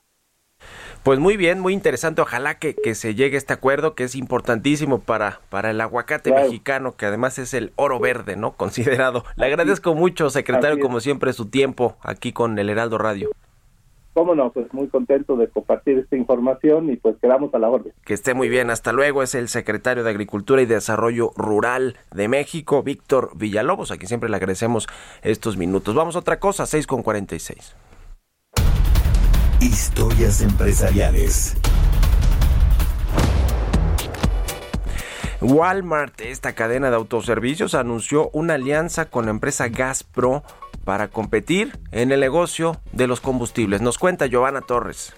Pues 1.03 1.19
muy 1.19 1.37
bien, 1.37 1.59
muy 1.59 1.73
interesante. 1.73 2.21
Ojalá 2.21 2.59
que, 2.59 2.75
que 2.75 2.95
se 2.95 3.15
llegue 3.15 3.35
a 3.35 3.39
este 3.39 3.53
acuerdo 3.53 3.95
que 3.95 4.03
es 4.03 4.15
importantísimo 4.15 4.99
para, 4.99 5.39
para 5.49 5.71
el 5.71 5.81
aguacate 5.81 6.29
Claro. 6.31 6.45
mexicano, 6.45 6.95
que 6.95 7.05
además 7.05 7.39
es 7.39 7.53
el 7.53 7.71
oro 7.75 7.99
verde, 7.99 8.35
¿no? 8.35 8.51
Considerado. 8.57 9.23
Le 9.35 9.45
agradezco 9.45 9.95
mucho, 9.95 10.29
secretario, 10.29 10.79
como 10.79 10.99
siempre, 10.99 11.33
su 11.33 11.45
tiempo 11.47 11.97
aquí 12.01 12.33
con 12.33 12.57
el 12.59 12.69
Heraldo 12.69 12.97
Radio. 12.97 13.29
cómo 14.13 14.33
no, 14.33 14.49
pues 14.51 14.65
muy 14.73 14.87
contento 14.87 15.35
de 15.37 15.47
compartir 15.47 15.99
esta 15.99 16.15
información 16.17 16.89
y 16.91 16.95
pues 16.97 17.15
quedamos 17.21 17.53
a 17.53 17.59
la 17.59 17.69
orden. 17.69 17.93
Que 18.03 18.15
esté 18.15 18.33
muy 18.33 18.49
bien, 18.49 18.71
hasta 18.71 18.91
luego. 18.91 19.21
Es 19.21 19.35
el 19.35 19.47
secretario 19.47 20.03
de 20.03 20.09
Agricultura 20.09 20.59
y 20.61 20.65
Desarrollo 20.65 21.33
Rural 21.37 21.97
de 22.15 22.27
México, 22.27 22.81
Víctor 22.81 23.29
Villalobos, 23.35 23.91
a 23.91 23.97
quien 23.97 24.07
siempre 24.07 24.29
le 24.29 24.35
agradecemos 24.37 24.87
estos 25.21 25.55
minutos. 25.55 25.93
Vamos 25.93 26.15
a 26.15 26.19
otra 26.19 26.39
cosa, 26.39 26.65
6 26.65 26.87
con 26.87 27.03
46. 27.03 27.75
Historias 29.59 30.41
empresariales. 30.41 31.57
Walmart, 35.41 36.21
esta 36.21 36.53
cadena 36.53 36.91
de 36.91 36.95
autoservicios, 36.95 37.73
anunció 37.73 38.29
una 38.33 38.53
alianza 38.53 39.05
con 39.05 39.25
la 39.25 39.31
empresa 39.31 39.67
Gaspro 39.67 40.43
para 40.85 41.07
competir 41.07 41.79
en 41.91 42.11
el 42.11 42.19
negocio 42.19 42.79
de 42.91 43.07
los 43.07 43.19
combustibles. 43.19 43.81
Nos 43.81 43.97
cuenta 43.97 44.27
Giovanna 44.27 44.61
Torres. 44.61 45.15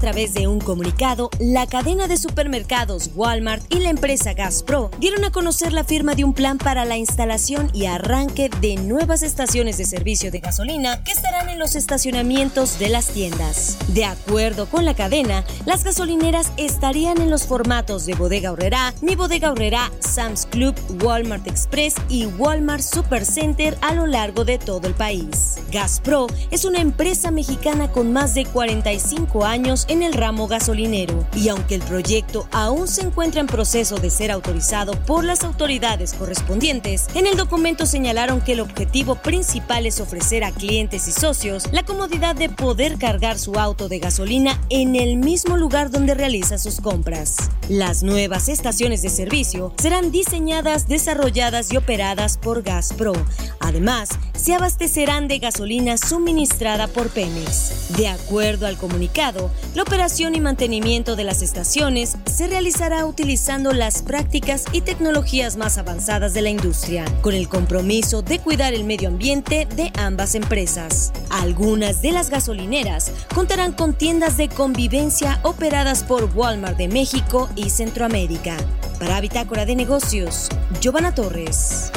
Través 0.00 0.32
de 0.32 0.48
un 0.48 0.60
comunicado, 0.60 1.28
la 1.38 1.66
cadena 1.66 2.08
de 2.08 2.16
supermercados 2.16 3.10
Walmart 3.14 3.62
y 3.72 3.80
la 3.80 3.90
empresa 3.90 4.32
Gaspro 4.32 4.90
dieron 4.98 5.24
a 5.24 5.30
conocer 5.30 5.74
la 5.74 5.84
firma 5.84 6.14
de 6.14 6.24
un 6.24 6.32
plan 6.32 6.56
para 6.56 6.86
la 6.86 6.96
instalación 6.96 7.70
y 7.74 7.84
arranque 7.84 8.48
de 8.60 8.76
nuevas 8.76 9.22
estaciones 9.22 9.76
de 9.76 9.84
servicio 9.84 10.30
de 10.30 10.40
gasolina 10.40 11.04
que 11.04 11.12
estarán 11.12 11.50
en 11.50 11.58
los 11.58 11.76
estacionamientos 11.76 12.78
de 12.78 12.88
las 12.88 13.08
tiendas. 13.08 13.76
De 13.88 14.06
acuerdo 14.06 14.66
con 14.66 14.86
la 14.86 14.94
cadena, 14.94 15.44
las 15.66 15.84
gasolineras 15.84 16.50
estarían 16.56 17.20
en 17.20 17.30
los 17.30 17.46
formatos 17.46 18.06
de 18.06 18.14
Bodega 18.14 18.52
Horrera, 18.52 18.94
Mi 19.02 19.16
Bodega 19.16 19.52
Horrera, 19.52 19.92
Sam's 20.00 20.46
Club, 20.46 20.74
Walmart 21.02 21.46
Express 21.46 21.94
y 22.08 22.24
Walmart 22.24 22.82
Supercenter 22.82 23.76
a 23.82 23.92
lo 23.92 24.06
largo 24.06 24.46
de 24.46 24.58
todo 24.58 24.88
el 24.88 24.94
país. 24.94 25.58
Gaspro 25.70 26.26
es 26.50 26.64
una 26.64 26.80
empresa 26.80 27.30
mexicana 27.30 27.92
con 27.92 28.14
más 28.14 28.32
de 28.32 28.46
45 28.46 29.44
años 29.44 29.84
en 29.90 30.04
el 30.04 30.12
ramo 30.12 30.46
gasolinero 30.46 31.26
y 31.34 31.48
aunque 31.48 31.74
el 31.74 31.82
proyecto 31.82 32.46
aún 32.52 32.86
se 32.86 33.02
encuentra 33.02 33.40
en 33.40 33.48
proceso 33.48 33.96
de 33.96 34.08
ser 34.08 34.30
autorizado 34.30 34.92
por 35.04 35.24
las 35.24 35.42
autoridades 35.42 36.14
correspondientes, 36.14 37.08
en 37.14 37.26
el 37.26 37.36
documento 37.36 37.86
señalaron 37.86 38.40
que 38.40 38.52
el 38.52 38.60
objetivo 38.60 39.16
principal 39.16 39.86
es 39.86 40.00
ofrecer 40.00 40.44
a 40.44 40.52
clientes 40.52 41.08
y 41.08 41.12
socios 41.12 41.64
la 41.72 41.82
comodidad 41.82 42.36
de 42.36 42.48
poder 42.48 42.98
cargar 42.98 43.36
su 43.36 43.58
auto 43.58 43.88
de 43.88 43.98
gasolina 43.98 44.60
en 44.70 44.94
el 44.94 45.16
mismo 45.16 45.56
lugar 45.56 45.90
donde 45.90 46.14
realiza 46.14 46.56
sus 46.56 46.80
compras. 46.80 47.36
Las 47.68 48.04
nuevas 48.04 48.48
estaciones 48.48 49.02
de 49.02 49.10
servicio 49.10 49.74
serán 49.82 50.12
diseñadas, 50.12 50.86
desarrolladas 50.86 51.72
y 51.72 51.76
operadas 51.76 52.38
por 52.38 52.62
Gaspro. 52.62 53.12
Además, 53.58 54.10
se 54.36 54.54
abastecerán 54.54 55.26
de 55.26 55.38
gasolina 55.38 55.96
suministrada 55.96 56.86
por 56.86 57.10
Pemex. 57.10 57.96
De 57.96 58.08
acuerdo 58.08 58.66
al 58.66 58.76
comunicado, 58.76 59.50
la 59.80 59.84
operación 59.84 60.34
y 60.34 60.42
mantenimiento 60.42 61.16
de 61.16 61.24
las 61.24 61.40
estaciones 61.40 62.18
se 62.26 62.48
realizará 62.48 63.06
utilizando 63.06 63.72
las 63.72 64.02
prácticas 64.02 64.66
y 64.72 64.82
tecnologías 64.82 65.56
más 65.56 65.78
avanzadas 65.78 66.34
de 66.34 66.42
la 66.42 66.50
industria, 66.50 67.06
con 67.22 67.32
el 67.32 67.48
compromiso 67.48 68.20
de 68.20 68.40
cuidar 68.40 68.74
el 68.74 68.84
medio 68.84 69.08
ambiente 69.08 69.66
de 69.76 69.90
ambas 69.98 70.34
empresas. 70.34 71.14
Algunas 71.30 72.02
de 72.02 72.12
las 72.12 72.28
gasolineras 72.28 73.10
contarán 73.34 73.72
con 73.72 73.94
tiendas 73.94 74.36
de 74.36 74.50
convivencia 74.50 75.40
operadas 75.44 76.04
por 76.04 76.24
Walmart 76.34 76.76
de 76.76 76.88
México 76.88 77.48
y 77.56 77.70
Centroamérica. 77.70 78.58
Para 78.98 79.18
Bitácora 79.22 79.64
de 79.64 79.76
Negocios, 79.76 80.50
Giovanna 80.82 81.14
Torres. 81.14 81.90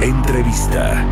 Entrevista. 0.00 1.04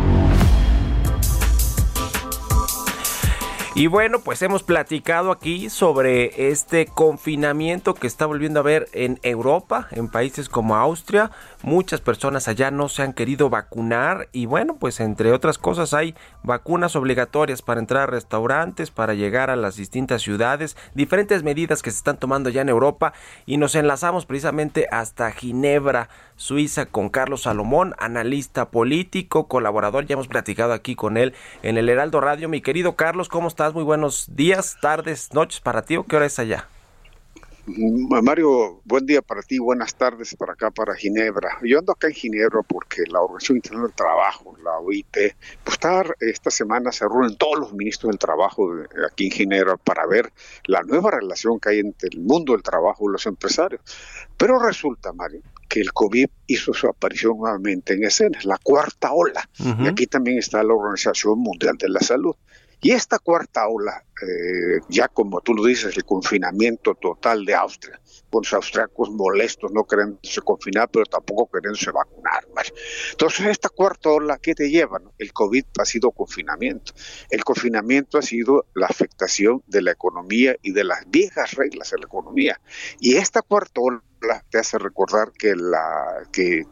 Y 3.77 3.85
bueno, 3.85 4.21
pues 4.21 4.41
hemos 4.41 4.63
platicado 4.63 5.29
aquí 5.29 5.69
sobre 5.69 6.49
este 6.49 6.87
confinamiento 6.87 7.93
que 7.93 8.07
está 8.07 8.25
volviendo 8.25 8.59
a 8.59 8.63
ver 8.63 8.89
en 8.91 9.19
Europa, 9.21 9.87
en 9.91 10.07
países 10.07 10.49
como 10.49 10.75
Austria. 10.75 11.29
Muchas 11.61 12.01
personas 12.01 12.47
allá 12.47 12.71
no 12.71 12.89
se 12.89 13.03
han 13.03 13.13
querido 13.13 13.51
vacunar 13.51 14.29
y 14.31 14.47
bueno, 14.47 14.77
pues 14.77 14.99
entre 14.99 15.31
otras 15.31 15.59
cosas 15.59 15.93
hay 15.93 16.15
vacunas 16.41 16.95
obligatorias 16.95 17.61
para 17.61 17.79
entrar 17.79 18.01
a 18.01 18.07
restaurantes, 18.07 18.89
para 18.89 19.13
llegar 19.13 19.51
a 19.51 19.55
las 19.55 19.75
distintas 19.75 20.23
ciudades, 20.23 20.75
diferentes 20.95 21.43
medidas 21.43 21.83
que 21.83 21.91
se 21.91 21.97
están 21.97 22.17
tomando 22.17 22.49
ya 22.49 22.61
en 22.61 22.69
Europa 22.69 23.13
y 23.45 23.57
nos 23.57 23.75
enlazamos 23.75 24.25
precisamente 24.25 24.87
hasta 24.89 25.29
Ginebra, 25.29 26.09
Suiza, 26.35 26.87
con 26.87 27.09
Carlos 27.09 27.43
Salomón, 27.43 27.93
analista 27.99 28.71
político, 28.71 29.47
colaborador. 29.47 30.07
Ya 30.07 30.13
hemos 30.13 30.27
platicado 30.27 30.73
aquí 30.73 30.95
con 30.95 31.17
él 31.17 31.35
en 31.61 31.77
el 31.77 31.89
Heraldo 31.89 32.21
Radio. 32.21 32.49
Mi 32.49 32.61
querido 32.61 32.95
Carlos, 32.95 33.29
¿cómo 33.29 33.47
estás? 33.47 33.66
Muy 33.73 33.83
buenos 33.83 34.25
días, 34.35 34.77
tardes, 34.81 35.33
noches 35.33 35.59
para 35.59 35.81
ti. 35.83 35.97
¿O 35.97 36.03
qué 36.05 36.15
hora 36.15 36.25
es 36.25 36.39
allá? 36.39 36.67
Mario, 37.69 38.79
buen 38.85 39.05
día 39.05 39.21
para 39.21 39.41
ti, 39.41 39.59
buenas 39.59 39.93
tardes 39.93 40.33
para 40.37 40.53
acá, 40.53 40.71
para 40.71 40.95
Ginebra. 40.95 41.57
Yo 41.63 41.79
ando 41.79 41.91
acá 41.91 42.07
en 42.07 42.13
Ginebra 42.13 42.61
porque 42.61 43.03
la 43.09 43.19
Organización 43.19 43.57
Internacional 43.57 43.87
del 43.89 43.95
Trabajo, 43.95 44.55
la 44.63 44.77
OIT, 44.79 45.07
pues 45.65 45.73
está, 45.73 46.05
esta 46.21 46.49
semana 46.49 46.93
se 46.93 47.03
reúnen 47.05 47.35
todos 47.35 47.59
los 47.59 47.73
ministros 47.73 48.11
del 48.11 48.19
trabajo 48.19 48.73
de- 48.73 48.87
aquí 49.05 49.25
en 49.25 49.31
Ginebra 49.31 49.75
para 49.75 50.05
ver 50.07 50.31
la 50.65 50.81
nueva 50.83 51.11
relación 51.11 51.59
que 51.59 51.69
hay 51.71 51.79
entre 51.79 52.07
el 52.13 52.21
mundo 52.21 52.53
del 52.53 52.63
trabajo 52.63 53.09
y 53.09 53.11
los 53.11 53.25
empresarios. 53.25 53.81
Pero 54.37 54.59
resulta, 54.59 55.11
Mario, 55.11 55.41
que 55.67 55.81
el 55.81 55.91
COVID 55.91 56.27
hizo 56.47 56.73
su 56.73 56.87
aparición 56.87 57.37
nuevamente 57.37 57.95
en 57.95 58.05
escena, 58.05 58.39
la 58.43 58.57
cuarta 58.63 59.11
ola. 59.11 59.49
Y 59.83 59.87
aquí 59.89 60.07
también 60.07 60.37
está 60.37 60.63
la 60.63 60.73
Organización 60.73 61.39
Mundial 61.39 61.75
de 61.77 61.89
la 61.89 61.99
Salud. 61.99 62.35
Y 62.79 62.91
esta 62.91 63.17
cuarta 63.17 63.67
ola, 63.67 64.03
eh, 64.21 64.79
ya 64.89 65.07
como 65.07 65.41
tú 65.41 65.53
lo 65.53 65.65
dices, 65.65 65.95
el 65.97 66.05
confinamiento 66.05 66.93
total 66.95 67.43
de 67.43 67.55
Austria, 67.55 67.99
con 68.29 68.43
los 68.43 68.53
austriacos 68.53 69.09
molestos, 69.09 69.71
no 69.71 69.83
queriéndose 69.85 70.41
confinar, 70.41 70.89
pero 70.91 71.05
tampoco 71.05 71.49
queriéndose 71.51 71.91
vacunar. 71.91 72.47
Entonces, 73.11 73.47
esta 73.47 73.69
cuarta 73.69 74.09
ola, 74.09 74.37
¿qué 74.37 74.53
te 74.53 74.69
lleva? 74.69 75.01
El 75.17 75.33
COVID 75.33 75.65
ha 75.79 75.85
sido 75.85 76.11
confinamiento. 76.11 76.93
El 77.29 77.43
confinamiento 77.43 78.17
ha 78.17 78.21
sido 78.21 78.65
la 78.73 78.87
afectación 78.87 79.63
de 79.67 79.81
la 79.81 79.91
economía 79.91 80.55
y 80.61 80.71
de 80.71 80.83
las 80.83 81.09
viejas 81.09 81.53
reglas 81.53 81.91
de 81.91 81.99
la 81.99 82.05
economía. 82.05 82.61
Y 82.99 83.17
esta 83.17 83.41
cuarta 83.41 83.81
ola 83.81 84.03
te 84.49 84.59
hace 84.59 84.77
recordar 84.77 85.31
que, 85.31 85.55
la, 85.55 86.27
que, 86.31 86.65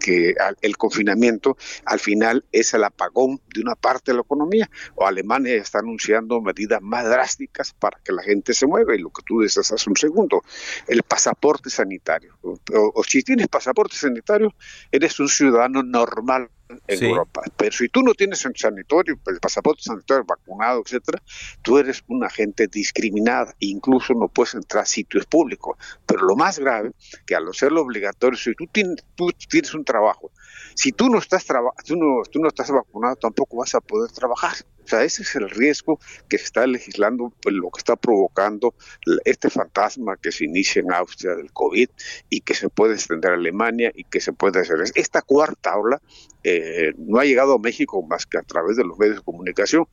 el 0.61 0.77
confinamiento 0.77 1.57
al 1.85 1.99
final 1.99 2.45
es 2.51 2.73
el 2.73 2.83
apagón 2.83 3.41
de 3.53 3.61
una 3.61 3.75
parte 3.75 4.11
de 4.11 4.15
la 4.15 4.21
economía. 4.21 4.69
O 4.95 5.05
Alemania 5.05 5.55
está 5.55 5.79
anunciando 5.79 6.41
medidas 6.41 6.81
más 6.81 7.05
drásticas 7.05 7.73
para 7.73 7.99
que 8.03 8.11
la 8.11 8.23
gente 8.23 8.53
se 8.53 8.67
mueva. 8.67 8.95
Y 8.95 8.99
lo 8.99 9.09
que 9.09 9.23
tú 9.25 9.41
dices 9.41 9.71
hace 9.71 9.89
un 9.89 9.97
segundo, 9.97 10.41
el 10.87 11.03
pasaporte 11.03 11.69
sanitario. 11.69 12.37
O 12.41 13.03
si 13.03 13.21
tienes 13.23 13.47
pasaporte 13.47 13.95
sanitario, 13.95 14.53
eres 14.91 15.19
un 15.19 15.29
ciudadano 15.29 15.83
normal 15.83 16.49
en 16.88 16.97
Sí. 16.97 17.05
Europa. 17.05 17.41
Pero 17.57 17.72
si 17.72 17.89
tú 17.89 18.01
no 18.01 18.13
tienes 18.13 18.43
el 18.45 18.55
sanitario, 18.55 19.20
el 19.28 19.39
pasaporte 19.39 19.82
sanitario, 19.84 20.24
vacunado, 20.26 20.82
etcétera, 20.86 21.22
tú 21.61 21.78
eres 21.78 22.03
una 22.07 22.30
gente 22.30 22.68
discriminada, 22.68 23.53
incluso 23.59 24.13
no 24.13 24.28
puedes 24.28 24.55
entrar 24.55 24.84
a 24.84 24.86
sitios 24.86 25.26
públicos. 25.26 25.78
Pero 26.05 26.24
lo 26.26 26.36
más 26.36 26.59
grave, 26.59 26.91
que 27.26 27.36
al 27.36 27.47
hacerlo 27.47 27.82
obligatorio, 27.82 28.38
si 28.38 28.53
tú 28.55 28.66
tienes, 28.72 28.97
tú 29.16 29.30
tienes 29.49 29.74
un 29.74 29.86
trabajo, 29.86 30.32
si 30.76 30.91
tú 30.91 31.09
no 31.09 31.20
estás 31.20 31.45
traba- 31.45 31.74
tú 31.86 31.95
no, 31.95 32.24
tú 32.32 32.39
no 32.39 32.47
estás 32.47 32.72
vacunado, 32.72 33.16
tampoco 33.16 33.57
vas 33.57 33.76
a 33.76 33.82
poder 33.82 34.11
trabajar. 34.11 34.55
O 34.86 34.88
sea, 34.88 35.03
ese 35.03 35.23
es 35.23 35.36
el 35.36 35.49
riesgo 35.49 35.99
que 36.29 36.38
se 36.38 36.45
está 36.45 36.67
legislando, 36.67 37.33
pues, 37.41 37.55
lo 37.55 37.69
que 37.71 37.79
está 37.79 37.95
provocando 37.95 38.75
este 39.25 39.49
fantasma 39.49 40.17
que 40.17 40.31
se 40.31 40.45
inicia 40.45 40.81
en 40.81 40.93
Austria 40.93 41.36
del 41.36 41.51
COVID 41.51 41.89
y 42.29 42.41
que 42.41 42.53
se 42.53 42.69
puede 42.69 42.93
extender 42.93 43.31
a 43.31 43.36
Alemania 43.36 43.91
y 43.95 44.03
que 44.03 44.21
se 44.21 44.33
puede 44.33 44.59
hacer. 44.59 44.77
Esta 44.95 45.21
cuarta 45.21 45.75
ola 45.77 46.01
eh, 46.47 46.93
no 46.99 47.19
ha 47.19 47.25
llegado 47.25 47.55
a 47.55 47.59
México 47.59 48.03
más 48.03 48.27
que 48.27 48.38
a 48.38 48.43
través 48.43 48.77
de 48.77 48.83
los 48.83 48.99
medios 48.99 49.15
de 49.15 49.23
comunicación, 49.23 49.88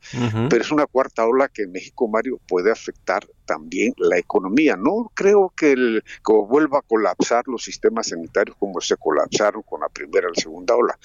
pero 0.49 0.61
es 0.61 0.71
una 0.71 0.85
cuarta 0.85 1.25
ola 1.25 1.47
que 1.47 1.63
en 1.63 1.71
México, 1.71 2.07
Mario, 2.07 2.39
puede 2.47 2.71
afectar 2.71 3.25
también 3.45 3.93
la 3.97 4.19
economía. 4.19 4.75
No 4.75 5.11
creo 5.15 5.51
que, 5.57 5.71
el, 5.71 6.03
que 6.23 6.33
vuelva 6.33 6.77
a 6.77 6.81
colapsar 6.83 7.45
los 7.47 7.63
sistemas 7.63 8.09
sanitarios 8.09 8.55
como 8.59 8.81
se 8.81 8.97
colapsaron 8.97 9.63
con 9.63 9.81
la 9.81 9.89
primera 9.89 10.27
y 10.27 10.35
la 10.35 10.41
segunda 10.41 10.75
ola, 10.75 10.99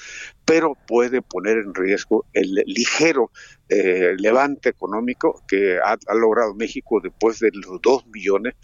pero 0.44 0.76
puede 0.86 1.22
poner 1.22 1.56
en 1.56 1.74
riesgo 1.74 2.26
el 2.34 2.62
ligero 2.66 3.30
eh, 3.70 3.77
levante 4.18 4.68
económico 4.70 5.42
que 5.46 5.78
ha, 5.78 5.96
ha 6.06 6.14
logrado 6.14 6.54
México 6.54 7.00
después 7.02 7.38
de 7.40 7.50
los 7.52 7.80
dos 7.82 8.06
millones 8.06 8.54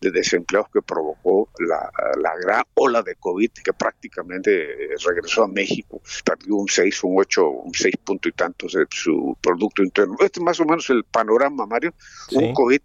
de 0.00 0.10
desempleados 0.10 0.70
que 0.72 0.82
provocó 0.82 1.48
la, 1.58 1.90
la 2.20 2.32
gran 2.40 2.62
ola 2.74 3.02
de 3.02 3.16
COVID 3.16 3.50
que 3.64 3.72
prácticamente 3.72 4.92
eh, 4.92 4.96
regresó 5.04 5.44
a 5.44 5.48
México, 5.48 6.00
perdió 6.24 6.56
un 6.56 6.68
6, 6.68 7.04
un 7.04 7.14
8, 7.18 7.48
un 7.48 7.74
6 7.74 7.96
punto 8.04 8.28
y 8.28 8.32
tantos 8.32 8.72
de 8.72 8.86
su 8.90 9.36
Producto 9.40 9.82
Interno. 9.82 10.16
Este 10.20 10.40
es 10.40 10.44
más 10.44 10.60
o 10.60 10.64
menos 10.64 10.88
el 10.90 11.04
panorama, 11.04 11.66
Mario. 11.66 11.92
Sí. 12.28 12.36
Un 12.36 12.54
COVID 12.54 12.80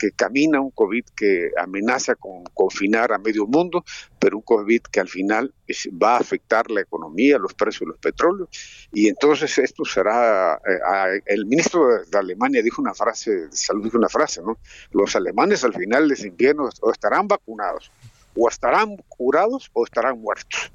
porque 0.00 0.12
camina 0.16 0.60
un 0.60 0.70
COVID 0.70 1.04
que 1.14 1.50
amenaza 1.58 2.14
con 2.14 2.44
confinar 2.54 3.12
a 3.12 3.18
medio 3.18 3.46
mundo, 3.46 3.84
pero 4.18 4.38
un 4.38 4.42
COVID 4.42 4.82
que 4.90 5.00
al 5.00 5.08
final 5.08 5.52
va 6.02 6.16
a 6.16 6.20
afectar 6.20 6.70
la 6.70 6.80
economía, 6.80 7.38
los 7.38 7.54
precios 7.54 7.80
de 7.80 7.86
los 7.88 7.98
petróleos, 7.98 8.48
y 8.92 9.08
entonces 9.08 9.58
esto 9.58 9.84
será, 9.84 10.54
eh, 10.54 11.20
el 11.26 11.46
ministro 11.46 11.86
de, 11.86 12.18
Alemania 12.18 12.62
dijo 12.62 12.80
una 12.80 12.94
frase, 12.94 13.30
de 13.48 13.52
salud 13.52 13.84
dijo 13.84 13.98
una 13.98 14.08
frase, 14.08 14.42
¿no? 14.42 14.58
Los 14.92 15.16
alemanes 15.16 15.64
al 15.64 15.74
final 15.74 16.08
de 16.08 16.26
invierno 16.26 16.68
estarán 16.92 17.28
vacunados, 17.28 17.90
o 18.36 18.48
estarán 18.48 18.96
curados 19.08 19.70
o 19.72 19.84
estarán 19.84 20.20
muertos. 20.20 20.70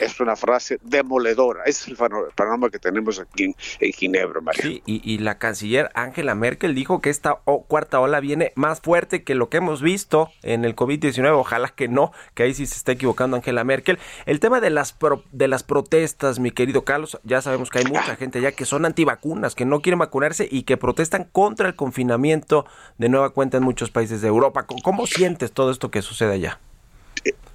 Es 0.00 0.18
una 0.20 0.34
frase 0.34 0.78
demoledora. 0.82 1.62
Es 1.66 1.86
el 1.86 1.96
pano- 1.96 2.24
panorama 2.34 2.68
que 2.68 2.78
tenemos 2.80 3.20
aquí 3.20 3.54
en, 3.80 3.92
Ginebra, 3.92 4.40
Mario. 4.40 4.62
Sí, 4.62 4.82
y, 4.86 5.00
y 5.08 5.18
la 5.18 5.38
canciller 5.38 5.90
Angela 5.94 6.34
Merkel 6.34 6.74
dijo 6.74 7.00
que 7.00 7.10
esta 7.10 7.34
cuarta 7.68 8.00
ola 8.00 8.18
viene 8.18 8.52
más 8.56 8.80
fuerte 8.80 9.22
que 9.22 9.36
lo 9.36 9.48
que 9.48 9.58
hemos 9.58 9.82
visto 9.82 10.30
en 10.42 10.64
el 10.64 10.74
COVID-19. 10.74 11.30
Ojalá 11.38 11.68
que 11.68 11.86
no, 11.86 12.10
que 12.34 12.42
ahí 12.42 12.54
sí 12.54 12.66
se 12.66 12.74
está 12.76 12.92
equivocando 12.92 13.36
Angela 13.36 13.62
Merkel. 13.62 13.98
El 14.26 14.40
tema 14.40 14.60
de 14.60 14.70
las 14.70 14.92
pro- 14.92 15.22
de 15.30 15.46
las 15.46 15.62
protestas, 15.62 16.40
mi 16.40 16.50
querido 16.50 16.84
Carlos, 16.84 17.20
ya 17.22 17.40
sabemos 17.40 17.70
que 17.70 17.78
hay 17.78 17.84
mucha 17.84 18.16
gente 18.16 18.40
ya 18.40 18.50
que 18.52 18.64
son 18.64 18.84
antivacunas, 18.84 19.54
que 19.54 19.64
no 19.64 19.80
quieren 19.80 20.00
vacunarse 20.00 20.48
y 20.50 20.64
que 20.64 20.76
protestan 20.76 21.24
contra 21.30 21.68
el 21.68 21.76
confinamiento 21.76 22.66
de 22.98 23.08
nueva 23.08 23.30
cuenta 23.30 23.58
en 23.58 23.62
muchos 23.62 23.90
países 23.90 24.22
de 24.22 24.28
Europa. 24.28 24.66
¿Cómo, 24.66 24.82
cómo 24.82 25.06
sientes 25.06 25.52
todo 25.52 25.70
esto 25.70 25.90
que 25.92 26.02
sucede 26.02 26.32
allá? 26.34 26.58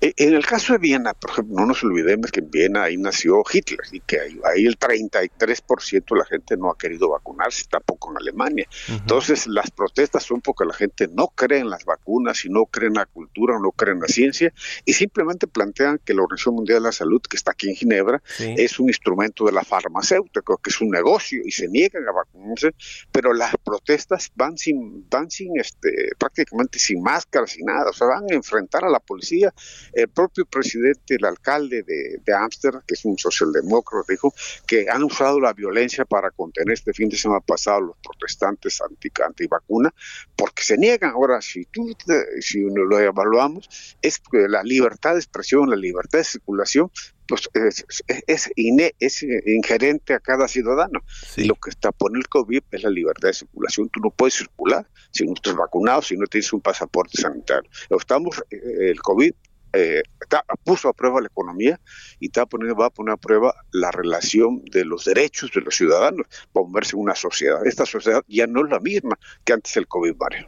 E- 0.02 0.14
En 0.18 0.34
el 0.34 0.46
caso 0.46 0.74
de 0.74 0.80
Viena, 0.80 1.14
por 1.14 1.32
ejemplo, 1.32 1.56
no 1.60 1.66
nos 1.68 1.84
olvidemos 1.84 2.32
que 2.32 2.40
en 2.40 2.50
Viena 2.50 2.84
ahí 2.84 2.98
nació 2.98 3.44
Hitler 3.52 3.80
y 3.92 4.00
que 4.02 4.20
ahí, 4.20 4.40
ahí 4.44 4.66
el 4.66 4.78
33% 4.78 6.16
de 6.16 6.20
la 6.20 6.26
gente 6.26 6.58
no 6.58 6.72
ha 6.72 6.78
querido 6.78 7.10
vacunarse, 7.10 7.66
tampoco 7.70 8.12
en 8.12 8.18
Alemania. 8.18 8.68
Entonces, 8.90 9.48
las 9.48 9.70
protestas 9.72 10.24
son 10.24 10.42
porque 10.42 10.66
la 10.66 10.74
gente 10.74 11.08
no 11.08 11.28
cree 11.28 11.60
en 11.60 11.70
las 11.70 11.86
vacunas 11.86 12.44
y 12.46 12.50
no 12.50 12.66
cree 12.66 12.88
en 12.88 12.96
la 12.96 13.06
cultura, 13.06 13.58
no 13.62 13.72
cree 13.72 13.94
en 13.94 14.00
la 14.02 14.08
ciencia 14.08 14.54
y 14.86 14.94
simplemente 14.94 15.48
plantean 15.48 16.00
que 16.04 16.14
la 16.14 16.24
Organización 16.24 16.56
Mundial 16.56 16.80
de 16.80 16.86
la 16.88 16.92
Salud, 16.92 17.22
que 17.22 17.38
está 17.38 17.52
aquí 17.52 17.70
en 17.70 17.76
Ginebra, 17.76 18.22
Sí. 18.26 18.54
es 18.58 18.80
un 18.80 18.90
instrumento 18.90 19.46
de 19.46 19.52
la 19.52 19.64
farmacéutica, 19.64 20.42
que 20.64 20.70
es 20.70 20.82
un 20.82 20.90
negocio 20.90 21.42
y 21.46 21.52
se 21.52 21.68
niegan 21.68 22.08
a 22.08 22.12
vacunarse, 22.12 22.72
pero 23.12 23.34
las 23.34 23.54
protestas 23.64 24.32
van 24.36 24.58
sin, 24.58 25.08
van 25.10 25.30
sin 25.30 25.60
este, 25.60 26.10
prácticamente 26.18 26.80
sin 26.80 27.02
máscaras, 27.02 27.52
sin 27.52 27.66
nada, 27.66 27.90
o 27.90 27.94
sea, 27.94 28.08
van 28.08 28.26
a 28.32 28.34
enfrentar 28.36 28.84
a 28.86 28.90
la 28.90 29.00
policía. 29.00 29.54
El 29.94 30.08
propio 30.10 30.46
presidente, 30.46 31.16
el 31.16 31.26
alcalde 31.26 31.84
de, 31.84 32.34
Ámsterdam, 32.34 32.82
que 32.88 32.94
es 32.94 33.04
un 33.06 33.18
socialdemócrata, 33.18 34.06
dijo 34.10 34.34
que 34.66 34.90
han 34.90 35.04
usado 35.04 35.40
la 35.40 35.54
violencia 35.54 36.06
para 36.06 36.32
contener 36.32 36.74
este 36.74 36.94
fin 36.94 37.10
de 37.10 37.18
semana 37.18 37.42
pasado 37.42 37.82
los 37.82 37.98
protestantes 38.02 38.80
anti, 38.82 39.10
antivacuna, 39.26 39.94
porque 40.36 40.64
se 40.64 40.78
niegan. 40.78 41.12
Ahora, 41.12 41.42
si 41.42 41.66
tú 41.66 41.94
si 42.40 42.64
uno 42.64 42.84
lo 42.86 43.00
evaluamos, 43.00 43.68
es 44.02 44.18
que 44.20 44.48
la 44.48 44.64
libertad 44.64 45.14
de 45.14 45.20
expresión, 45.20 45.70
la 45.70 45.76
libertad 45.76 46.20
de 46.20 46.24
circulación, 46.24 46.90
pues 47.28 47.50
es, 47.54 47.86
es, 48.28 48.50
ine- 48.56 48.94
es 49.00 49.24
ingerente 49.24 50.14
a 50.14 50.20
cada 50.20 50.48
ciudadano. 50.48 51.02
Y 51.38 51.46
lo 51.46 51.56
que 51.56 51.70
está 51.70 51.92
por 51.92 52.16
el 52.16 52.28
COVID 52.28 52.62
es 52.72 52.84
la 52.84 52.90
libertad 52.90 53.30
de 53.30 53.34
circulación. 53.34 53.90
Tú 53.90 54.00
no 54.02 54.10
puedes 54.10 54.34
circular 54.36 54.86
si 55.12 55.26
no 55.26 55.34
estás 55.34 55.56
vacunado, 55.56 56.02
si 56.02 56.18
no 56.18 56.26
tienes 56.28 56.52
un 56.52 56.62
pasaporte 56.62 57.22
sanitario. 57.22 57.70
Estamos, 57.90 58.44
eh, 58.50 58.90
el 58.92 59.02
COVID 59.02 59.34
eh, 59.74 60.02
está- 60.20 60.44
puso 60.64 60.90
a 60.90 60.94
prueba 60.94 61.22
la 61.22 61.28
economía 61.28 61.80
y 62.20 62.28
está 62.28 62.46
poniendo, 62.46 62.76
va 62.76 62.88
a 62.88 62.90
poner 62.90 63.14
a 63.14 63.18
prueba 63.18 63.54
la 63.72 63.92
relación 63.92 64.64
de 64.66 64.86
los 64.86 65.06
derechos 65.06 65.52
de 65.54 65.62
los 65.62 65.76
ciudadanos 65.76 66.26
para 66.52 66.66
moverse 66.66 66.96
en 66.96 67.02
una 67.02 67.16
sociedad. 67.16 67.66
Esta 67.66 67.86
sociedad 67.86 68.24
ya 68.28 68.48
no 68.48 68.66
es 68.66 68.72
la 68.72 68.80
misma 68.80 69.18
que 69.44 69.54
antes 69.54 69.74
del 69.74 69.88
COVID, 69.88 70.16
Mario. 70.20 70.46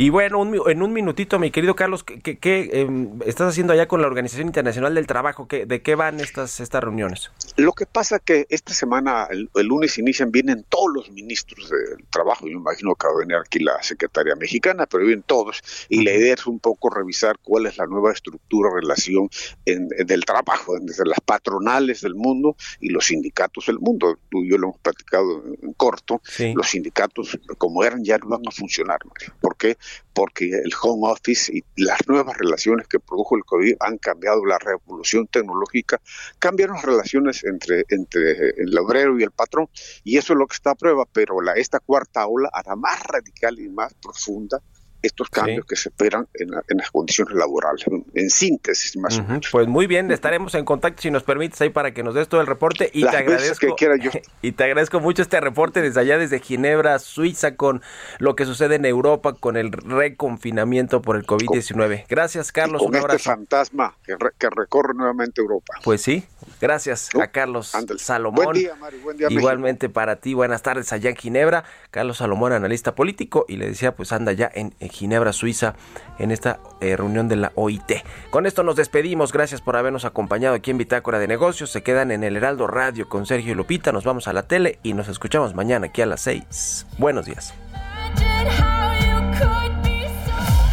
Y 0.00 0.10
bueno, 0.10 0.38
un 0.38 0.56
en 0.70 0.80
un 0.80 0.92
minutito, 0.92 1.40
mi 1.40 1.50
querido 1.50 1.74
Carlos, 1.74 2.04
¿qué, 2.04 2.38
qué- 2.38 2.70
em, 2.72 3.18
estás 3.26 3.48
haciendo 3.48 3.72
allá 3.72 3.88
con 3.88 4.00
la 4.00 4.06
Organización 4.06 4.46
Internacional 4.46 4.94
del 4.94 5.08
Trabajo? 5.08 5.48
¿Qué- 5.48 5.66
¿De 5.66 5.82
qué 5.82 5.96
van 5.96 6.20
estas, 6.20 6.60
estas 6.60 6.84
reuniones? 6.84 7.32
Lo 7.56 7.72
que 7.72 7.84
pasa 7.84 8.20
que 8.20 8.46
esta 8.48 8.72
semana, 8.72 9.26
el, 9.28 9.50
el 9.56 9.66
lunes 9.66 9.98
inician, 9.98 10.30
vienen 10.30 10.64
todos 10.68 10.86
los 10.94 11.10
ministros 11.10 11.68
del 11.68 12.06
trabajo. 12.10 12.46
Yo 12.46 12.52
imagino 12.52 12.94
que 12.94 13.08
va 13.08 13.12
a 13.12 13.16
venir 13.18 13.36
aquí 13.44 13.58
la 13.58 13.82
secretaria 13.82 14.36
mexicana, 14.36 14.86
pero 14.86 15.04
vienen 15.04 15.24
todos. 15.26 15.60
Y 15.88 16.04
la 16.04 16.12
idea 16.14 16.34
es 16.34 16.46
un 16.46 16.60
poco 16.60 16.90
revisar 16.90 17.36
cuál 17.42 17.66
es 17.66 17.76
la 17.76 17.86
nueva 17.86 18.12
estructura, 18.12 18.70
relación 18.72 19.28
en- 19.66 19.88
en- 19.98 20.06
del 20.06 20.24
trabajo, 20.24 20.74
desde 20.80 21.06
las 21.06 21.18
patronales 21.20 22.02
del 22.02 22.14
mundo 22.14 22.54
y 22.78 22.90
los 22.90 23.06
sindicatos 23.06 23.66
del 23.66 23.80
mundo. 23.80 24.16
Tú 24.30 24.44
y 24.44 24.50
yo 24.52 24.58
lo 24.58 24.68
hemos 24.68 24.78
platicado 24.78 25.42
en, 25.44 25.58
en 25.60 25.72
corto. 25.72 26.22
Los 26.54 26.68
sindicatos, 26.68 27.36
como 27.58 27.82
eran, 27.82 28.04
ya 28.04 28.16
no 28.18 28.28
van 28.28 28.42
a 28.46 28.52
funcionar. 28.52 29.00
Mario. 29.04 29.34
¿Por 29.40 29.56
qué? 29.56 29.76
Porque 30.12 30.46
el 30.46 30.72
home 30.80 31.10
office 31.10 31.52
y 31.52 31.64
las 31.76 32.06
nuevas 32.08 32.36
relaciones 32.36 32.88
que 32.88 32.98
produjo 32.98 33.36
el 33.36 33.44
COVID 33.44 33.76
han 33.80 33.98
cambiado 33.98 34.44
la 34.44 34.58
revolución 34.58 35.26
tecnológica, 35.26 36.00
cambiaron 36.38 36.76
las 36.76 36.84
relaciones 36.84 37.44
entre, 37.44 37.84
entre 37.88 38.50
el 38.56 38.76
obrero 38.78 39.18
y 39.18 39.22
el 39.22 39.30
patrón, 39.30 39.68
y 40.04 40.16
eso 40.16 40.32
es 40.32 40.38
lo 40.38 40.46
que 40.46 40.54
está 40.54 40.72
a 40.72 40.74
prueba, 40.74 41.04
pero 41.12 41.40
la, 41.40 41.52
esta 41.52 41.80
cuarta 41.80 42.26
ola 42.26 42.50
hará 42.52 42.76
más 42.76 43.02
radical 43.04 43.58
y 43.60 43.68
más 43.68 43.94
profunda 43.94 44.60
estos 45.02 45.28
cambios 45.30 45.64
que 45.64 45.76
se 45.76 45.88
esperan 45.90 46.26
en, 46.34 46.50
la- 46.50 46.62
en 46.68 46.78
las 46.78 46.90
condiciones 46.90 47.34
laborales, 47.34 47.86
en, 47.86 48.04
en 48.14 48.30
síntesis 48.30 48.96
más 48.96 49.18
o 49.18 49.22
menos. 49.22 49.46
Pues 49.52 49.66
muy 49.68 49.86
bien, 49.86 50.10
estaremos 50.10 50.54
en 50.54 50.64
contacto 50.64 51.02
si 51.02 51.10
nos 51.10 51.22
permites 51.22 51.60
ahí 51.60 51.70
para 51.70 51.92
que 51.94 52.02
nos 52.02 52.14
des 52.14 52.28
todo 52.28 52.40
el 52.40 52.46
reporte 52.46 52.90
y 52.92 53.02
Las 53.02 53.12
te 53.12 53.18
agradezco 53.18 53.66
que 53.68 53.74
quiera 53.74 53.96
yo. 53.96 54.10
y 54.42 54.52
te 54.52 54.64
agradezco 54.64 55.00
mucho 55.00 55.22
este 55.22 55.40
reporte 55.40 55.82
desde 55.82 56.00
allá 56.00 56.18
desde 56.18 56.40
Ginebra, 56.40 56.98
Suiza 56.98 57.54
con 57.56 57.80
lo 58.18 58.34
que 58.36 58.44
sucede 58.44 58.74
en 58.76 58.84
Europa 58.84 59.34
con 59.34 59.56
el 59.56 59.70
reconfinamiento 59.72 61.00
por 61.02 61.16
el 61.16 61.24
COVID-19. 61.26 62.04
Gracias, 62.08 62.52
Carlos, 62.52 62.80
con 62.80 62.88
un 62.90 62.96
este 62.96 63.06
abrazo. 63.06 63.30
fantasma 63.30 63.96
que, 64.04 64.16
re- 64.18 64.32
que 64.38 64.48
recorre 64.50 64.94
nuevamente 64.94 65.40
Europa. 65.40 65.74
Pues 65.84 66.02
sí, 66.02 66.24
gracias 66.60 67.08
a 67.20 67.28
Carlos 67.28 67.72
Salomón. 67.98 68.44
Buen 68.46 68.56
día, 68.58 68.74
Mario, 68.74 69.00
buen 69.02 69.16
día, 69.16 69.28
Igualmente 69.30 69.88
para 69.88 70.16
ti, 70.16 70.34
buenas 70.34 70.62
tardes 70.62 70.92
allá 70.92 71.10
en 71.10 71.16
Ginebra. 71.16 71.64
Carlos 71.90 72.18
Salomón, 72.18 72.52
analista 72.52 72.94
político, 72.94 73.44
y 73.48 73.56
le 73.56 73.66
decía, 73.68 73.94
pues 73.94 74.12
anda 74.12 74.32
ya 74.32 74.50
en, 74.54 74.74
en 74.80 74.87
Ginebra, 74.88 75.32
Suiza, 75.32 75.74
en 76.18 76.30
esta 76.30 76.60
eh, 76.80 76.96
reunión 76.96 77.28
de 77.28 77.36
la 77.36 77.52
OIT. 77.54 78.04
Con 78.30 78.46
esto 78.46 78.62
nos 78.62 78.76
despedimos, 78.76 79.32
gracias 79.32 79.60
por 79.60 79.76
habernos 79.76 80.04
acompañado 80.04 80.54
aquí 80.54 80.70
en 80.70 80.78
Bitácora 80.78 81.18
de 81.18 81.28
Negocios. 81.28 81.70
Se 81.70 81.82
quedan 81.82 82.10
en 82.10 82.24
el 82.24 82.36
Heraldo 82.36 82.66
Radio 82.66 83.08
con 83.08 83.26
Sergio 83.26 83.52
y 83.52 83.54
Lupita, 83.54 83.92
nos 83.92 84.04
vamos 84.04 84.28
a 84.28 84.32
la 84.32 84.44
tele 84.44 84.78
y 84.82 84.94
nos 84.94 85.08
escuchamos 85.08 85.54
mañana 85.54 85.86
aquí 85.86 86.02
a 86.02 86.06
las 86.06 86.20
6. 86.22 86.86
Buenos 86.98 87.26
días. 87.26 87.54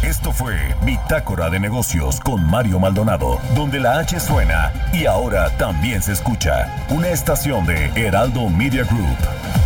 Esto 0.02 0.32
fue 0.32 0.56
Bitácora 0.84 1.50
de 1.50 1.60
Negocios 1.60 2.20
con 2.20 2.44
Mario 2.48 2.78
Maldonado, 2.78 3.40
donde 3.54 3.78
la 3.78 3.98
H 3.98 4.18
suena 4.18 4.72
y 4.92 5.06
ahora 5.06 5.56
también 5.58 6.02
se 6.02 6.12
escucha. 6.12 6.86
Una 6.90 7.10
estación 7.10 7.66
de 7.66 7.86
Heraldo 7.94 8.48
Media 8.48 8.84
Group. 8.84 9.65